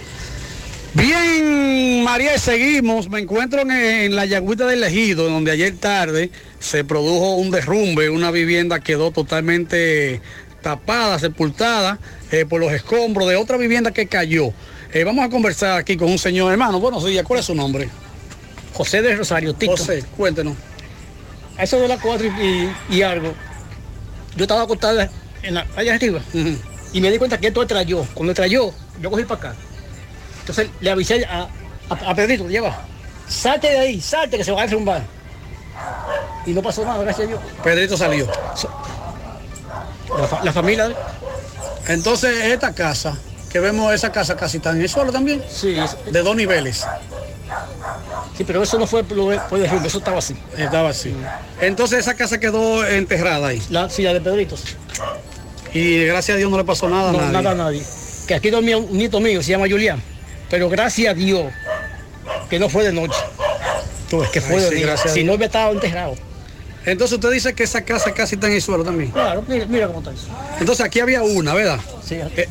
[0.97, 3.11] Bien, María, seguimos.
[3.11, 8.09] Me encuentro en, en la Yagüita del Ejido, donde ayer tarde se produjo un derrumbe.
[8.09, 10.23] Una vivienda quedó totalmente
[10.63, 11.99] tapada, sepultada
[12.33, 14.55] eh, por los escombros de otra vivienda que cayó.
[14.95, 16.81] Eh, vamos a conversar aquí con un señor hermano.
[16.81, 17.91] Buenos días, ¿cuál es su nombre?
[18.73, 19.73] José de Rosario, Tito.
[19.73, 20.55] José, cuéntenos.
[21.59, 23.35] A eso de las cuatro y, y algo,
[24.35, 25.11] yo estaba acostada
[25.43, 26.23] en la, allá arriba
[26.93, 28.05] y me di cuenta que esto trayó.
[28.15, 29.57] Cuando trayó, yo cogí para acá.
[30.47, 31.49] Entonces le avisé a,
[31.91, 32.79] a, a Pedrito, lleva,
[33.29, 35.03] salte de ahí, salte que se va a derrumbar.
[36.47, 37.41] Y no pasó nada, gracias a Dios.
[37.65, 38.29] Pedrito salió.
[40.17, 40.93] La, fa- la familia.
[41.89, 43.17] Entonces, esta casa,
[43.51, 45.43] que vemos esa casa casi está en el suelo también.
[45.51, 45.77] Sí.
[46.11, 46.87] De dos niveles.
[48.37, 49.17] Sí, pero eso no fue por
[49.59, 50.37] derrumbe, eso estaba así.
[50.57, 51.13] Estaba así.
[51.61, 53.61] Entonces esa casa quedó enterrada ahí.
[53.71, 54.57] La silla de Pedrito.
[55.75, 57.33] Y gracias a Dios no le pasó nada a nadie.
[57.33, 57.83] nada a nadie.
[58.29, 60.03] Que aquí dormía un nieto mío, se llama Julián.
[60.51, 61.53] Pero gracias a Dios
[62.51, 63.19] que no fue de noche.
[64.11, 64.97] Tú que fue Ay, de sí, día.
[64.97, 66.15] Si no hubiera estado enterrado.
[66.85, 69.11] Entonces usted dice que esa casa casi está en el suelo también.
[69.11, 70.29] Claro, mira, mira cómo está eso.
[70.61, 71.81] Entonces aquí había una, ¿verdad?
[72.05, 72.15] Sí.
[72.37, 72.49] Eh,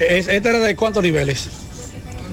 [0.00, 1.48] es- ¿Esta era de cuántos niveles?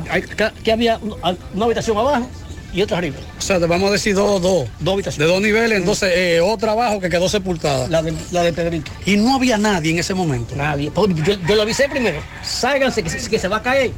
[0.09, 2.27] Aquí había una, habitación abajo
[2.73, 3.17] y otra arriba.
[3.37, 4.67] O sea, vamos a decir dos, dos.
[4.79, 5.27] Dos habitaciones.
[5.27, 7.87] De dos niveles, entonces eh, otra abajo que quedó sepultada.
[7.87, 8.91] La de, la de Pedrito.
[9.05, 10.55] Y no había nadie en ese momento.
[10.55, 10.89] Nadie.
[10.89, 12.19] Porque Yo, yo lo avisé primero.
[12.43, 13.91] Sálganse que, se- que se va a caer.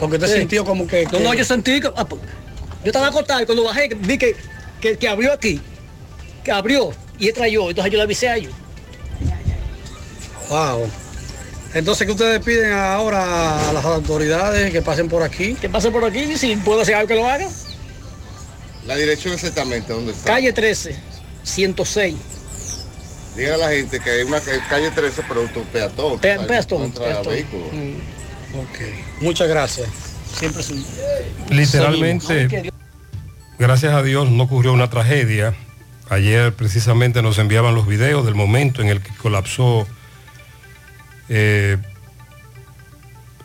[0.00, 0.38] Porque usted Sí.
[0.40, 1.04] sintió como que...
[1.12, 1.90] No, no, yo sentí que...
[1.96, 2.20] ah, pues,
[2.84, 4.36] Yo estaba acostado y cuando bajé vi que,
[4.80, 5.60] que, que abrió aquí.
[6.44, 7.68] Que abrió y entra yo.
[7.70, 8.52] Entonces yo le avisé a ellos.
[10.48, 10.88] Wow.
[11.74, 15.54] Entonces, ¿qué ustedes piden ahora a las autoridades que pasen por aquí?
[15.54, 17.46] Que pasen por aquí y si puedo hacer algo que lo haga.
[18.86, 20.24] La dirección exactamente, ¿dónde está?
[20.32, 20.96] Calle 13,
[21.42, 22.14] 106.
[23.36, 26.18] Diga a la gente que hay una ca- calle 13, pero un peatón.
[26.18, 27.22] Pe- o sea, peatón, no entra
[29.20, 29.88] Muchas gracias.
[30.32, 30.62] Siempre.
[31.50, 32.72] Literalmente,
[33.58, 35.54] gracias a Dios no ocurrió una tragedia.
[36.10, 39.86] Ayer precisamente nos enviaban los videos del momento en el que colapsó,
[41.28, 41.76] eh,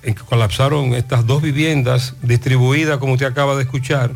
[0.04, 4.12] en que colapsaron estas dos viviendas distribuidas, como usted acaba de escuchar.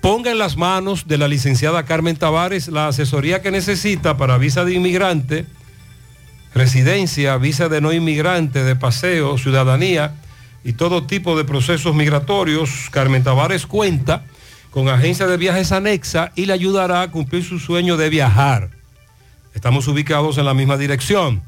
[0.00, 4.64] Ponga en las manos de la licenciada Carmen Tavares la asesoría que necesita para visa
[4.64, 5.46] de inmigrante,
[6.54, 10.14] residencia, visa de no inmigrante, de paseo, ciudadanía
[10.62, 12.88] y todo tipo de procesos migratorios.
[12.90, 14.24] Carmen Tavares cuenta
[14.70, 18.70] con agencia de viajes anexa y le ayudará a cumplir su sueño de viajar.
[19.54, 21.42] Estamos ubicados en la misma dirección.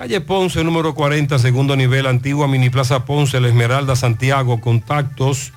[0.00, 4.58] Calle Ponce, número 40, segundo nivel, antigua Mini Plaza Ponce, La Esmeralda, Santiago.
[4.58, 5.52] Contactos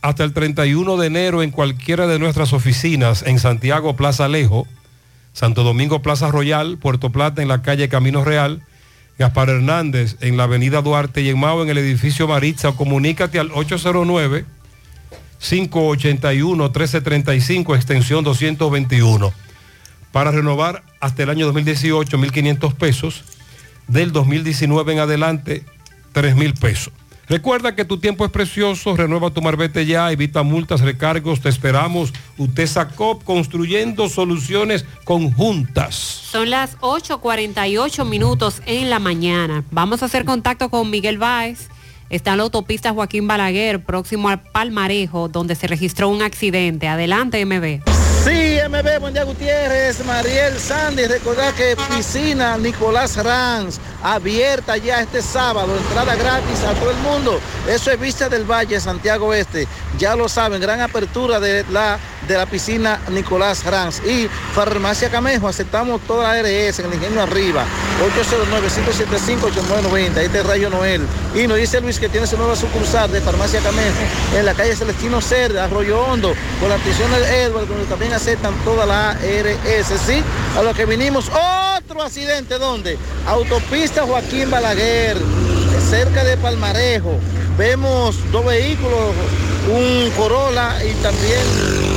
[0.01, 4.67] hasta el 31 de enero en cualquiera de nuestras oficinas en Santiago Plaza Alejo,
[5.31, 8.61] Santo Domingo Plaza Royal, Puerto Plata en la calle Camino Real,
[9.17, 12.71] Gaspar Hernández en la avenida Duarte y en Mao en el edificio Maritza.
[12.71, 14.45] Comunícate al 809
[15.43, 19.33] 581-1335, extensión 221.
[20.11, 23.23] Para renovar hasta el año 2018, 1.500 pesos.
[23.87, 25.65] Del 2019 en adelante,
[26.13, 26.93] 3.000 pesos.
[27.27, 32.13] Recuerda que tu tiempo es precioso, renueva tu marbete ya, evita multas, recargos, te esperamos.
[32.37, 35.95] Utesa Cop construyendo soluciones conjuntas.
[35.95, 39.63] Son las 8.48 minutos en la mañana.
[39.71, 41.69] Vamos a hacer contacto con Miguel Báez.
[42.09, 46.87] Está en la autopista Joaquín Balaguer, próximo al Palmarejo, donde se registró un accidente.
[46.87, 47.92] Adelante, MB.
[48.23, 55.21] Sí, MB, buen día Gutiérrez, Mariel Sandy, recordar que piscina Nicolás Ranz, abierta ya este
[55.21, 57.41] sábado, entrada gratis a todo el mundo.
[57.67, 59.67] Eso es Vista del Valle, Santiago Este.
[59.97, 64.01] Ya lo saben, gran apertura de la, de la piscina Nicolás Ranz.
[64.05, 67.65] Y Farmacia Camejo, aceptamos toda la ARS en el ingenio arriba,
[69.91, 71.01] 809-575-8990, este es Rayo Noel.
[71.35, 73.97] Y nos dice Luis que tiene su nueva sucursal de Farmacia Camejo
[74.37, 78.53] en la calle Celestino Cerda, Arroyo Hondo, con la atención del Edward, donde también aceptan
[78.63, 80.21] toda la ARS, ¿sí?
[80.57, 82.97] A lo que vinimos, otro accidente, ¿dónde?
[83.27, 85.17] Autopista Joaquín Balaguer,
[85.89, 87.19] cerca de Palmarejo.
[87.57, 89.13] Vemos dos vehículos,
[89.71, 91.92] un Corolla y también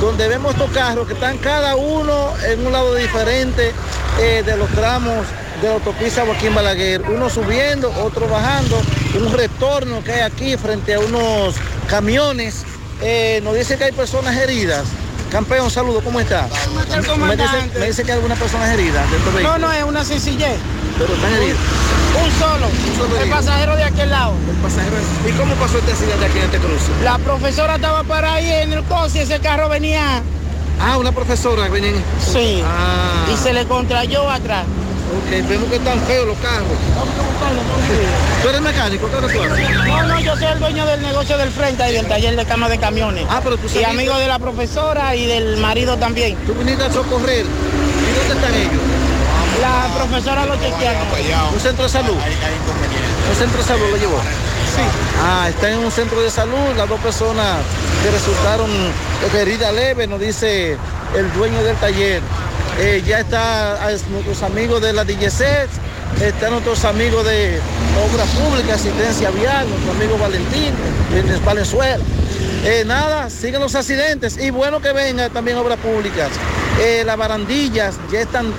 [0.00, 3.72] donde vemos estos carros que están cada uno en un lado diferente
[4.20, 5.26] eh, de los tramos
[5.60, 8.80] de la autopista Joaquín Balaguer, uno subiendo, otro bajando,
[9.18, 11.54] un retorno que hay aquí frente a unos
[11.88, 12.64] camiones.
[13.02, 14.84] Eh, nos dice que hay personas heridas.
[15.36, 16.48] Campeón, saludo, ¿cómo está?
[17.18, 20.56] Me dice, me dice que hay algunas personas heridas de No, no, es una sencillez.
[20.96, 21.58] Pero están heridos.
[22.24, 22.66] Un solo.
[22.96, 23.36] solo el herido.
[23.36, 24.32] pasajero de aquel lado.
[24.48, 24.96] El pasajero.
[25.28, 26.90] ¿Y cómo pasó este accidente aquí en este cruce?
[27.04, 30.22] La profesora estaba para ahí en el coche y ese carro venía.
[30.80, 32.02] Ah, una profesora venía en...
[32.18, 32.62] Sí.
[32.64, 33.26] Ah.
[33.30, 34.64] Y se le contrayó atrás.
[35.06, 36.66] Ok, vemos que están feos los carros.
[38.42, 39.08] ¿Tú eres mecánico?
[39.08, 39.86] ¿Qué tú haces?
[39.86, 42.68] No, no, yo soy el dueño del negocio del frente y del taller de cama
[42.68, 43.24] de camiones.
[43.30, 46.36] Ah, pero tú Y amigo de la profesora y del marido también.
[46.46, 47.44] Tú viniste a socorrer.
[47.44, 48.82] ¿Y dónde están ellos?
[49.60, 51.06] La profesora lo chequearon.
[51.52, 52.16] ¿Un centro de salud?
[52.16, 54.18] ¿Un centro de salud lo llevó?
[54.18, 54.82] Sí.
[55.22, 56.76] Ah, está en un centro de salud.
[56.76, 57.58] Las dos personas
[58.02, 58.68] que resultaron
[59.34, 60.76] heridas leves, nos dice
[61.14, 62.22] el dueño del taller.
[62.78, 65.44] Eh, ya está ah, es- nuestros amigos de la DGC,
[66.20, 67.58] están nuestros amigos de
[68.12, 70.72] Obra Pública, Asistencia Vial, nuestro amigo Valentín,
[71.14, 71.98] en Valenzuela.
[72.64, 76.30] Eh, nada, siguen los accidentes y bueno que venga también Obras Públicas.
[76.80, 78.52] Eh, las barandillas ya están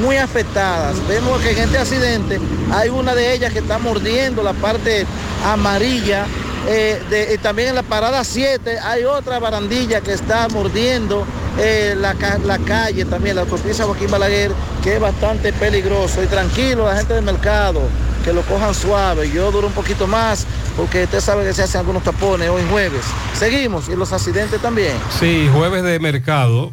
[0.00, 0.96] muy afectadas.
[1.08, 2.40] Vemos que en este accidente
[2.72, 5.06] hay una de ellas que está mordiendo la parte
[5.44, 6.26] amarilla.
[6.66, 11.26] Eh, también en la parada 7 hay otra barandilla que está mordiendo
[11.58, 16.22] eh, la calle también, la autopista Joaquín Balaguer, que es bastante peligroso.
[16.22, 17.82] Y tranquilo, la gente del mercado,
[18.24, 19.30] que lo cojan suave.
[19.30, 20.46] Yo duro un poquito más
[20.76, 23.04] porque usted sabe que se hacen algunos tapones hoy jueves.
[23.38, 24.96] Seguimos y los accidentes también.
[25.20, 26.72] Sí, jueves de mercado.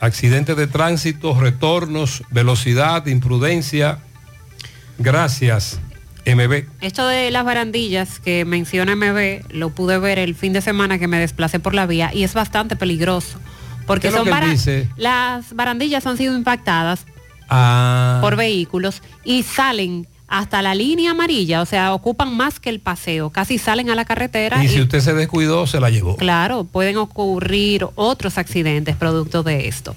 [0.00, 3.98] accidentes de tránsito, retornos, velocidad, imprudencia.
[4.98, 5.78] Gracias,
[6.34, 6.64] MB.
[6.80, 11.08] Esto de las barandillas que menciona MB, lo pude ver el fin de semana que
[11.08, 13.38] me desplacé por la vía y es bastante peligroso.
[13.86, 14.88] Porque ¿Qué es lo son bara- dice?
[14.96, 17.06] las barandillas han sido impactadas
[17.48, 22.78] Ah, por vehículos y salen hasta la línea amarilla, o sea, ocupan más que el
[22.78, 26.14] paseo, casi salen a la carretera y y, si usted se descuidó, se la llevó.
[26.16, 29.96] claro, pueden ocurrir otros accidentes producto de esto.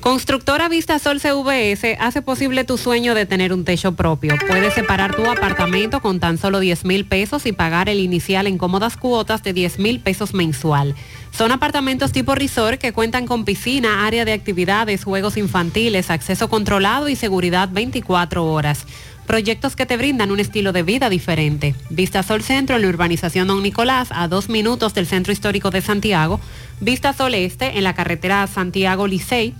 [0.00, 4.36] Constructora Vista Sol CVS hace posible tu sueño de tener un techo propio.
[4.46, 8.58] Puedes separar tu apartamento con tan solo 10 mil pesos y pagar el inicial en
[8.58, 10.94] cómodas cuotas de 10 mil pesos mensual.
[11.36, 17.08] Son apartamentos tipo resort que cuentan con piscina, área de actividades, juegos infantiles, acceso controlado
[17.08, 18.86] y seguridad 24 horas.
[19.26, 21.74] Proyectos que te brindan un estilo de vida diferente.
[21.90, 25.82] Vista Sol Centro en la urbanización Don Nicolás, a dos minutos del Centro Histórico de
[25.82, 26.40] Santiago.
[26.80, 29.54] Vista Sol Este en la carretera Santiago Licey,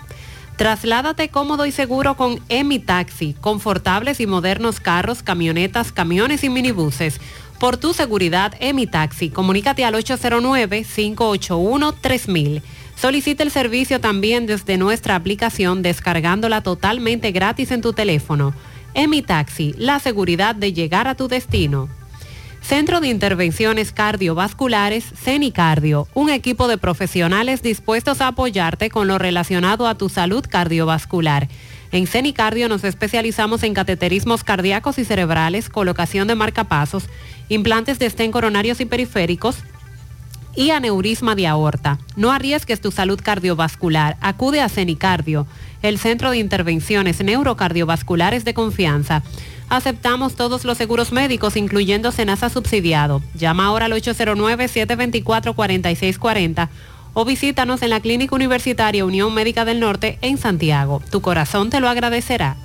[0.55, 7.19] Trasládate cómodo y seguro con Emi Taxi, confortables y modernos carros, camionetas, camiones y minibuses.
[7.59, 12.61] Por tu seguridad, Emi Taxi, comunícate al 809-581-3000.
[12.95, 18.53] Solicita el servicio también desde nuestra aplicación descargándola totalmente gratis en tu teléfono.
[18.93, 21.89] Emi Taxi, la seguridad de llegar a tu destino.
[22.61, 29.87] Centro de Intervenciones Cardiovasculares, CENICardio, un equipo de profesionales dispuestos a apoyarte con lo relacionado
[29.87, 31.47] a tu salud cardiovascular.
[31.91, 37.05] En CENICardio nos especializamos en cateterismos cardíacos y cerebrales, colocación de marcapasos,
[37.47, 39.57] implantes de estén coronarios y periféricos,
[40.55, 41.99] y aneurisma de aorta.
[42.15, 44.17] No arriesgues tu salud cardiovascular.
[44.19, 45.47] Acude a CENICardio,
[45.81, 49.23] el centro de intervenciones neurocardiovasculares de confianza.
[49.69, 53.21] Aceptamos todos los seguros médicos, incluyendo Senasa subsidiado.
[53.35, 56.69] Llama ahora al 809-724-4640
[57.13, 61.01] o visítanos en la Clínica Universitaria Unión Médica del Norte en Santiago.
[61.11, 62.57] Tu corazón te lo agradecerá.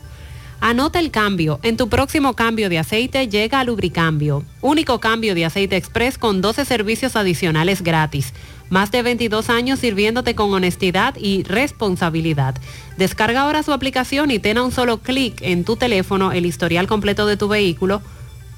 [0.61, 1.61] Anota el cambio.
[1.63, 4.45] En tu próximo cambio de aceite llega a Lubricambio.
[4.63, 8.33] Único cambio de aceite express con 12 servicios adicionales gratis.
[8.71, 12.57] Más de 22 años sirviéndote con honestidad y responsabilidad.
[12.97, 16.87] Descarga ahora su aplicación y ten a un solo clic en tu teléfono el historial
[16.87, 18.03] completo de tu vehículo.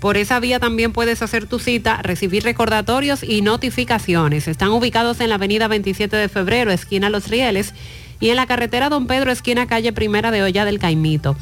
[0.00, 4.46] Por esa vía también puedes hacer tu cita, recibir recordatorios y notificaciones.
[4.46, 7.72] Están ubicados en la avenida 27 de febrero, esquina Los Rieles,
[8.20, 11.36] y en la carretera Don Pedro, esquina calle Primera de Olla del Caimito.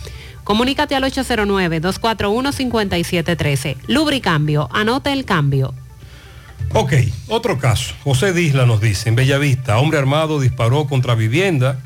[0.44, 3.76] Comunícate al 809-241-5713.
[3.88, 5.74] Lubricambio, anota el cambio.
[6.72, 6.92] Ok,
[7.28, 7.94] otro caso.
[8.02, 11.78] José Disla nos dice, en Bellavista, hombre armado disparó contra vivienda,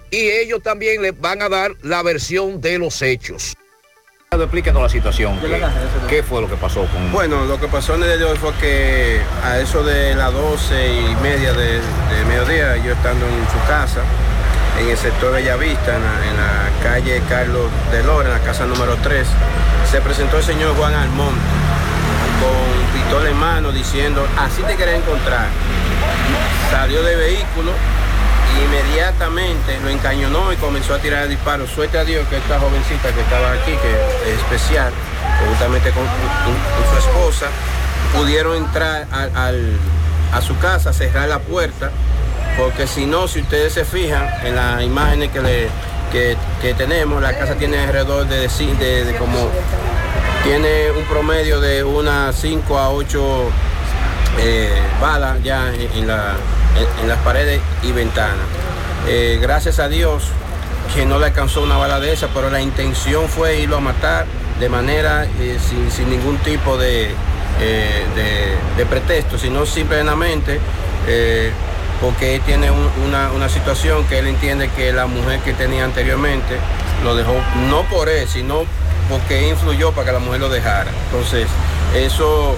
[0.09, 3.55] y ellos también le van a dar la versión de los hechos.
[4.33, 5.37] Explíquenos la situación.
[5.41, 5.61] ¿Qué,
[6.07, 8.37] qué fue lo que pasó con Bueno, lo que pasó en el día de hoy
[8.37, 13.45] fue que a eso de las 12 y media de, de mediodía, yo estando en
[13.51, 13.99] su casa,
[14.79, 18.65] en el sector Bellavista, en la, en la calle Carlos de Lora, en la casa
[18.65, 19.27] número 3,
[19.91, 21.33] se presentó el señor Juan Almón
[22.39, 25.49] con pistola en mano diciendo, así te querés encontrar.
[26.71, 27.73] Salió de vehículo
[28.63, 31.69] inmediatamente lo encañonó y comenzó a tirar disparos.
[31.69, 34.91] Suerte a Dios que esta jovencita que estaba aquí, que es especial,
[35.47, 36.03] juntamente con,
[36.91, 37.47] su esposa,
[38.15, 39.77] pudieron entrar al-
[40.33, 41.91] a su casa, cerrar la puerta,
[42.57, 45.67] porque si no, si ustedes se fijan en las imágenes que, le,
[46.11, 49.49] que, tenemos, la casa tiene alrededor de, de- de- como,
[50.43, 53.21] tiene un promedio de unas 5 a 8
[54.39, 54.71] eh,
[55.01, 56.35] balas ya en la-
[57.01, 58.45] en- las paredes y ventanas.
[59.07, 60.23] Eh, gracias a Dios
[60.95, 64.25] que no le alcanzó una bala de esa, pero la intención fue irlo a matar
[64.59, 67.09] de manera eh, sin, sin ningún tipo de,
[67.61, 68.05] eh,
[68.77, 70.59] de- pretexto, sino simplemente
[72.01, 75.83] porque él tiene un- una, una situación que él entiende que la mujer que tenía
[75.85, 76.57] anteriormente
[77.03, 77.33] lo dejó,
[77.69, 78.63] no por él, sino
[79.09, 80.89] porque influyó para que la mujer lo dejara.
[81.11, 81.47] Entonces,
[81.95, 82.55] eso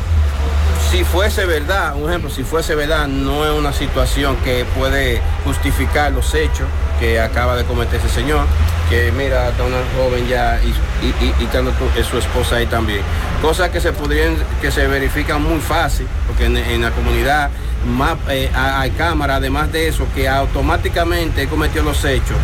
[0.91, 6.11] si fuese verdad, un ejemplo, si fuese verdad, no es una situación que puede justificar
[6.11, 6.67] los hechos
[6.99, 8.45] que acaba de cometer ese señor,
[8.89, 10.67] que mira, está una joven ya y,
[11.05, 13.01] y, y- es su esposa ahí también.
[13.41, 17.49] Cosas que se podrían, que se verifican muy fácil, porque en, en la comunidad
[17.87, 22.37] más, eh, hay cámaras, además de eso, que automáticamente cometió los hechos.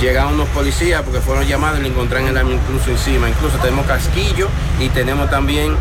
[0.00, 3.28] Llegaron unos policías porque fueron llamados y le encontraron el arma incluso encima.
[3.28, 4.48] Incluso tenemos casquillo
[4.80, 5.74] y tenemos también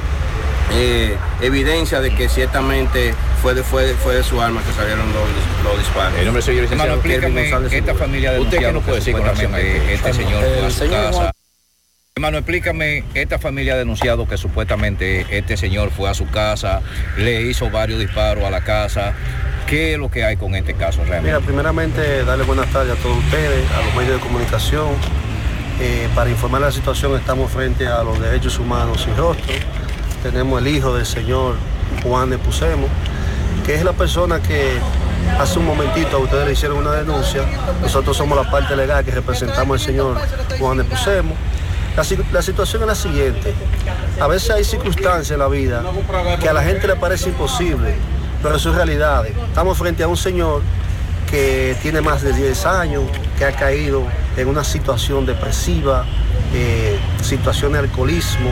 [0.73, 5.05] eh, evidencia de que ciertamente fue de, fue, de- fue de su arma que salieron
[5.13, 6.17] los, los disparos.
[6.17, 7.01] El nombre suyo, licenciado.
[7.03, 10.43] Hermano, esta familia de ¿Usted qué nos puede decir con relación a que este señor
[10.43, 11.31] fue a su casa?
[12.17, 16.81] Hermano, explícame, esta familia ha denunciado que supuestamente este señor fue a su casa,
[17.17, 19.13] le hizo varios disparos a la casa.
[19.67, 21.31] ¿Qué es lo que hay con este caso realmente?
[21.31, 24.87] Mira, primeramente darle buenas tardes a todos ustedes, a los medios de comunicación.
[25.81, 29.53] Eh, para informar la situación estamos frente a los derechos humanos sin rostro.
[30.25, 31.53] Tenemos el hijo del señor
[32.01, 32.87] Juan de Pusemo,
[33.63, 34.79] que es la persona que
[35.39, 37.43] hace un momentito a ustedes le hicieron una denuncia.
[37.79, 40.17] Nosotros somos la parte legal que representamos al señor
[40.57, 41.35] Juan de Pusemo.
[41.95, 42.03] La,
[42.33, 43.53] la situación es la siguiente.
[44.19, 45.83] A veces hay circunstancias en la vida
[46.41, 47.93] que a la gente le parece imposible,
[48.41, 49.31] pero son realidades.
[49.49, 50.63] Estamos frente a un señor
[51.29, 53.03] que tiene más de 10 años,
[53.37, 54.01] que ha caído
[54.35, 56.03] en una situación depresiva,
[56.51, 58.49] eh, situación de alcoholismo.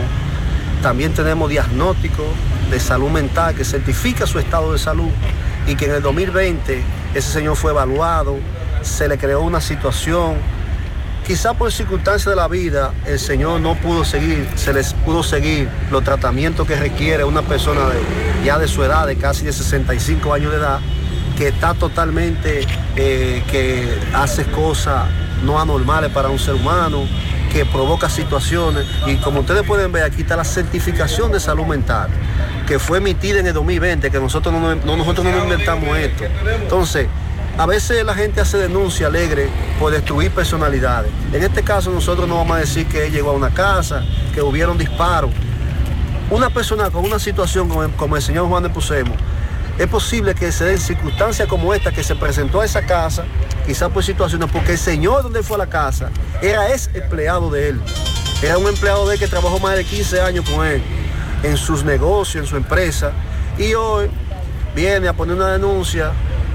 [0.83, 2.25] También tenemos diagnóstico
[2.69, 5.09] de salud mental que certifica su estado de salud
[5.65, 6.83] y que en el 2020
[7.15, 8.35] ese señor fue evaluado,
[8.81, 10.35] se le creó una situación.
[11.25, 15.69] Quizá por circunstancias de la vida el señor no pudo seguir, se les pudo seguir
[15.89, 17.83] los tratamientos que requiere una persona
[18.43, 20.81] ya de su edad, de casi de 65 años de edad,
[21.37, 22.65] que está totalmente,
[22.95, 25.05] eh, que hace cosas
[25.43, 27.05] no anormales para un ser humano,
[27.51, 28.85] que provoca situaciones.
[29.05, 32.09] Y como ustedes pueden ver, aquí está la certificación de salud mental,
[32.67, 36.23] que fue emitida en el 2020, que nosotros no, no- nosotros no inventamos esto.
[36.61, 37.07] Entonces,
[37.57, 39.49] a veces la gente hace denuncia alegre
[39.79, 41.11] por destruir personalidades.
[41.31, 44.03] En este caso nosotros no vamos a decir que él llegó a una casa,
[44.33, 45.29] que hubieron disparos.
[46.31, 49.13] Una persona con una situación como el, como el señor Juan de Pusemo,
[49.77, 53.23] es posible que se den circunstancias como esta que se presentó a esa casa,
[53.65, 56.09] quizás por situaciones, porque el señor donde fue a la casa
[56.41, 57.81] era ex empleado de él.
[58.43, 60.81] Era un empleado de él que trabajó más de 15 años con él
[61.43, 63.11] en sus negocios, en su empresa,
[63.57, 64.09] y hoy
[64.75, 66.11] viene a poner una denuncia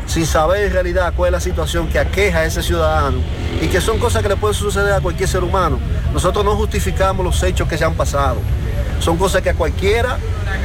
[0.06, 3.18] sin saber en realidad cuál es la situación que aqueja a ese ciudadano
[3.60, 5.78] y que son cosas que le pueden suceder a cualquier ser humano.
[6.12, 8.38] Nosotros no justificamos los hechos que se han pasado.
[9.00, 10.18] Son cosas que a cualquiera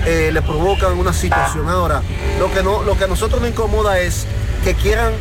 [0.05, 1.67] eh, le provocan una situación.
[1.69, 2.01] Ahora,
[2.39, 4.25] lo que, no, lo que a nosotros nos incomoda es
[4.63, 5.11] que quieran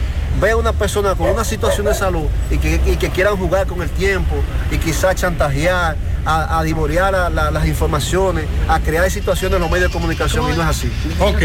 [0.41, 3.67] ver a una persona con una situación de salud y que, y que quieran jugar
[3.67, 4.35] con el tiempo
[4.71, 9.71] y quizás chantajear, a, a divorear la- la- las informaciones, a crear situaciones en los
[9.71, 10.91] medios de comunicación y no es así.
[11.21, 11.43] Ok.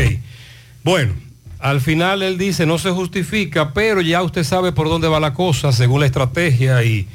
[0.84, 1.14] Bueno,
[1.60, 5.34] al final él dice no se justifica, pero ya usted sabe por dónde va la
[5.34, 7.08] cosa según la estrategia y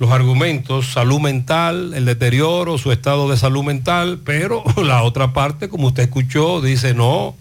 [0.00, 5.68] los argumentos, salud mental, el deterioro, su estado de salud mental, pero la otra parte,
[5.68, 7.36] como usted escuchó, dice no,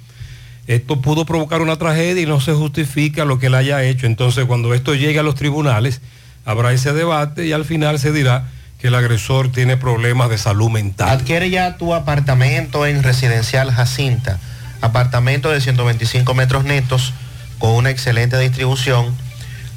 [0.67, 4.07] esto pudo provocar una tragedia y no se justifica lo que él haya hecho.
[4.07, 6.01] Entonces cuando esto llegue a los tribunales,
[6.43, 10.69] habrá ese debate y al final se dirá que el agresor tiene problemas de salud
[10.69, 11.07] mental.
[11.07, 14.37] Adquiere ya tu apartamento en Residencial Jacinta.
[14.81, 17.13] Apartamento de 125 metros netos
[17.57, 19.15] con una excelente distribución.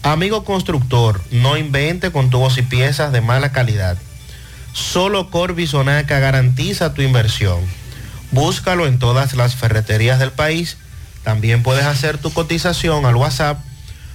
[0.05, 3.99] Amigo constructor, no invente con tubos y piezas de mala calidad.
[4.73, 7.59] Solo Corby Sonaca garantiza tu inversión.
[8.31, 10.77] Búscalo en todas las ferreterías del país.
[11.25, 13.59] También puedes hacer tu cotización al WhatsApp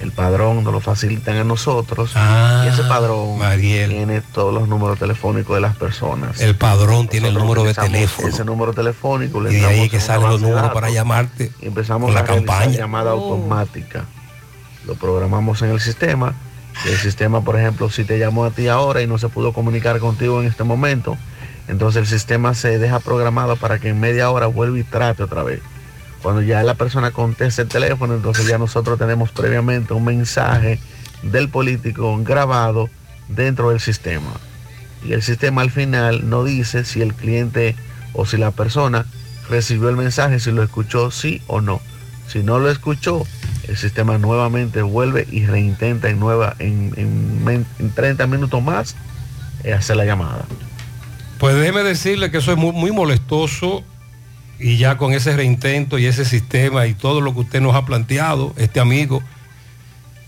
[0.00, 5.54] El padrón nos lo facilitan a nosotros y ese padrón tiene todos los números telefónicos
[5.54, 6.40] de las personas.
[6.40, 8.28] El padrón tiene el número de teléfono.
[8.28, 12.08] Ese número telefónico le Y de ahí que salen los números para llamarte y empezamos
[12.08, 12.76] con la a campaña.
[12.76, 14.04] llamada automática.
[14.84, 16.34] Lo programamos en el sistema.
[16.86, 19.98] El sistema, por ejemplo, si te llamó a ti ahora y no se pudo comunicar
[20.00, 21.16] contigo en este momento,
[21.66, 25.42] entonces el sistema se deja programado para que en media hora vuelva y trate otra
[25.42, 25.60] vez.
[26.22, 30.78] Cuando ya la persona conteste el teléfono, entonces ya nosotros tenemos previamente un mensaje
[31.22, 32.90] del político grabado
[33.28, 34.32] dentro del sistema.
[35.04, 37.76] Y el sistema al final no dice si el cliente
[38.12, 39.06] o si la persona
[39.48, 41.80] recibió el mensaje, si lo escuchó sí o no.
[42.28, 43.26] Si no lo escuchó,
[43.68, 48.96] el sistema nuevamente vuelve y reintenta en, nueva, en, en men- en 30 minutos más
[49.62, 50.44] eh, hacer la llamada.
[51.38, 53.82] Pues déjeme decirle que eso es muy, muy molestoso
[54.58, 57.84] y ya con ese reintento y ese sistema y todo lo que usted nos ha
[57.84, 59.22] planteado, este amigo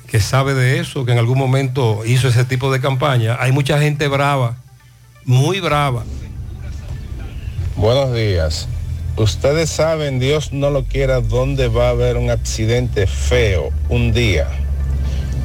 [0.08, 3.78] que sabe de eso, que en algún momento hizo ese tipo de campaña, hay mucha
[3.80, 4.56] gente brava,
[5.24, 6.04] muy brava.
[7.76, 8.68] Buenos días.
[9.16, 14.46] Ustedes saben, Dios no lo quiera, dónde va a haber un accidente feo un día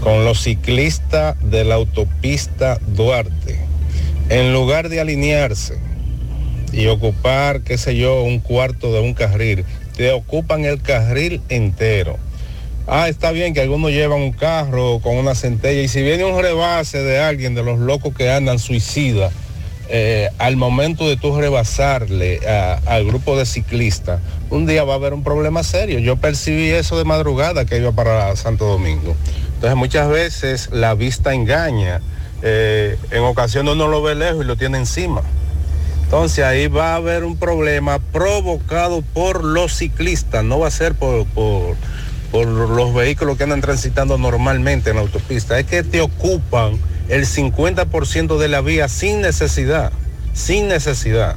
[0.04, 3.60] con los ciclistas de la autopista Duarte.
[4.28, 5.80] En lugar de alinearse
[6.74, 9.64] y ocupar, qué sé yo, un cuarto de un carril,
[9.96, 12.18] te ocupan el carril entero.
[12.88, 16.42] Ah, está bien que algunos llevan un carro con una centella y si viene un
[16.42, 19.32] rebase de alguien de los locos que andan suicida,
[19.94, 22.40] eh, al momento de tú rebasarle
[22.86, 26.00] al grupo de ciclistas, un día va a haber un problema serio.
[26.00, 29.18] Yo percibí eso de madrugada que iba para Santo Domingo.
[29.56, 32.00] Entonces muchas veces la vista engaña.
[32.42, 35.24] Eh, en ocasiones uno lo ve lejos y lo tiene encima.
[36.06, 40.96] Entonces ahí va a haber un problema provocado por los ciclistas, no va a ser
[40.96, 41.76] por, por,
[42.32, 46.80] por los vehículos que andan transitando normalmente en la autopista, es que te ocupan
[47.10, 49.92] el 50% de la vía sin necesidad,
[50.34, 51.36] sin necesidad,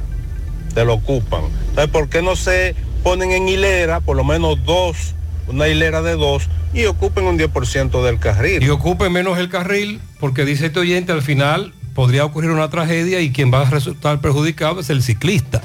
[0.73, 1.43] te lo ocupan.
[1.69, 5.15] Entonces, ¿por qué no se ponen en hilera, por lo menos dos,
[5.47, 8.63] una hilera de dos, y ocupen un 10% del carril?
[8.63, 13.21] Y ocupe menos el carril, porque dice este oyente, al final podría ocurrir una tragedia
[13.21, 15.61] y quien va a resultar perjudicado es el ciclista.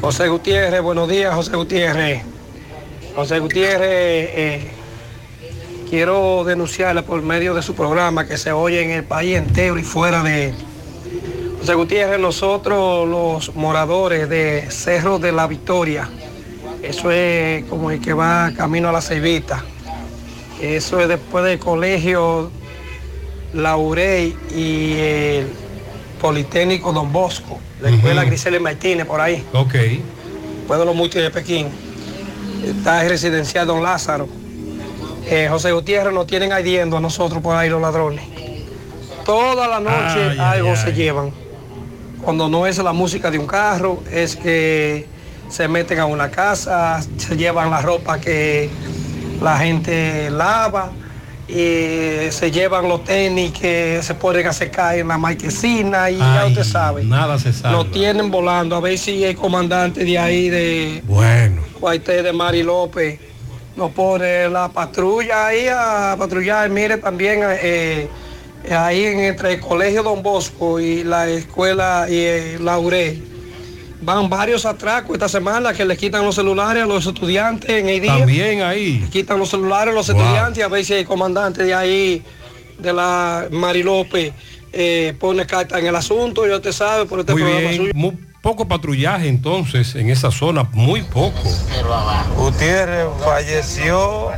[0.00, 2.22] José Gutiérrez, buenos días, José Gutiérrez.
[3.14, 4.70] José Gutiérrez, eh,
[5.88, 9.82] quiero denunciarle por medio de su programa que se oye en el país entero y
[9.82, 10.54] fuera de él.
[11.60, 16.08] José Gutiérrez, nosotros los moradores de Cerro de la Victoria,
[16.82, 19.64] eso es como el que va camino a la Ceibita,
[20.60, 22.50] eso es después del colegio
[23.54, 25.46] Laurey y el
[26.20, 28.30] Politécnico Don Bosco, la escuela Ujú.
[28.30, 29.44] Grisel Martínez por ahí.
[29.52, 29.74] Ok.
[30.66, 31.68] Pueblo Multi de Pekín.
[32.64, 34.28] Está el residencial Don Lázaro.
[35.30, 38.24] Eh, José Gutiérrez nos tienen ardiendo a nosotros por ahí los ladrones.
[39.24, 40.76] Toda la noche Ay, algo ay.
[40.76, 41.30] se llevan.
[42.22, 45.06] Cuando no es la música de un carro, es que
[45.48, 48.70] se meten a una casa, se llevan la ropa que
[49.42, 50.90] la gente lava
[51.46, 56.46] y se llevan los tenis que se ponen a secar en la marquesina y ya
[56.46, 57.04] usted sabe.
[57.04, 57.74] Nada se sabe.
[57.74, 61.62] Lo tienen volando, a ver si el comandante de ahí de Bueno.
[61.78, 63.18] Cuartel de Mari López
[63.78, 66.68] nos pone la patrulla ahí a patrullar.
[66.68, 68.08] Mire también eh,
[68.70, 73.22] ahí en- entre el colegio Don Bosco y la escuela y eh, Laurel.
[74.00, 78.00] Van varios atracos esta semana que le quitan los celulares a los estudiantes en el
[78.00, 78.18] día.
[78.18, 78.98] También ahí.
[78.98, 80.20] Le quitan los celulares a los Wow.
[80.20, 82.22] estudiantes a ver si el comandante de ahí,
[82.78, 84.32] de la Mari López,
[84.72, 86.46] eh, pone carta en el asunto.
[86.46, 87.76] Ya usted sabe por este Muy programa bien.
[87.80, 87.92] suyo.
[87.94, 91.42] Muy poco patrullaje entonces en esa zona, muy poco.
[92.36, 94.30] Gutiérrez falleció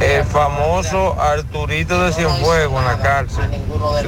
[0.00, 3.44] el famoso Arturito de Cienfuegos en la cárcel.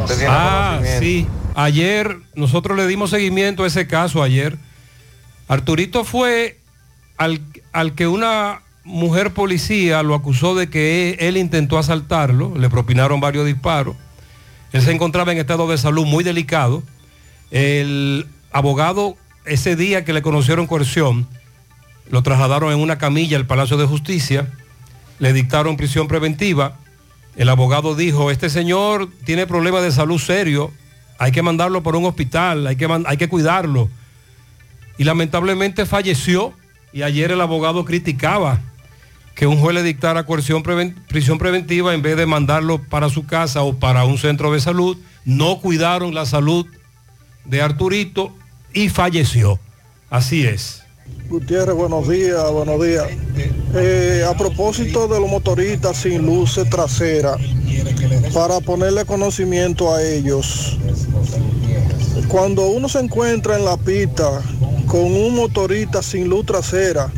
[0.09, 1.27] Si Ah, sí.
[1.55, 4.59] Ayer nosotros le dimos seguimiento a ese caso ayer.
[5.49, 6.59] Arturito fue
[7.16, 7.41] al,
[7.73, 13.20] al que una mujer policía lo acusó de que él, él intentó asaltarlo, le propinaron
[13.20, 13.97] varios disparos.
[14.73, 16.83] Él se encontraba en estado de salud muy delicado.
[17.51, 21.28] El abogado, ese día que le conocieron coerción,
[22.10, 24.52] lo trasladaron en una camilla al Palacio de Justicia,
[25.18, 26.77] le dictaron prisión preventiva.
[27.36, 30.73] El abogado dijo, este señor tiene problemas de salud serio,
[31.18, 33.89] hay que mandarlo por un hospital, hay que, hay que cuidarlo.
[34.98, 36.52] Y lamentablemente falleció
[36.93, 38.60] y ayer el abogado criticaba
[39.35, 40.62] que un juez le dictara coerción
[41.09, 44.97] prisión preventiva en vez de mandarlo para su casa o para un centro de salud.
[45.27, 46.66] No cuidaron la salud
[47.48, 48.32] de Arturito
[48.73, 49.59] y falleció.
[50.10, 50.82] Así es.
[51.28, 53.06] Gutiérrez, buenos días, buenos días.
[53.74, 57.36] Eh, a propósito de los motoristas sin luces traseras,
[58.32, 60.78] para ponerle conocimiento a ellos,
[62.28, 64.43] cuando uno se encuentra en la pista
[64.86, 67.10] con un motorista sin luz trasera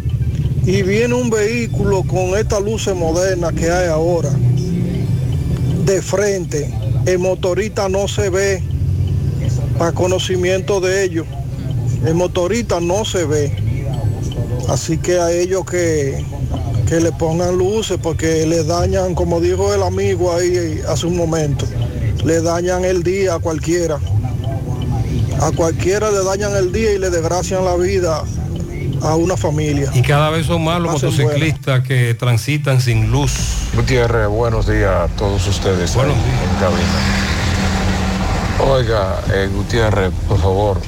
[0.65, 4.31] y viene un vehículo con estas luces modernas que hay ahora,
[5.85, 6.73] de frente,
[7.07, 8.63] el motorista no se ve
[9.79, 11.27] para conocimiento de ellos.
[12.05, 13.57] El motorista no se ve.
[14.69, 16.25] Así que a ellos que,
[16.87, 21.65] que le pongan luces porque le dañan, como dijo el amigo ahí hace un momento,
[22.25, 23.99] le dañan el día a cualquiera.
[25.41, 28.25] A cualquiera le dañan el día y le desgracian la vida
[29.03, 29.91] a una familia.
[29.95, 33.33] Y cada vez son más los Pasen motociclistas que transitan sin luz.
[33.75, 36.03] Gutiérrez, buenos días a todos ustedes en
[36.61, 37.38] cabina.
[38.61, 40.81] Oiga, eh, Gutiérrez, por favor,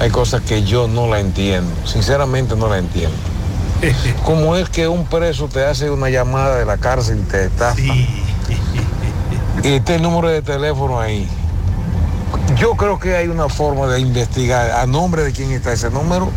[0.00, 3.16] hay cosas que yo no la entiendo, sinceramente no la entiendo.
[4.24, 7.80] ¿Cómo es que un preso te hace una llamada de la cárcel y te estafa?
[9.62, 11.28] Y está el número de teléfono ahí.
[12.56, 16.30] Yo creo que hay una forma de investigar a nombre de quién está ese número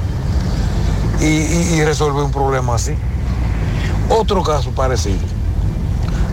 [1.19, 2.93] y, y- y resolver un problema así.
[4.09, 5.19] Otro caso parecido.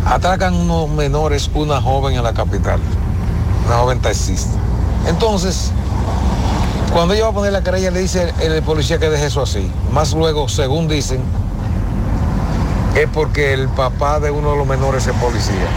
[0.05, 2.81] Atracan unos menores, una joven en la capital,
[3.69, 4.51] una joven taxista.
[5.07, 5.71] Entonces,
[6.93, 9.71] cuando ella va a poner la querella, le dice el, policía que deje eso así.
[9.93, 11.21] Más luego, según dicen,
[12.97, 15.69] es porque el papá de uno de los menores es policía.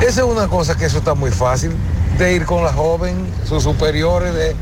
[0.00, 1.72] Esa es una cosa que eso está muy fácil,
[2.18, 4.54] de ir con la joven, sus superiores de,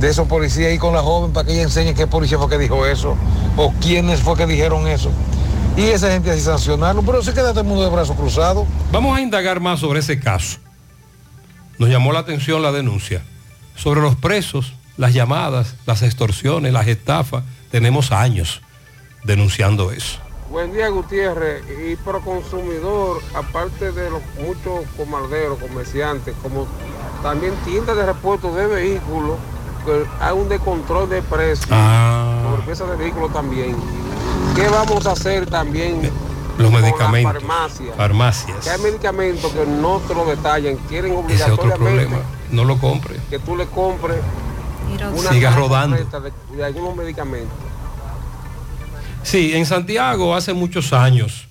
[0.00, 2.58] de esos policías, ir con la joven para que ella enseñe qué policía fue que
[2.58, 3.16] dijo eso,
[3.56, 5.10] o quiénes fue que dijeron eso.
[5.76, 8.66] Y esa gente así sancionarlo, pero se queda todo el mundo de brazos cruzados.
[8.90, 10.61] Vamos a indagar más sobre ese caso.
[11.82, 13.24] Nos llamó la atención la denuncia.
[13.74, 17.42] Sobre los presos, las llamadas, las extorsiones, las estafas,
[17.72, 18.62] tenemos años
[19.24, 20.20] denunciando eso.
[20.48, 26.68] Buen día Gutiérrez y pro consumidor, aparte de los muchos comarderos, comerciantes, como
[27.20, 29.38] también tiendas de repuesto de vehículos,
[29.84, 33.74] que hay un descontrol de precios, sobre piezas de vehículos también.
[34.54, 36.12] ¿Qué vamos a hacer también
[36.58, 37.34] Los medicamentos.
[37.34, 37.96] las farmacias?
[37.96, 38.64] Farmacias.
[38.64, 42.18] Que hay medicamentos que no te lo detallan, quieren Ese es otro obligatoriamente problema.
[42.50, 43.16] No lo compre.
[43.30, 44.18] que tú le compres
[45.14, 45.96] una Siga rodando.
[45.96, 47.56] De, de algunos medicamentos.
[49.22, 51.46] Sí, en Santiago hace muchos años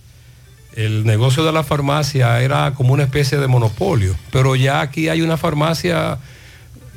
[0.76, 5.22] el negocio de la farmacia era como una especie de monopolio, pero ya aquí hay
[5.22, 6.18] una farmacia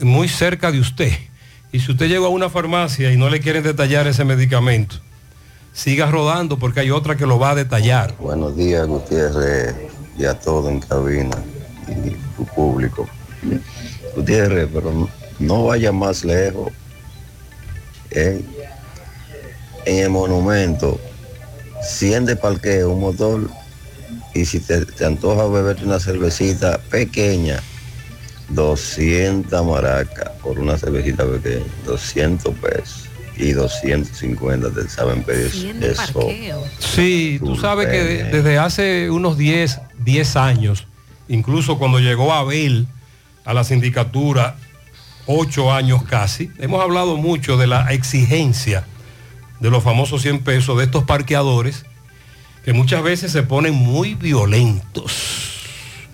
[0.00, 1.12] muy cerca de usted.
[1.72, 4.96] Y si usted llega a una farmacia y no le quieren detallar ese medicamento,
[5.74, 8.14] siga rodando porque hay otra que lo va a detallar.
[8.18, 9.74] Buenos días, Gutiérrez,
[10.16, 11.36] y a todo en cabina
[11.88, 13.06] y tu público.
[14.14, 16.72] Gutiérrez, pero no vaya más lejos.
[18.10, 18.46] En,
[19.84, 21.00] en el monumento,
[21.82, 23.50] 100 de parqueo, un motor,
[24.32, 27.60] y si te, te antoja beberte una cervecita pequeña,
[28.50, 33.03] 200 maracas por una cervecita pequeña, 200 pesos.
[33.36, 35.50] Y 250 te saben pedir
[35.82, 36.02] eso.
[36.78, 40.86] Sí, tú sabes que de- desde hace unos 10, 10 años,
[41.28, 42.86] incluso cuando llegó Abel
[43.44, 44.56] a la sindicatura,
[45.26, 48.84] 8 años casi, hemos hablado mucho de la exigencia
[49.60, 51.86] de los famosos 100 pesos de estos parqueadores
[52.64, 55.33] que muchas veces se ponen muy violentos.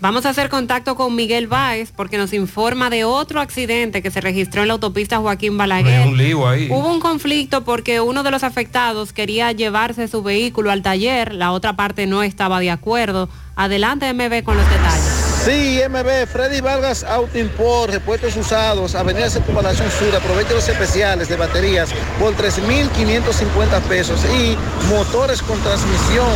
[0.01, 4.22] Vamos a hacer contacto con Miguel Báez porque nos informa de otro accidente que se
[4.22, 6.06] registró en la autopista Joaquín Balaguer.
[6.06, 6.68] un lío ahí.
[6.70, 11.52] Hubo un conflicto porque uno de los afectados quería llevarse su vehículo al taller, la
[11.52, 13.28] otra parte no estaba de acuerdo.
[13.56, 15.20] Adelante MB con los detalles.
[15.45, 21.37] Sí, MB, Freddy Vargas Auto Import, repuestos usados, Avenida Circunvalación Sur, aproveche los especiales de
[21.37, 21.89] baterías
[22.19, 24.55] por 3.550 pesos y
[24.93, 26.29] motores con transmisión,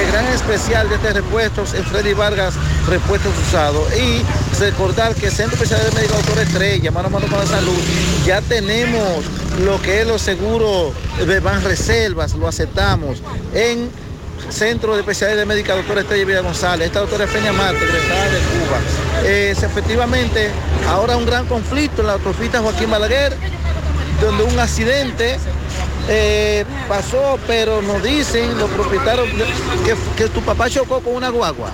[0.00, 2.54] el gran especial de este repuestos en Freddy Vargas
[2.88, 3.92] Repuestos Usados.
[3.94, 4.22] Y
[4.58, 7.78] recordar que Centro Especial de Médico Doctor Estrella, mano a mano con la salud,
[8.24, 9.22] ya tenemos
[9.66, 10.94] lo que es los seguros
[11.26, 13.22] de Ban Reservas, lo aceptamos
[13.52, 13.90] en
[14.50, 18.38] Centro de Especialidad de Médica, doctora Estrella Vida González, esta doctora Feña Marte, egresada de
[18.38, 18.78] Cuba.
[19.24, 20.50] Eh, efectivamente,
[20.88, 23.36] ahora un gran conflicto en la autopista Joaquín Balaguer,
[24.20, 25.38] donde un accidente
[26.08, 29.28] eh, pasó, pero nos dicen los propietarios
[29.84, 31.70] que, que tu papá chocó con una guagua.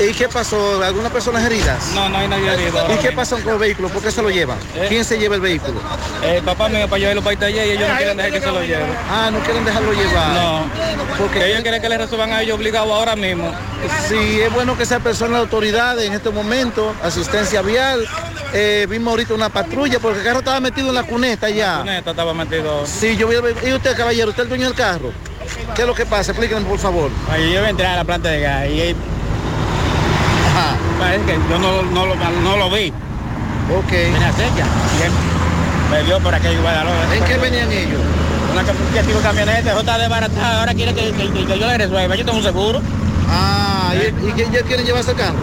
[0.00, 0.82] ¿Y qué pasó?
[0.82, 1.92] ¿Algunas personas heridas?
[1.94, 2.86] No, no hay nadie herido.
[2.92, 3.88] ¿Y qué pasó con el vehículo?
[3.88, 4.58] ¿Por qué se lo llevan?
[4.88, 5.80] ¿Quién se lleva el vehículo?
[6.22, 8.62] El papá mío para llevarlo para taller y ellos no quieren dejar que se lo
[8.62, 8.86] lleven.
[9.08, 10.30] Ah, no quieren dejarlo llevar.
[10.30, 10.64] No,
[11.18, 13.52] porque ellos quieren que le resuelvan a ellos obligados ahora mismo.
[14.08, 18.06] Sí, es bueno que sea persona de autoridad en este momento, asistencia vial.
[18.52, 21.84] Eh, vimos ahorita una patrulla porque el carro estaba metido en la cuneta ya.
[21.84, 22.84] Neta, estaba metido.
[22.84, 25.12] Sí, yo el ve- ¿Y usted, caballero, usted es el dueño del carro?
[25.74, 26.32] ¿Qué es lo que pasa?
[26.32, 27.10] Explíquenme, por favor.
[27.30, 28.96] Ahí yo voy a entrar a la planta de gas y ahí-
[30.98, 32.88] Parece que yo no, no lo, no lo vi.
[33.74, 33.92] Ok.
[33.92, 35.12] Y él
[35.90, 37.14] me vio por aquello Guadalajara.
[37.16, 38.00] ¿En qué venían ellos?
[38.52, 41.78] Una que tipo camioneta, eso está desbaratada, ahora quiere que, que- que- que yo le
[41.78, 42.14] resuelva.
[42.16, 42.80] Yo tengo un seguro.
[43.28, 45.36] Ah, ¿y, y ellos quieren llevarse el carro?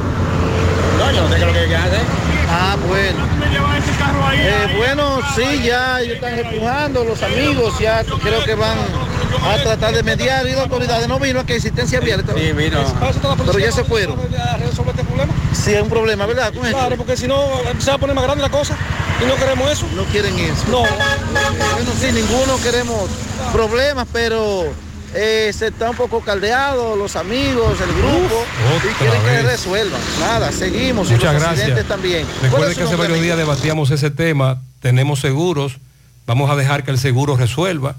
[0.99, 2.01] No, yo no sé qué es lo que quieren hacer.
[2.49, 3.19] Ah, bueno.
[4.33, 8.77] Eh, bueno, sí, ya ellos están empujando, los amigos ya creo que van
[9.43, 12.23] a tratar de mediar y las autoridades no vino aquí existencia vial.
[12.35, 12.79] Sí, vino.
[13.45, 14.17] Pero ya se fueron.
[14.59, 15.33] resolver este problema.
[15.53, 16.53] Sí, es un problema, ¿verdad?
[16.53, 16.77] Con esto?
[16.77, 18.75] Claro, porque si no se va a poner más grande la cosa
[19.21, 19.85] y no queremos eso.
[19.95, 20.63] No quieren eso.
[20.69, 20.79] No.
[20.79, 23.09] Bueno, sí, ninguno queremos
[23.51, 24.65] problemas, pero
[25.17, 28.45] eh, se está un poco caldeado, los amigos, el grupo,
[28.89, 29.99] y quieren que resuelvan.
[30.19, 31.87] Nada, seguimos y Muchas los gracias.
[31.87, 32.25] también.
[32.25, 35.77] ¿Cuál Recuerde es su que hace varios días debatíamos ese tema, tenemos seguros,
[36.27, 37.95] vamos a dejar que el seguro resuelva.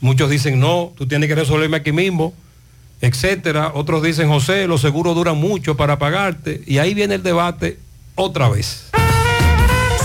[0.00, 2.34] Muchos dicen, no, tú tienes que resolverme aquí mismo,
[3.00, 3.70] etcétera.
[3.74, 6.62] Otros dicen, José, los seguros duran mucho para pagarte.
[6.66, 7.78] Y ahí viene el debate
[8.16, 8.90] otra vez.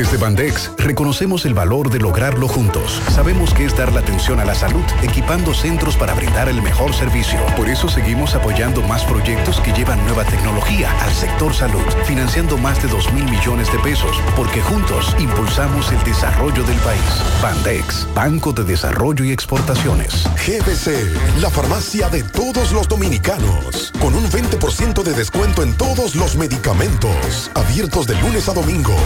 [0.00, 3.02] Desde Bandex reconocemos el valor de lograrlo juntos.
[3.10, 6.94] Sabemos que es dar la atención a la salud, equipando centros para brindar el mejor
[6.94, 7.38] servicio.
[7.54, 12.82] Por eso seguimos apoyando más proyectos que llevan nueva tecnología al sector salud, financiando más
[12.82, 17.02] de 2 mil millones de pesos, porque juntos impulsamos el desarrollo del país.
[17.42, 20.24] Bandex, Banco de Desarrollo y Exportaciones.
[20.46, 26.36] GBC, la farmacia de todos los dominicanos, con un 20% de descuento en todos los
[26.36, 28.96] medicamentos, abiertos de lunes a domingo.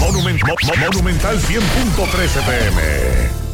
[0.00, 2.82] Monument- Mo- Mo- Monumental 100.13 pm.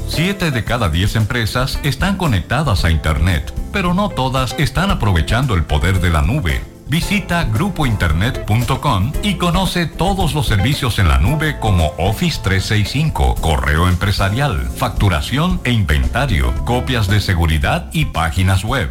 [0.08, 5.62] Siete de cada diez empresas están conectadas a Internet, pero no todas están aprovechando el
[5.64, 6.60] poder de la nube.
[6.88, 14.68] Visita grupointernet.com y conoce todos los servicios en la nube como Office 365, correo empresarial,
[14.76, 18.90] facturación e inventario, copias de seguridad y páginas web.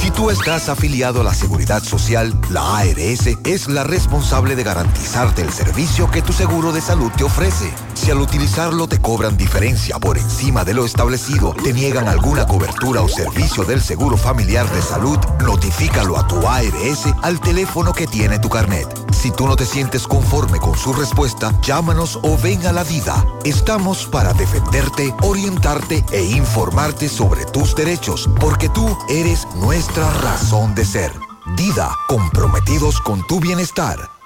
[0.00, 5.42] Si tú estás afiliado a la Seguridad Social, la ARS es la responsable de garantizarte
[5.42, 7.70] el servicio que tu seguro de salud te ofrece.
[7.92, 13.02] Si al utilizarlo te cobran diferencia por encima de lo establecido, te niegan alguna cobertura
[13.02, 18.38] o servicio del Seguro Familiar de Salud, notifícalo a tu ARS al teléfono que tiene
[18.38, 18.88] tu carnet.
[19.20, 23.22] Si tú no te sientes conforme con su respuesta, llámanos o ven a la vida.
[23.44, 30.86] Estamos para defenderte, orientarte e informarte sobre tus derechos, porque tú eres nuestra razón de
[30.86, 31.12] ser.
[31.54, 34.19] Dida, comprometidos con tu bienestar.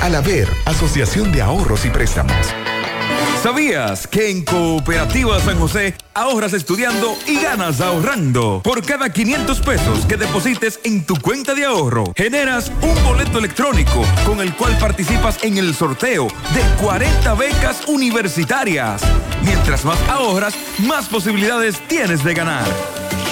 [0.00, 2.36] Alaver, Asociación de Ahorros y Préstamos.
[3.42, 8.62] ¿Sabías que en Cooperativa San José ahorras estudiando y ganas ahorrando?
[8.64, 14.02] Por cada 500 pesos que deposites en tu cuenta de ahorro, generas un boleto electrónico
[14.24, 19.02] con el cual participas en el sorteo de 40 becas universitarias.
[19.42, 23.03] Mientras más ahorras, más posibilidades tienes de ganar.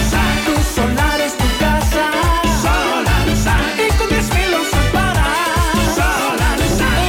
[0.47, 2.05] Tu solar es tu casa.
[2.63, 3.27] Solar
[3.77, 5.97] Y con 10 mil lo separas.
[5.97, 6.59] Solar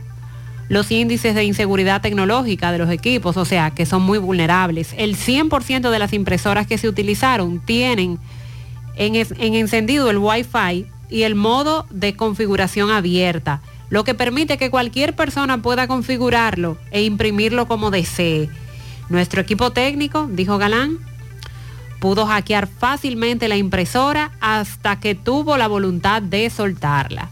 [0.70, 4.94] los índices de inseguridad tecnológica de los equipos, o sea, que son muy vulnerables.
[4.96, 8.20] El 100% de las impresoras que se utilizaron tienen
[8.94, 14.70] en, en encendido el Wi-Fi y el modo de configuración abierta, lo que permite que
[14.70, 18.48] cualquier persona pueda configurarlo e imprimirlo como desee.
[19.08, 20.98] Nuestro equipo técnico, dijo Galán,
[21.98, 27.28] pudo hackear fácilmente la impresora hasta que tuvo la voluntad de soltarla.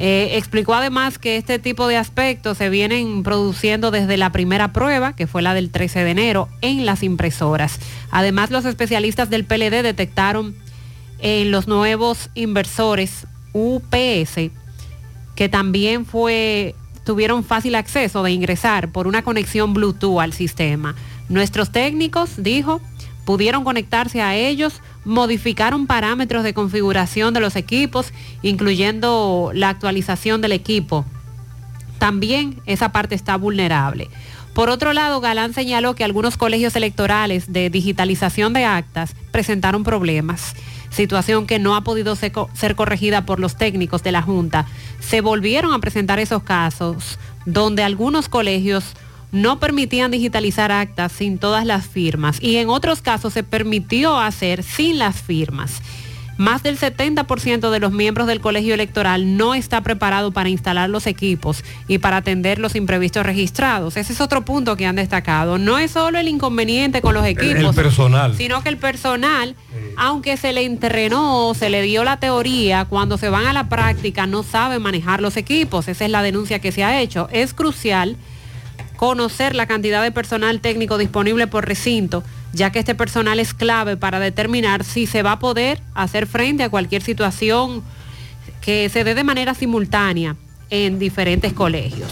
[0.00, 5.14] Eh, explicó además que este tipo de aspectos se vienen produciendo desde la primera prueba,
[5.16, 7.80] que fue la del 13 de enero, en las impresoras.
[8.12, 10.54] Además, los especialistas del PLD detectaron
[11.18, 14.52] en los nuevos inversores UPS,
[15.34, 20.94] que también fue, tuvieron fácil acceso de ingresar por una conexión Bluetooth al sistema.
[21.28, 22.80] Nuestros técnicos, dijo,
[23.24, 28.12] pudieron conectarse a ellos, modificaron parámetros de configuración de los equipos,
[28.42, 31.06] incluyendo la actualización del equipo.
[31.98, 34.08] También esa parte está vulnerable.
[34.52, 40.54] Por otro lado, Galán señaló que algunos colegios electorales de digitalización de actas presentaron problemas,
[40.90, 44.66] situación que no ha podido ser, corregida por los técnicos de la Junta.
[45.00, 48.94] Se volvieron a presentar esos casos donde algunos colegios
[49.32, 54.62] no permitían digitalizar actas sin todas las firmas y en otros casos se permitió hacer
[54.62, 55.82] sin las firmas.
[56.38, 61.08] Más del 70% de los miembros del colegio electoral no está preparado para instalar los
[61.08, 63.96] equipos y para atender los imprevistos registrados.
[63.96, 65.58] Ese es otro punto que han destacado.
[65.58, 68.36] No es solo el inconveniente con los equipos, el personal.
[68.36, 69.56] sino que el personal,
[69.96, 74.28] aunque se le entrenó, se le dio la teoría, cuando se van a la práctica
[74.28, 75.88] no sabe manejar los equipos.
[75.88, 77.28] Esa es la denuncia que se ha hecho.
[77.32, 78.16] Es crucial
[78.98, 83.96] conocer la cantidad de personal técnico disponible por recinto, ya que este personal es clave
[83.96, 87.84] para determinar si se va a poder hacer frente a cualquier situación
[88.60, 90.34] que se dé de manera simultánea
[90.68, 92.10] en diferentes colegios.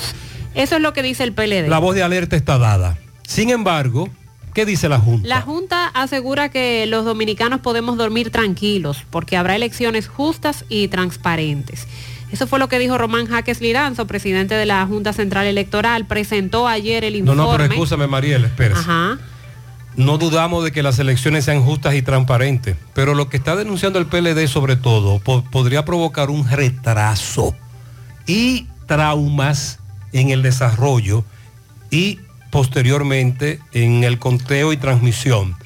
[0.54, 1.68] Eso es lo que dice el PLD.
[1.68, 2.96] La voz de alerta está dada.
[3.26, 4.08] Sin embargo,
[4.54, 5.26] ¿qué dice la Junta?
[5.26, 11.88] La Junta asegura que los dominicanos podemos dormir tranquilos porque habrá elecciones justas y transparentes.
[12.32, 16.06] Eso fue lo que dijo Román Jaques Liranzo, presidente de la Junta Central Electoral.
[16.06, 17.42] Presentó ayer el No, informe.
[17.42, 18.80] no, pero escúchame, Mariel, espérese.
[18.80, 19.18] Ajá.
[19.96, 23.98] No dudamos de que las elecciones sean justas y transparentes, pero lo que está denunciando
[23.98, 27.54] el PLD sobre todo po- podría provocar un retraso
[28.26, 29.78] y traumas
[30.12, 31.24] en el desarrollo
[31.90, 35.56] y posteriormente en el conteo y transmisión,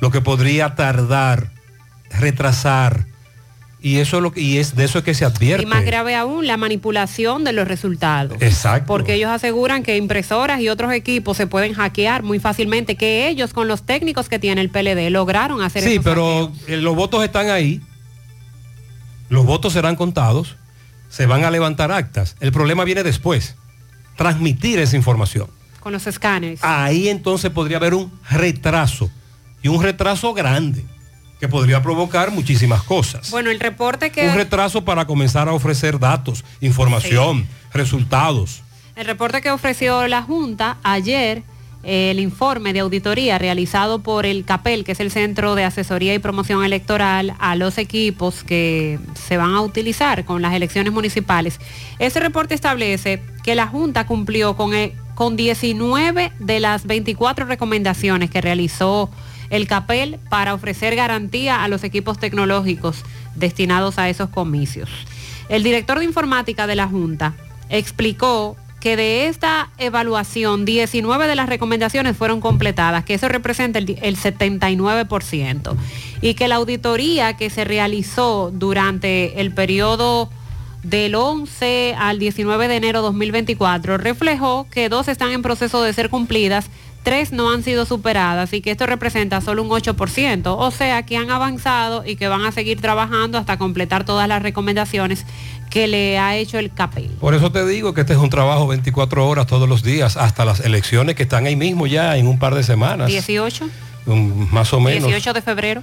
[0.00, 1.50] lo que podría tardar,
[2.10, 3.06] retrasar,
[3.84, 5.62] y eso es lo que, y es de eso es que se advierte.
[5.62, 8.40] Y más grave aún, la manipulación de los resultados.
[8.40, 8.86] Exacto.
[8.86, 13.52] Porque ellos aseguran que impresoras y otros equipos se pueden hackear muy fácilmente, que ellos
[13.52, 17.22] con los técnicos que tiene el PLD lograron hacer Sí, esos pero eh, los votos
[17.24, 17.82] están ahí,
[19.28, 20.56] los votos serán contados,
[21.10, 22.36] se van a levantar actas.
[22.40, 23.54] El problema viene después,
[24.16, 25.48] transmitir esa información.
[25.80, 26.60] con los escáneres.
[26.62, 29.10] Ahí entonces podría haber un retraso,
[29.60, 30.86] y un retraso grande,
[31.44, 33.30] que podría provocar muchísimas cosas.
[33.30, 34.28] Bueno, el reporte que...
[34.28, 38.62] Un retraso para comenzar a ofrecer datos, información, resultados.
[38.96, 41.42] El reporte que ofreció la Junta ayer,
[41.82, 46.14] eh, el informe de auditoría realizado por el CAPEL, que es el Centro de Asesoría
[46.14, 48.98] y Promoción Electoral, a los equipos que
[49.28, 51.60] se van a utilizar con las elecciones municipales.
[51.98, 58.30] Ese reporte establece que la Junta cumplió con, el- con 19 de las 24 recomendaciones
[58.30, 59.10] que realizó
[59.54, 63.04] el CAPEL para ofrecer garantía a los equipos tecnológicos
[63.36, 64.90] destinados a esos comicios.
[65.48, 67.34] El director de informática de la Junta
[67.68, 73.96] explicó que de esta evaluación 19 de las recomendaciones fueron completadas, que eso representa el,
[74.02, 75.76] el 79%,
[76.20, 80.30] y que la auditoría que se realizó durante el periodo
[80.82, 86.10] del 11 al 19 de enero 2024 reflejó que dos están en proceso de ser
[86.10, 86.66] cumplidas,
[87.04, 91.16] tres no han sido superadas y que esto representa solo un 8%, o sea que
[91.16, 95.24] han avanzado y que van a seguir trabajando hasta completar todas las recomendaciones
[95.70, 97.10] que le ha hecho el CAPEL.
[97.20, 100.44] Por eso te digo que este es un trabajo 24 horas todos los días, hasta
[100.44, 103.06] las elecciones que están ahí mismo ya en un par de semanas.
[103.08, 103.68] 18,
[104.06, 105.04] um, más o menos.
[105.04, 105.82] 18 de febrero.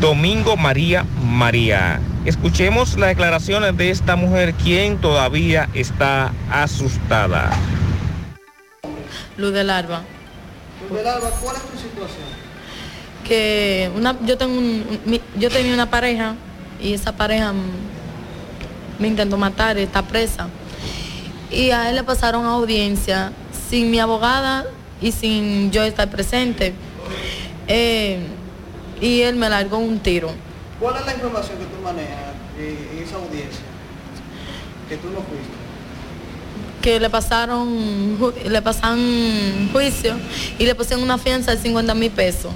[0.00, 2.00] Domingo María María.
[2.24, 7.50] Escuchemos las declaraciones de esta mujer quien todavía está asustada.
[9.36, 10.02] Luz del Alba.
[10.88, 12.26] ¿Cuál es tu situación?
[13.26, 16.34] Que una, yo tengo un- yo tenía una pareja
[16.80, 17.52] y esa pareja
[18.98, 20.48] me intentó matar, está presa.
[21.50, 23.32] Y a él le pasaron audiencia
[23.68, 24.66] sin mi abogada
[25.00, 26.72] y sin yo estar presente.
[27.68, 28.18] Eh,
[29.00, 30.30] y él me largó un tiro.
[30.80, 33.62] ¿Cuál es la información que tú manejas en esa audiencia?
[34.88, 35.61] Que tú no fuiste.
[36.82, 40.14] Que le pasaron le pasan juicio
[40.58, 42.52] y le pusieron una fianza de 50 mil pesos.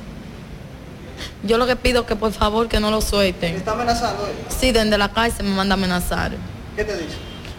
[1.45, 3.55] Yo lo que pido es que por favor que no lo suelten.
[3.55, 4.35] ¿Está amenazando él?
[4.49, 6.33] Sí, desde la cárcel me manda a amenazar.
[6.75, 7.15] ¿Qué te dice?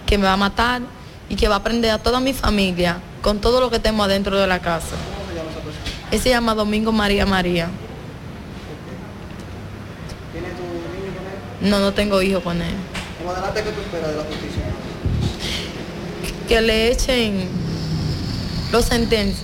[0.05, 0.81] Que me va a matar
[1.29, 4.37] y que va a prender a toda mi familia con todo lo que tengo adentro
[4.37, 4.95] de la casa.
[5.15, 6.07] ¿Cómo se llama esa persona?
[6.11, 7.69] Él se llama Domingo María María.
[10.33, 11.69] ¿Tienes tu niño con él?
[11.71, 12.75] No, no tengo hijo con él.
[13.19, 14.56] Como adelante, ¿qué tú esperas de la justicia?
[16.47, 17.47] Que le echen
[18.71, 19.43] los sentencias,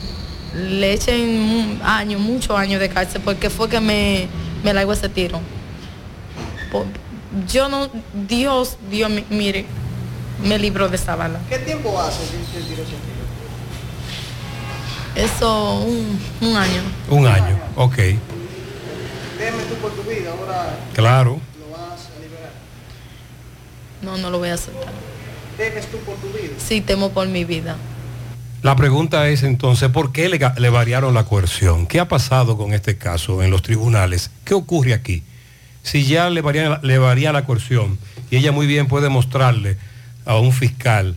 [0.56, 4.27] le echen un años, muchos años de cárcel, porque fue que me,
[4.64, 5.41] me largó ese tiro.
[7.51, 7.90] Yo no,
[8.27, 9.65] Dios, Dios, mi- mire,
[10.43, 11.40] me libró de esa bala.
[11.49, 12.83] ¿Qué tiempo hace que ese tiro?
[15.15, 16.82] Eso, un, un año.
[17.09, 21.40] Un año, ok, Teme tú por tu vida, ahora claro.
[21.59, 22.51] lo vas a liberar.
[24.01, 24.91] No, no lo voy a aceptar.
[25.57, 26.53] Temes tú por tu vida.
[26.57, 27.75] Sí, temo por mi vida.
[28.61, 31.85] La pregunta es entonces, ¿por qué le, le variaron la coerción?
[31.85, 34.32] ¿Qué ha pasado con este caso en los tribunales?
[34.45, 35.23] ¿Qué ocurre aquí?
[35.83, 37.99] Si ya le varía, la- le varía la coerción
[38.32, 39.77] y ella muy bien puede mostrarle
[40.25, 41.15] a un fiscal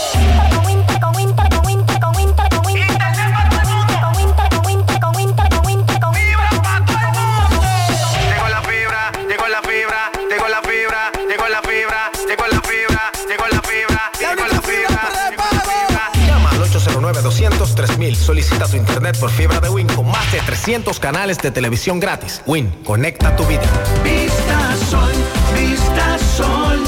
[17.81, 18.15] 809-200-3000.
[18.15, 22.41] Solicita tu internet por fibra de Win con más de 300 canales de televisión gratis.
[22.45, 23.63] Win, conecta tu vida.
[24.03, 25.11] Vista Sol,
[25.55, 26.79] Vista Sol,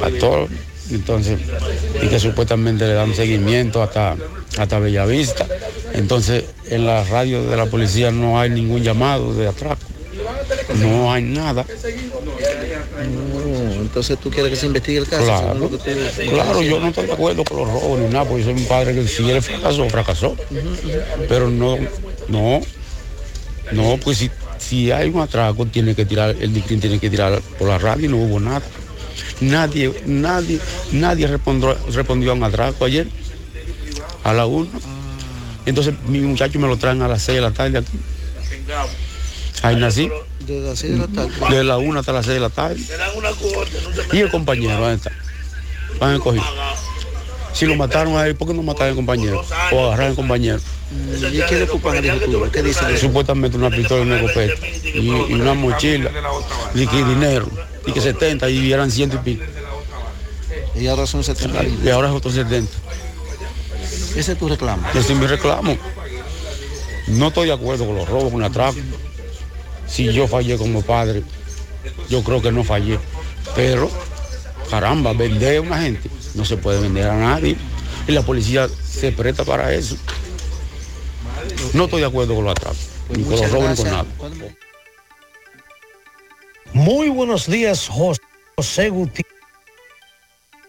[0.00, 0.48] Pastor.
[0.90, 1.38] Entonces,
[2.02, 4.16] y que supuestamente le dan seguimiento hasta,
[4.58, 5.46] hasta Bellavista.
[5.94, 9.82] Entonces, en la radio de la policía no hay ningún llamado de atraco.
[10.76, 11.64] No hay nada.
[12.98, 15.24] No, entonces tú quieres que se investigue el caso.
[15.24, 18.94] Claro, yo no estoy de acuerdo con los robos ni nada, porque soy un padre
[18.94, 20.36] que si él fracasó, fracasó.
[21.28, 21.78] Pero no,
[22.28, 22.60] no,
[23.72, 27.40] no, pues si, si hay un atraco, tiene que tirar, el DICRIN tiene que tirar
[27.58, 28.62] por la radio y no hubo nada.
[29.40, 30.58] Nadie, nadie,
[30.92, 33.06] nadie respondió, respondió a un atraco ayer,
[34.30, 34.68] a la una.
[35.66, 37.98] Entonces mi muchacho me lo traen a las seis de la tarde aquí.
[39.62, 40.08] Ahí nací,
[40.40, 41.56] De las seis de la tarde.
[41.56, 42.80] de la una hasta las seis de la tarde.
[44.12, 45.10] Y el compañero, ¿dónde está?
[45.98, 46.42] Van a coger.
[47.52, 49.44] Si lo mataron a él, ¿por qué no mataron al compañero?
[49.72, 50.60] O agarraron al compañero.
[51.32, 52.50] ¿Y qué le ocupan al tuyo?
[52.52, 52.96] ¿Qué dicen?
[52.96, 54.66] Supuestamente una pistola y una escopeta.
[54.84, 56.10] Y, y una mochila.
[56.74, 57.48] Y que dinero.
[57.86, 59.44] Y que 70 y eran ciento y pico.
[60.76, 61.64] Y ahora son 70.
[61.84, 62.70] Y ahora es otro 70.
[64.16, 64.86] Ese es tu reclamo.
[64.94, 65.76] Ese es mi reclamo.
[67.08, 68.76] No estoy de acuerdo con los robos, con el atraco.
[69.86, 71.22] Si yo fallé como padre,
[72.10, 72.98] yo creo que no fallé.
[73.54, 73.90] Pero,
[74.70, 77.56] caramba, vender a una gente no se puede vender a nadie.
[78.06, 79.96] Y la policía se presta para eso.
[81.72, 82.78] No estoy de acuerdo con los atracos,
[83.10, 84.04] ni con los robos, ni con nada.
[86.72, 88.20] Muy buenos días, Jos-
[88.56, 89.32] José Gutiérrez.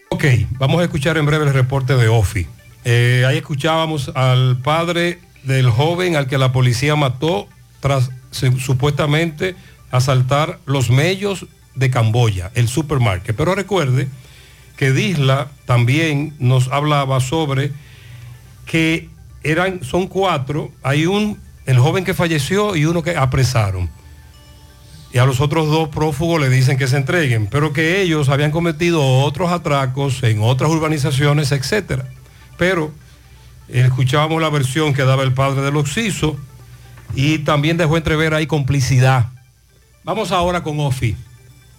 [0.10, 2.48] Ok, vamos a escuchar en breve el reporte de OFI.
[2.92, 7.48] Eh, ahí escuchábamos al padre del joven al que la policía mató
[7.82, 9.56] tras supuestamente
[9.92, 11.46] asaltar los medios
[11.76, 13.36] de Camboya, el supermarket.
[13.36, 14.08] Pero recuerde
[14.76, 17.72] que Disla también nos hablaba sobre
[18.66, 19.08] que
[19.44, 21.38] eran, son cuatro, hay un,
[21.68, 23.88] el joven que falleció y uno que apresaron.
[25.14, 28.50] Y a los otros dos prófugos le dicen que se entreguen, pero que ellos habían
[28.50, 32.08] cometido otros atracos en otras urbanizaciones, etcétera.
[32.60, 32.92] Pero
[33.70, 36.38] eh, escuchábamos la versión que daba el padre del Oxiso
[37.16, 39.30] y también dejó entrever ahí complicidad.
[40.04, 41.16] Vamos ahora con Ofi.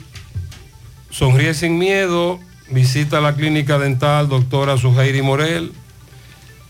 [1.10, 2.40] Sonríe sin miedo.
[2.72, 5.72] Visita la clínica dental doctora Sujairi Morel.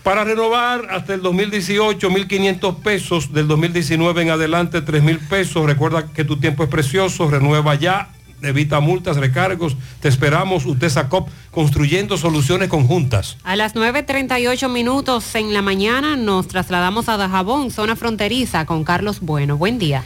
[0.04, 5.66] Para renovar hasta el 2018, 1.500 pesos, del 2019 en adelante, 3.000 pesos.
[5.66, 8.10] Recuerda que tu tiempo es precioso, renueva ya,
[8.46, 9.76] evita multas, recargos.
[10.00, 13.38] Te esperamos, UTESACOP, construyendo soluciones conjuntas.
[13.44, 19.20] A las 9.38 minutos en la mañana nos trasladamos a Dajabón, zona fronteriza, con Carlos
[19.22, 19.58] Bueno.
[19.58, 20.04] Buen día.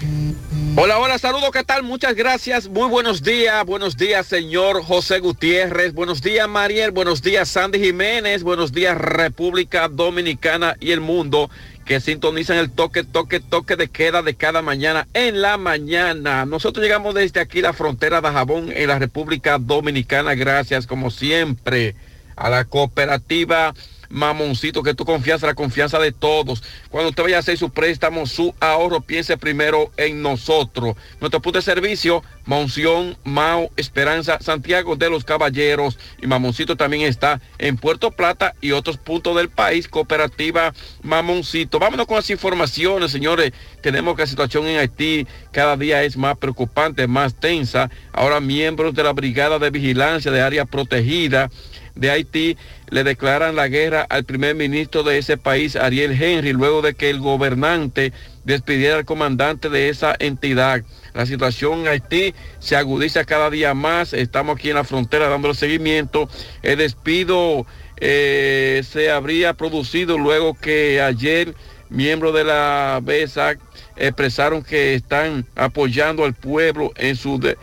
[0.75, 1.81] Hola, hola, saludos, ¿qué tal?
[1.81, 7.49] Muchas gracias, muy buenos días, buenos días, señor José Gutiérrez, buenos días, Mariel, buenos días,
[7.49, 11.49] Sandy Jiménez, buenos días, República Dominicana y el mundo
[11.87, 16.45] que sintonizan el toque, toque, toque de queda de cada mañana en la mañana.
[16.45, 21.95] Nosotros llegamos desde aquí, la frontera de Jabón, en la República Dominicana, gracias como siempre
[22.35, 23.73] a la cooperativa
[24.09, 26.63] Mamoncito, que tu confianza, la confianza de todos.
[26.89, 30.95] Cuando usted vaya a hacer su préstamo, su ahorro, piense primero en nosotros.
[31.19, 37.41] Nuestro punto de servicio, Monción, Mao, Esperanza, Santiago de los Caballeros y Mamoncito también está
[37.57, 41.79] en Puerto Plata y otros puntos del país, cooperativa Mamoncito.
[41.79, 43.51] Vámonos con las informaciones, señores.
[43.81, 47.89] Tenemos que la situación en Haití cada día es más preocupante, más tensa.
[48.13, 51.49] Ahora miembros de la Brigada de Vigilancia de Área Protegida
[51.95, 52.57] de Haití
[52.89, 57.09] le declaran la guerra al primer ministro de ese país, Ariel Henry, luego de que
[57.09, 60.83] el gobernante despidiera al comandante de esa entidad.
[61.13, 64.13] La situación en Haití se agudiza cada día más.
[64.13, 66.29] Estamos aquí en la frontera dando seguimiento.
[66.61, 67.65] El despido
[67.97, 71.55] eh, se habría producido luego que ayer
[71.89, 73.59] miembros de la BESAC
[73.95, 77.39] expresaron que están apoyando al pueblo en su...
[77.39, 77.57] De,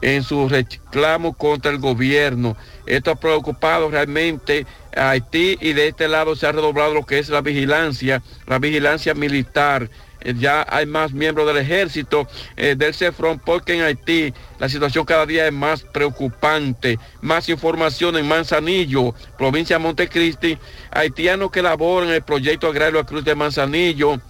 [0.00, 2.56] en su reclamo contra el gobierno.
[2.86, 7.18] Esto ha preocupado realmente a Haití y de este lado se ha redoblado lo que
[7.18, 9.88] es la vigilancia, la vigilancia militar.
[10.20, 15.04] Eh, ya hay más miembros del ejército eh, del CEFRON porque en Haití la situación
[15.04, 16.98] cada día es más preocupante.
[17.20, 20.58] Más información en Manzanillo, provincia de Montecristi.
[20.90, 24.20] Haitianos que laboran el proyecto agrario a Cruz de Manzanillo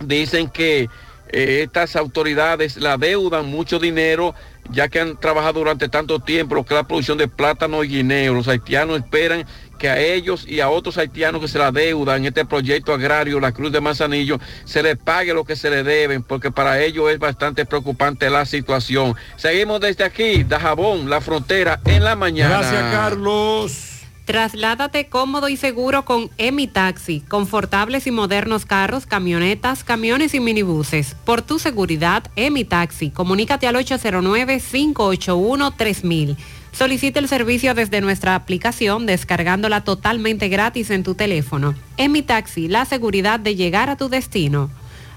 [0.00, 0.88] dicen que
[1.28, 4.34] eh, estas autoridades la deudan mucho dinero
[4.70, 7.88] ya que han trabajado durante tanto tiempo lo que es la producción de plátano y
[7.88, 8.34] guineo.
[8.34, 9.46] Los haitianos esperan
[9.78, 13.40] que a ellos y a otros haitianos que se la deudan en este proyecto agrario,
[13.40, 17.10] la Cruz de Manzanillo, se les pague lo que se le deben, porque para ellos
[17.10, 19.14] es bastante preocupante la situación.
[19.36, 22.60] Seguimos desde aquí, Dajabón, la frontera, en la mañana.
[22.60, 23.95] Gracias, Carlos.
[24.26, 31.14] Trasládate cómodo y seguro con Emi Taxi, confortables y modernos carros, camionetas, camiones y minibuses.
[31.24, 33.10] Por tu seguridad, Emi Taxi.
[33.10, 36.36] Comunícate al 809-581-3000.
[36.72, 41.76] Solicita el servicio desde nuestra aplicación descargándola totalmente gratis en tu teléfono.
[41.96, 44.70] Emi Taxi, la seguridad de llegar a tu destino.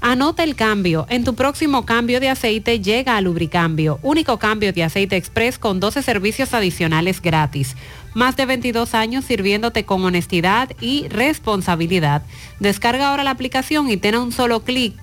[0.00, 1.06] Anota el cambio.
[1.08, 5.80] En tu próximo cambio de aceite llega a Lubricambio, único cambio de aceite express con
[5.80, 7.74] 12 servicios adicionales gratis.
[8.14, 12.22] Más de 22 años sirviéndote con honestidad y responsabilidad.
[12.60, 14.94] Descarga ahora la aplicación y ten a un solo clic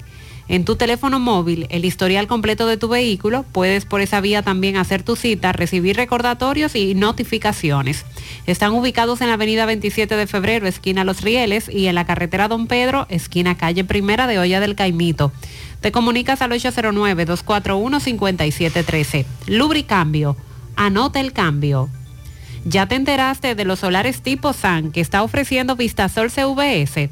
[0.47, 3.43] en tu teléfono móvil el historial completo de tu vehículo.
[3.51, 8.05] Puedes por esa vía también hacer tu cita, recibir recordatorios y notificaciones.
[8.45, 12.47] Están ubicados en la avenida 27 de febrero, esquina Los Rieles, y en la carretera
[12.47, 15.31] Don Pedro, esquina calle Primera de Olla del Caimito.
[15.81, 19.25] Te comunicas al 809-241-5713.
[19.47, 20.37] Lubricambio.
[20.75, 21.89] Anota el cambio.
[22.67, 27.11] ¿Ya te enteraste de los solares tipo SAN que está ofreciendo Vistasol CVS?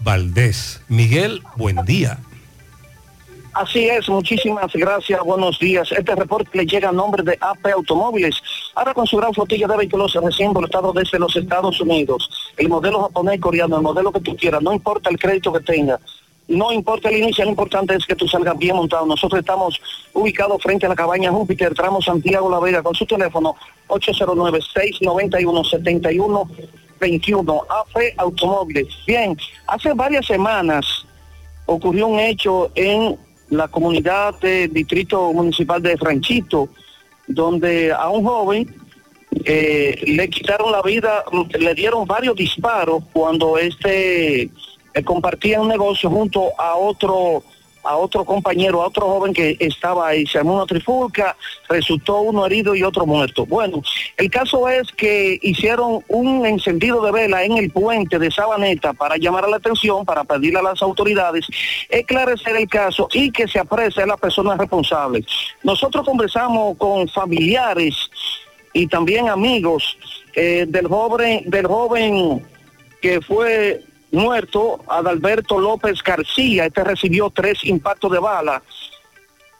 [0.00, 0.80] Valdés.
[0.88, 2.18] Miguel, buen día.
[3.54, 5.90] Así es, muchísimas gracias, buenos días.
[5.90, 8.36] Este reporte le llega a nombre de AP Automóviles,
[8.74, 12.30] ahora con su gran flotilla de vehículos recién importados desde los Estados Unidos.
[12.56, 15.98] El modelo japonés, coreano, el modelo que tú quieras, no importa el crédito que tenga,
[16.46, 19.04] no importa el inicio, lo importante es que tú salgas bien montado.
[19.06, 19.80] Nosotros estamos
[20.14, 23.56] ubicados frente a la cabaña Júpiter, tramo Santiago La Vega, con su teléfono
[26.98, 28.86] 809-691-7121, AP Automóviles.
[29.06, 29.36] Bien,
[29.66, 30.86] hace varias semanas
[31.66, 33.16] ocurrió un hecho en
[33.50, 36.68] la comunidad del Distrito Municipal de Franchito,
[37.26, 38.74] donde a un joven
[39.44, 41.24] eh, le quitaron la vida,
[41.58, 47.42] le dieron varios disparos cuando este eh, compartía un negocio junto a otro
[47.82, 51.36] a otro compañero, a otro joven que estaba ahí, se armó una trifulca,
[51.68, 53.46] resultó uno herido y otro muerto.
[53.46, 53.82] Bueno,
[54.16, 59.16] el caso es que hicieron un encendido de vela en el puente de Sabaneta para
[59.16, 61.46] llamar la atención, para pedirle a las autoridades
[61.88, 65.24] esclarecer el caso y que se aprese a las personas responsables.
[65.62, 67.94] Nosotros conversamos con familiares
[68.72, 69.96] y también amigos
[70.34, 72.46] eh, del joven, del joven
[73.00, 78.62] que fue muerto, Adalberto López García, este recibió tres impactos de bala.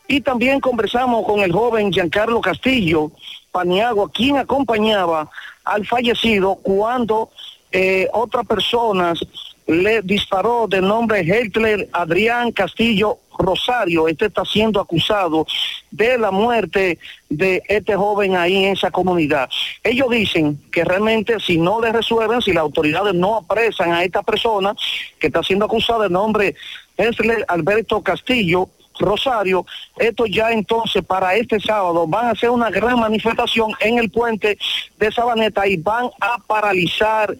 [0.06, 3.10] Y también conversamos con el joven Giancarlo Castillo
[3.52, 5.28] Paniagua, quien acompañaba
[5.64, 7.30] al fallecido cuando
[7.72, 9.20] eh, otras personas
[9.68, 14.08] le disparó de nombre Hitler Adrián Castillo Rosario.
[14.08, 15.46] Este está siendo acusado
[15.90, 16.98] de la muerte
[17.28, 19.48] de este joven ahí en esa comunidad.
[19.84, 24.22] Ellos dicen que realmente si no le resuelven, si las autoridades no apresan a esta
[24.22, 24.74] persona
[25.20, 26.56] que está siendo acusada de nombre
[26.96, 29.64] Hitler Alberto Castillo, Rosario,
[29.96, 34.58] esto ya entonces para este sábado van a hacer una gran manifestación en el puente
[34.98, 37.36] de Sabaneta y van a paralizar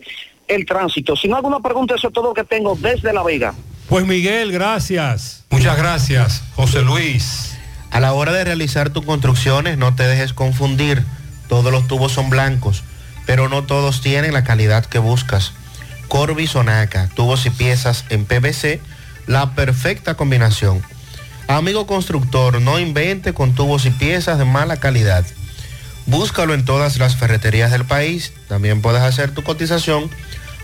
[0.49, 1.17] el tránsito.
[1.17, 3.55] Si no alguna pregunta, eso es todo lo que tengo desde La Vega.
[3.89, 5.45] Pues Miguel, gracias.
[5.51, 7.57] Muchas gracias, José Luis.
[7.91, 11.05] A la hora de realizar tus construcciones, no te dejes confundir.
[11.49, 12.85] Todos los tubos son blancos,
[13.27, 15.53] pero no todos tienen la calidad que buscas.
[16.09, 18.81] Corby Sonaca, tubos y piezas en PVC,
[19.27, 20.83] la perfecta combinación.
[21.47, 25.25] Amigo constructor, no invente con tubos y piezas de mala calidad.
[26.05, 28.33] Búscalo en todas las ferreterías del país.
[28.49, 30.11] También puedes hacer tu cotización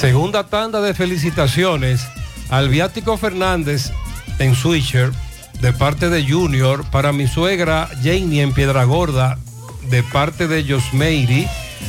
[0.00, 2.08] Segunda tanda de felicitaciones
[2.48, 3.92] al Viático Fernández
[4.38, 5.12] en Switcher
[5.60, 9.36] de parte de Junior para mi suegra Janie en Piedra Gorda
[9.90, 11.46] de parte de Josmeiri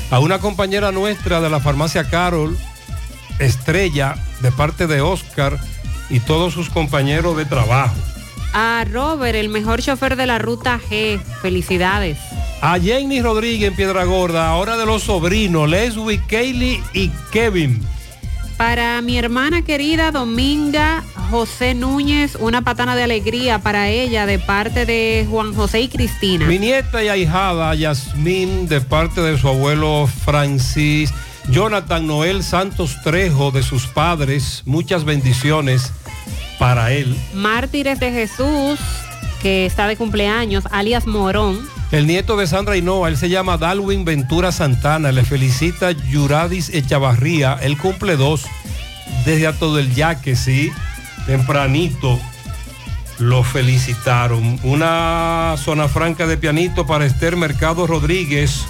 [0.10, 2.58] a una compañera nuestra de la farmacia Carol
[3.40, 5.58] Estrella de parte de Oscar
[6.10, 7.96] y todos sus compañeros de trabajo.
[8.52, 11.18] A Robert, el mejor chofer de la ruta G.
[11.42, 12.18] Felicidades.
[12.60, 17.82] A Jenny Rodríguez en Piedra Gorda, ahora de los sobrinos Leslie, Kaylee y Kevin.
[18.62, 24.86] Para mi hermana querida Dominga José Núñez, una patana de alegría para ella de parte
[24.86, 26.46] de Juan José y Cristina.
[26.46, 31.12] Mi nieta y ahijada Yasmín de parte de su abuelo Francis.
[31.50, 35.92] Jonathan Noel Santos Trejo de sus padres, muchas bendiciones
[36.60, 37.18] para él.
[37.34, 38.80] Mártires de Jesús,
[39.42, 41.60] que está de cumpleaños, alias Morón.
[41.92, 47.60] El nieto de Sandra Hinoa, él se llama Dalwin Ventura Santana, le felicita Yuradis Echavarría,
[47.62, 48.46] él cumple dos,
[49.26, 50.72] desde a todo el yaque, sí,
[51.26, 52.20] tempranito
[53.22, 54.60] lo felicitaron.
[54.64, 58.66] Una zona franca de pianito para Esther Mercado Rodríguez,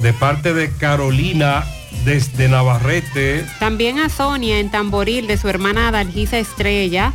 [0.00, 1.64] de parte de Carolina
[2.04, 3.46] desde Navarrete.
[3.60, 7.12] También a Sonia en Tamboril de su hermana Adalgisa Estrella.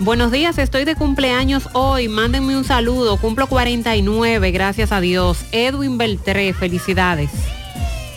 [0.00, 2.06] Buenos días, estoy de cumpleaños hoy.
[2.06, 3.16] Mándenme un saludo.
[3.16, 5.44] Cumplo 49, gracias a Dios.
[5.50, 7.30] Edwin Beltré, felicidades.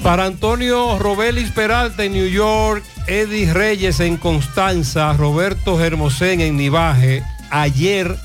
[0.04, 7.24] Para Antonio Robelis Peralta en New York, Eddie Reyes en Constanza, Roberto Germosén en Nivaje,
[7.50, 8.16] ayer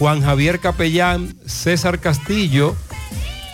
[0.00, 2.74] Juan Javier Capellán, César Castillo,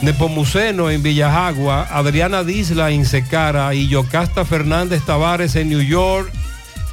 [0.01, 6.33] Nepomuceno en Villajagua, Adriana Disla en Secara y Yocasta Fernández Tavares en New York,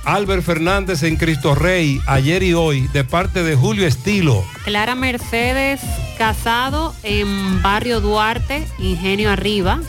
[0.08, 4.42] Albert Fernández en Cristo Rey, ayer y hoy, de parte de Julio Estilo.
[4.64, 5.82] Clara Mercedes
[6.18, 9.82] Casado en Barrio Duarte, Ingenio Arriba.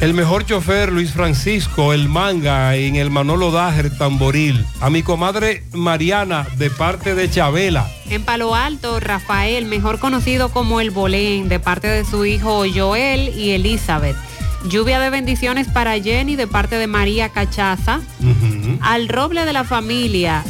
[0.00, 4.64] El mejor chofer Luis Francisco, el manga en el Manolo Dajer Tamboril.
[4.80, 7.90] A mi comadre Mariana de parte de Chabela.
[8.08, 13.36] En Palo Alto, Rafael, mejor conocido como el Bolén, de parte de su hijo Joel
[13.36, 14.16] y Elizabeth.
[14.64, 18.00] Lluvia de bendiciones para Jenny de parte de María Cachaza.
[18.80, 20.44] Al roble de la familia,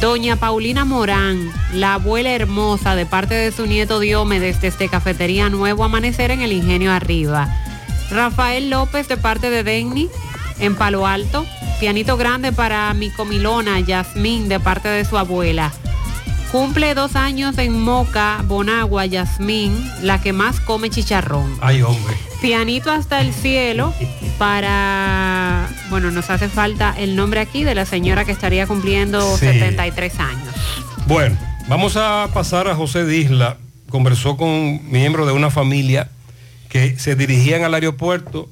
[0.00, 5.82] Doña Paulina Morán, la abuela hermosa de parte de su nieto Diomedes desde Cafetería Nuevo
[5.82, 7.48] Amanecer en el Ingenio Arriba.
[8.10, 10.08] Rafael López de parte de Denny
[10.60, 11.44] en Palo Alto.
[11.80, 15.72] Pianito grande para mi comilona Yasmín de parte de su abuela.
[16.52, 21.58] Cumple dos años en Moca, Bonagua, Yasmín, la que más come chicharrón.
[21.60, 22.27] Ay, hombre.
[22.40, 23.92] Pianito hasta el cielo
[24.38, 29.46] para, bueno, nos hace falta el nombre aquí de la señora que estaría cumpliendo Sí.
[29.46, 30.54] 73 años.
[31.06, 31.36] Bueno,
[31.68, 33.56] vamos a pasar a José Disla.
[33.90, 36.10] Conversó con miembros de una familia
[36.68, 38.48] que se dirigían al aeropuerto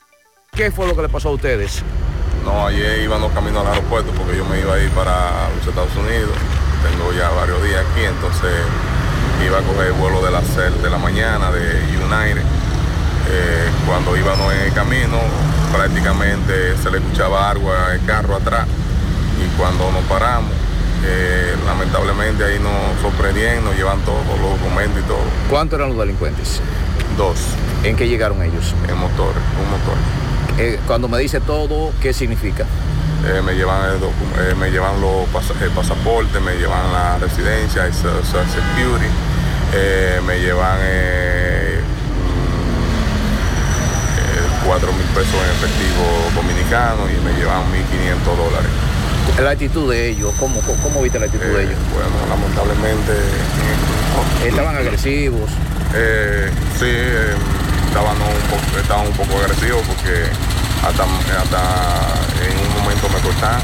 [0.51, 1.81] ¿Qué fue lo que le pasó a ustedes?
[2.43, 5.95] No, ayer íbamos camino al aeropuerto porque yo me iba a ir para los Estados
[5.95, 6.31] Unidos.
[6.83, 8.51] Tengo ya varios días aquí, entonces
[9.45, 11.61] iba a coger el vuelo de las 6 de la mañana de
[11.95, 12.43] United.
[13.31, 15.17] Eh, cuando íbamos en el camino,
[15.71, 18.67] prácticamente se le escuchaba agua al carro atrás.
[19.39, 20.51] Y cuando nos paramos,
[21.05, 25.23] eh, lamentablemente ahí nos sorprendieron, nos llevan todos los documentos y todo.
[25.49, 26.59] ¿Cuántos eran los delincuentes?
[27.17, 27.37] Dos.
[27.83, 28.73] ¿En qué llegaron ellos?
[28.89, 29.95] En motor, un motor.
[30.59, 32.65] Eh, cuando me dice todo, ¿qué significa?
[33.25, 37.85] Eh, me llevan el eh, me llevan los pas- el pasaporte, me llevan la residencia,
[37.85, 39.05] el so- social security,
[39.73, 40.77] eh, me llevan
[44.63, 46.03] mm, 4 mil pesos en efectivo
[46.35, 48.71] dominicano y me llevan 1.500 dólares.
[49.41, 51.77] La actitud de ellos, ¿cómo, cómo, viste la actitud de ellos?
[51.93, 53.13] Bueno, lamentablemente...
[54.45, 55.49] ¿Estaban agresivos?
[56.79, 56.91] Sí,
[57.89, 60.25] estaban un, poco, estaban un poco agresivos porque
[60.85, 61.61] hasta, hasta
[62.45, 63.61] en un momento me cortaron.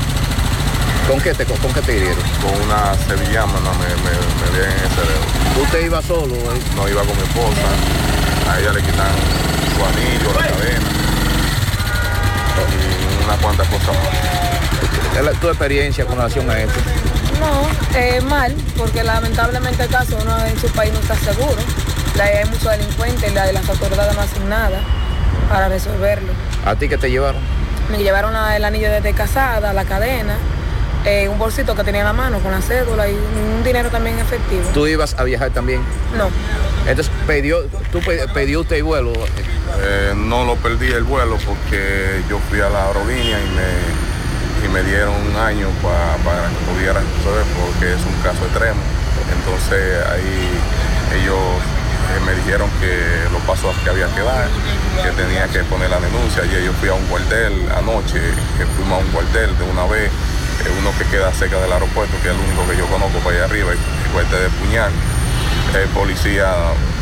[1.08, 2.24] ¿Con qué te, con, qué te hirieron?
[2.42, 5.62] Con una sevillana no, me, me, me dieron en el cerebro.
[5.64, 6.34] ¿Usted iba solo?
[6.36, 6.60] eh?
[6.76, 7.70] No iba con mi esposa.
[8.52, 9.14] A ella le quitan
[9.76, 10.90] su anillo, la cadena
[12.72, 15.18] y unas cuantas cosas más.
[15.18, 16.80] ¿Es la- ¿Tu experiencia con relación a esto?
[17.40, 21.58] No, eh, mal, porque lamentablemente el caso uno en su país no está seguro.
[22.16, 24.80] La- hay muchos delincuentes la, las autoridades no hacen nada
[25.50, 26.32] para resolverlo.
[26.66, 27.42] ¿A ti qué te llevaron?
[27.92, 30.36] Me llevaron la- el anillo de casada, la cadena,
[31.06, 34.18] eh, un bolsito que tenía en la mano con la cédula y un dinero también
[34.20, 34.64] efectivo.
[34.74, 35.82] ¿Tú ibas a viajar también?
[36.18, 36.30] No.
[36.90, 39.12] Entonces, ¿pidió, ¿tú pe- pidió usted el vuelo?
[39.82, 43.64] Eh, no lo perdí el vuelo porque yo fui a la aerolínea y me,
[44.66, 48.82] y me dieron un año pa- para que pudiera resolver porque es un caso extremo.
[49.38, 49.80] Entonces
[50.10, 50.58] ahí
[51.22, 54.48] ellos eh, me dijeron que los pasos que había que dar,
[55.04, 56.44] que tenía que poner la denuncia.
[56.46, 58.20] Y yo fui a un cuartel anoche,
[58.58, 62.14] que fuimos a un cuartel de una vez, eh, uno que queda cerca del aeropuerto,
[62.22, 64.92] que es el único que yo conozco para allá arriba, el cuartel de Puñal.
[65.76, 66.54] El policía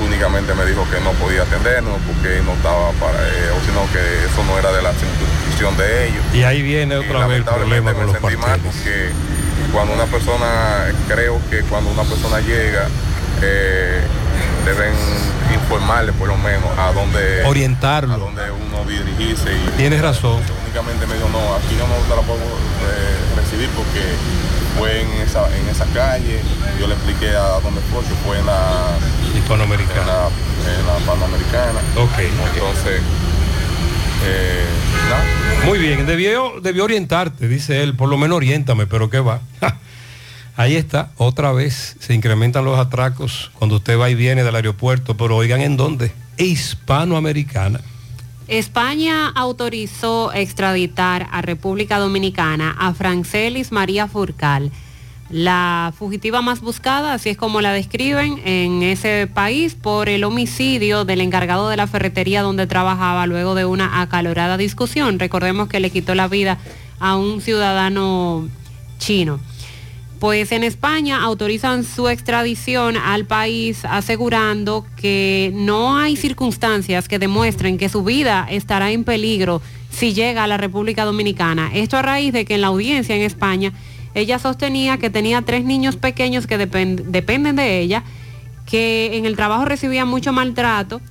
[0.03, 4.00] únicamente me dijo que no podía atendernos porque no estaba para, eh, o sino que
[4.26, 6.24] eso no era de la circunscripción de ellos.
[6.34, 9.10] Y ahí viene otra vez el problema con los porque
[9.72, 12.88] cuando una persona, creo que cuando una persona llega,
[13.42, 14.02] eh,
[14.66, 14.93] deben
[15.53, 18.14] informarle por lo menos a dónde Orientarlo.
[18.14, 20.42] a dónde uno dirigirse y Tienes razón.
[20.66, 24.02] únicamente me dijo no aquí yo no te la puedo eh, recibir porque
[24.77, 26.40] fue en esa en esa calle
[26.80, 28.98] yo le expliqué a dónde fue que fue en la
[29.35, 30.27] hispanoamericana en la,
[30.80, 32.19] en la panamericana Ok.
[32.19, 33.02] entonces
[34.26, 34.64] eh,
[35.10, 35.66] nada.
[35.66, 39.42] Muy bien, debió, debió orientarte, dice él, por lo menos oriéntame, pero ¿qué va?
[40.56, 45.18] Ahí está, otra vez se incrementan los atracos cuando usted va y viene del aeropuerto,
[45.18, 47.82] pero oigan en dónde, hispanoamericana.
[48.48, 54.72] España autorizó extraditar a República Dominicana a Francelis María Furcal,
[55.30, 61.06] la fugitiva más buscada, así es como la describen en ese país, por el homicidio
[61.06, 65.18] del encargado de la ferretería donde trabajaba luego de una acalorada discusión.
[65.20, 66.60] Recordemos que le quitó la vida
[67.00, 68.48] a un ciudadano
[69.00, 69.40] chino.
[70.24, 77.77] Pues en España autorizan su extradición al país asegurando que no hay circunstancias que demuestren
[77.77, 79.61] que su vida estará en peligro
[79.92, 81.72] si llega a la República Dominicana.
[81.74, 83.74] Esto a raíz de que en la audiencia en España
[84.16, 88.03] ella sostenía que tenía tres niños pequeños que depen- dependen de ella,
[88.66, 91.02] que en el trabajo recibían mucho maltrato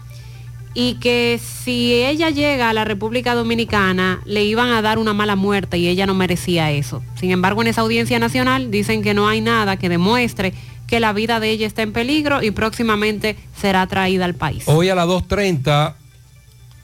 [0.75, 5.37] y que si ella llega a la República Dominicana le iban a dar una mala
[5.37, 7.03] muerte y ella no merecía eso.
[7.21, 10.55] Sin embargo, en esa audiencia nacional dicen que no hay nada que demuestre
[10.87, 14.65] que la vida de ella está en peligro y próximamente será traída al país.
[14.67, 15.95] Hoy a las 2.30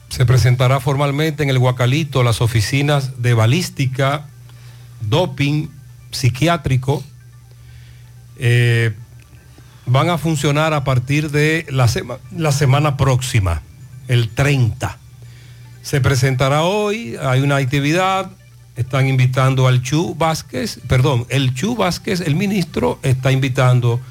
[0.09, 4.27] se presentará formalmente en el Guacalito las oficinas de balística,
[5.01, 5.67] doping,
[6.11, 7.03] psiquiátrico.
[8.37, 8.93] Eh,
[9.85, 13.61] van a funcionar a partir de la, sema- la semana próxima,
[14.09, 14.97] el 30.
[15.81, 18.29] Se presentará hoy, hay una actividad,
[18.75, 24.01] están invitando al Chu Vázquez, perdón, el Chu Vázquez, el ministro, está invitando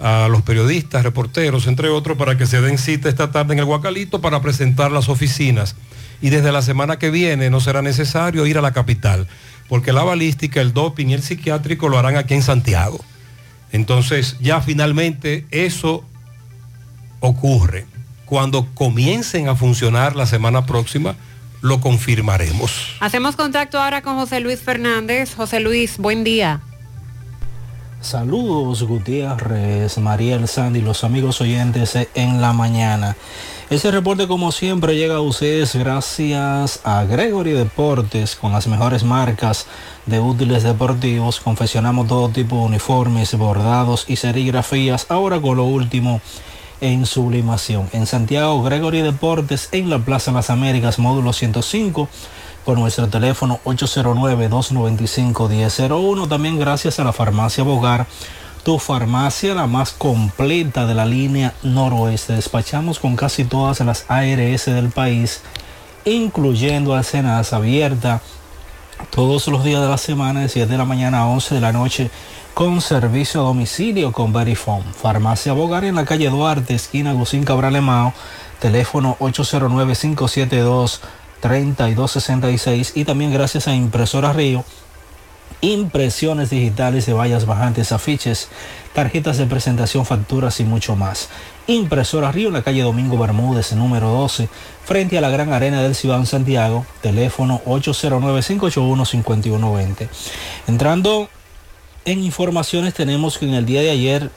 [0.00, 3.64] a los periodistas, reporteros, entre otros, para que se den cita esta tarde en el
[3.64, 5.76] Guacalito para presentar las oficinas.
[6.22, 9.26] Y desde la semana que viene no será necesario ir a la capital,
[9.68, 13.04] porque la balística, el doping y el psiquiátrico lo harán aquí en Santiago.
[13.72, 16.04] Entonces ya finalmente eso
[17.20, 17.93] ocurre.
[18.26, 21.14] Cuando comiencen a funcionar la semana próxima
[21.60, 22.70] lo confirmaremos.
[23.00, 25.34] Hacemos contacto ahora con José Luis Fernández.
[25.34, 26.60] José Luis, buen día.
[28.02, 33.16] Saludos Gutiérrez, Mariel Sandy, los amigos oyentes en la mañana.
[33.70, 39.66] Este reporte como siempre llega a ustedes gracias a Gregory Deportes con las mejores marcas
[40.04, 41.40] de útiles deportivos.
[41.40, 45.06] Confeccionamos todo tipo de uniformes, bordados y serigrafías.
[45.08, 46.20] Ahora con lo último
[46.80, 47.88] en sublimación.
[47.92, 52.08] En Santiago, Gregory Deportes en la Plaza Las Américas, módulo 105
[52.64, 56.28] con nuestro teléfono 809-295-1001.
[56.28, 58.06] También gracias a la farmacia Bogar,
[58.64, 62.32] tu farmacia la más completa de la línea noroeste.
[62.32, 65.42] Despachamos con casi todas las ARS del país,
[66.04, 68.22] incluyendo Alcenas abierta
[69.10, 71.72] todos los días de la semana, de 7 de la mañana a 11 de la
[71.72, 72.10] noche,
[72.54, 74.84] con servicio a domicilio con Verifone.
[74.92, 78.14] Farmacia Bogar en la calle Duarte, esquina Gusín Cabral Emao,
[78.60, 81.00] teléfono 809 572
[81.40, 84.64] 3266 y también gracias a Impresora Río,
[85.62, 88.48] impresiones digitales de vallas bajantes, afiches,
[88.94, 91.30] tarjetas de presentación, facturas y mucho más.
[91.66, 94.48] Impresora Río en la calle Domingo Bermúdez, número 12,
[94.84, 100.08] frente a la Gran Arena del de Santiago, teléfono 809-581-5120.
[100.68, 101.28] Entrando
[102.04, 104.30] en informaciones, tenemos que en el día de ayer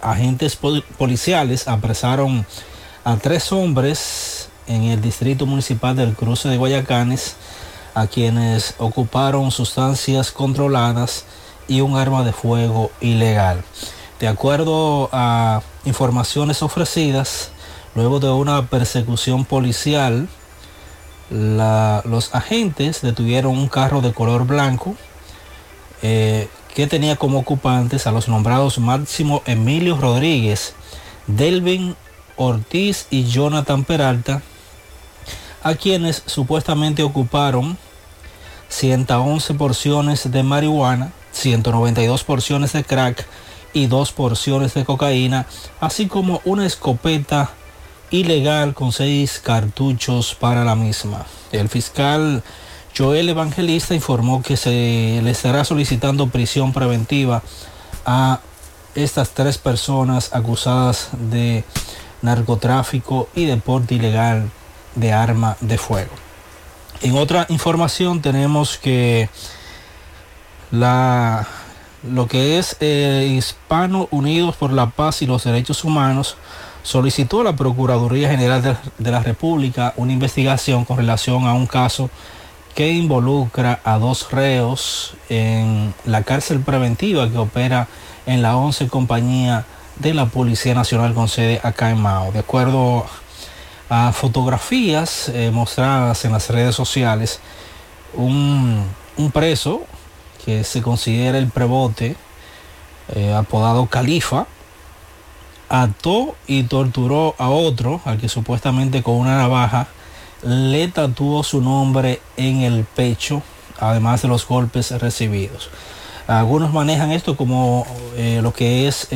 [0.00, 2.44] agentes policiales apresaron
[3.04, 7.36] a tres hombres en el distrito municipal del cruce de Guayacanes
[7.94, 11.24] a quienes ocuparon sustancias controladas
[11.68, 13.62] y un arma de fuego ilegal.
[14.18, 17.50] De acuerdo a informaciones ofrecidas,
[17.94, 20.28] luego de una persecución policial,
[21.30, 24.96] los agentes detuvieron un carro de color blanco
[26.02, 30.74] eh, que tenía como ocupantes a los nombrados Máximo Emilio Rodríguez,
[31.26, 31.96] Delvin
[32.36, 34.42] Ortiz y Jonathan Peralta,
[35.62, 37.76] a quienes supuestamente ocuparon
[38.68, 43.26] 111 porciones de marihuana, 192 porciones de crack
[43.74, 45.46] y dos porciones de cocaína,
[45.80, 47.50] así como una escopeta
[48.10, 51.26] ilegal con seis cartuchos para la misma.
[51.52, 52.42] El fiscal
[52.96, 57.42] Joel Evangelista informó que se le estará solicitando prisión preventiva
[58.04, 58.40] a
[58.94, 61.64] estas tres personas acusadas de
[62.20, 64.50] narcotráfico y deporte ilegal
[64.94, 66.10] de arma de fuego.
[67.00, 69.30] En otra información tenemos que
[70.70, 71.48] la,
[72.02, 76.36] lo que es eh, Hispano Unidos por la Paz y los Derechos Humanos
[76.82, 81.66] solicitó a la Procuraduría General de, de la República una investigación con relación a un
[81.66, 82.10] caso
[82.74, 87.88] que involucra a dos reos en la cárcel preventiva que opera
[88.26, 92.32] en la 11 compañía de la Policía Nacional con sede acá en Mao.
[92.32, 93.06] De acuerdo
[93.90, 97.40] a fotografías eh, mostradas en las redes sociales,
[98.14, 98.86] un,
[99.32, 99.82] preso
[100.44, 102.16] que se considera el prebote,
[103.14, 104.46] eh, apodado Califa,
[105.68, 109.88] ató y torturó a otro, al que supuestamente con una navaja
[110.42, 113.42] le tatuó su nombre en el pecho,
[113.78, 115.70] además de los golpes recibidos.
[116.26, 119.08] Algunos manejan esto como eh, lo que es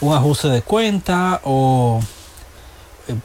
[0.00, 2.00] un ajuste de cuenta o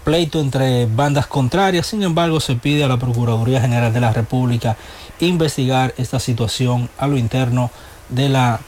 [0.04, 1.88] pleito entre bandas contrarias.
[1.88, 4.78] Sin embargo, se pide a la Procuraduría General de la República
[5.20, 7.72] investigar esta situación a lo interno
[8.10, 8.60] de la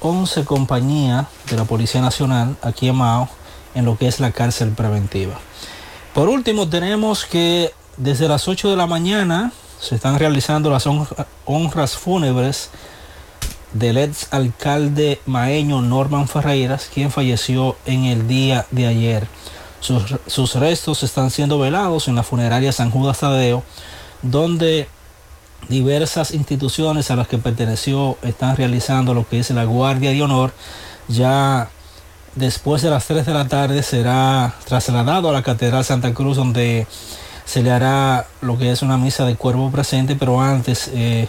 [0.00, 3.28] 11 compañía de la Policía Nacional aquí en Mao
[3.74, 5.38] en lo que es la cárcel preventiva.
[6.18, 10.84] Por último, tenemos que desde las 8 de la mañana se están realizando las
[11.44, 12.70] honras fúnebres
[13.72, 19.28] del ex alcalde maeño Norman Ferreiras, quien falleció en el día de ayer.
[19.78, 23.62] Sus, restos están siendo velados en la funeraria San Judas Tadeo,
[24.22, 24.88] donde
[25.68, 30.52] diversas instituciones a las que perteneció están realizando lo que es la Guardia de Honor.
[31.06, 31.70] Ya
[32.38, 36.86] después de las 3 de la tarde será trasladado a la Catedral Santa Cruz, donde
[37.44, 41.28] se le hará lo que es una misa de cuervo presente, pero antes eh,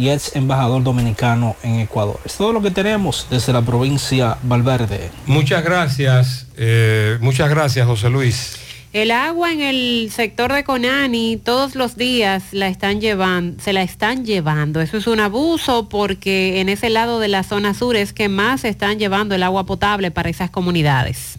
[0.00, 2.18] y ex embajador dominicano en Ecuador.
[2.24, 5.10] Es todo lo que tenemos desde la provincia Valverde.
[5.26, 8.56] Muchas gracias, eh, muchas gracias José Luis.
[8.94, 13.82] El agua en el sector de Conani todos los días la están llevando, se la
[13.82, 14.80] están llevando.
[14.80, 18.62] Eso es un abuso porque en ese lado de la zona sur es que más
[18.62, 21.38] se están llevando el agua potable para esas comunidades.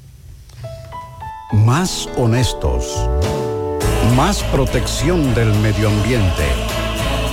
[1.51, 2.95] Más honestos.
[4.15, 6.70] Más protección del medio ambiente.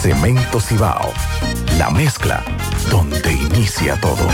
[0.00, 1.12] Cemento Cibao.
[1.76, 2.44] La mezcla
[2.88, 4.28] donde inicia todo.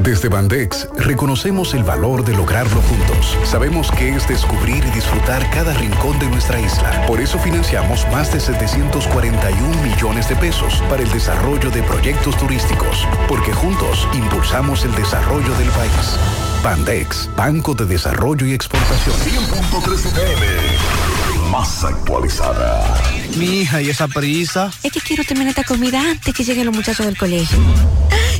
[0.00, 3.36] Desde Bandex reconocemos el valor de lograrlo juntos.
[3.44, 7.04] Sabemos que es descubrir y disfrutar cada rincón de nuestra isla.
[7.06, 13.06] Por eso financiamos más de 741 millones de pesos para el desarrollo de proyectos turísticos,
[13.28, 16.18] porque juntos impulsamos el desarrollo del país.
[16.64, 19.16] Bandex, Banco de Desarrollo y Exportación.
[19.16, 23.00] 100.3 Más actualizada.
[23.36, 24.70] Mi hija, ¿y esa prisa?
[24.82, 27.58] Es que quiero terminar esta comida antes que lleguen los muchachos del colegio.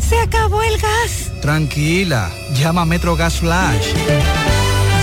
[0.07, 1.41] ¡Se acabó el gas!
[1.41, 3.93] Tranquila, llama a Metro Gas Flash.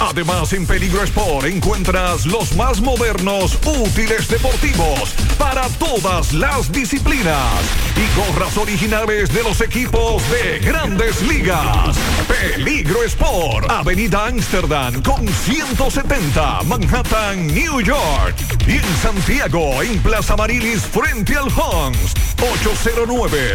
[0.00, 7.60] Además, en Peligro Sport encuentras los más modernos útiles deportivos para todas las disciplinas
[7.96, 11.96] y gorras originales de los equipos de grandes ligas.
[12.28, 18.34] Peligro Sport, Avenida Amsterdam con 170, Manhattan, New York.
[18.66, 22.14] Y en Santiago, en Plaza Marilis, frente al Hans,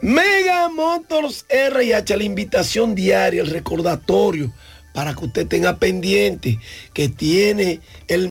[0.00, 4.52] Mega Motors RH, la invitación diaria, el recordatorio
[4.98, 6.58] para que usted tenga pendiente
[6.92, 7.78] que tiene
[8.08, 8.26] el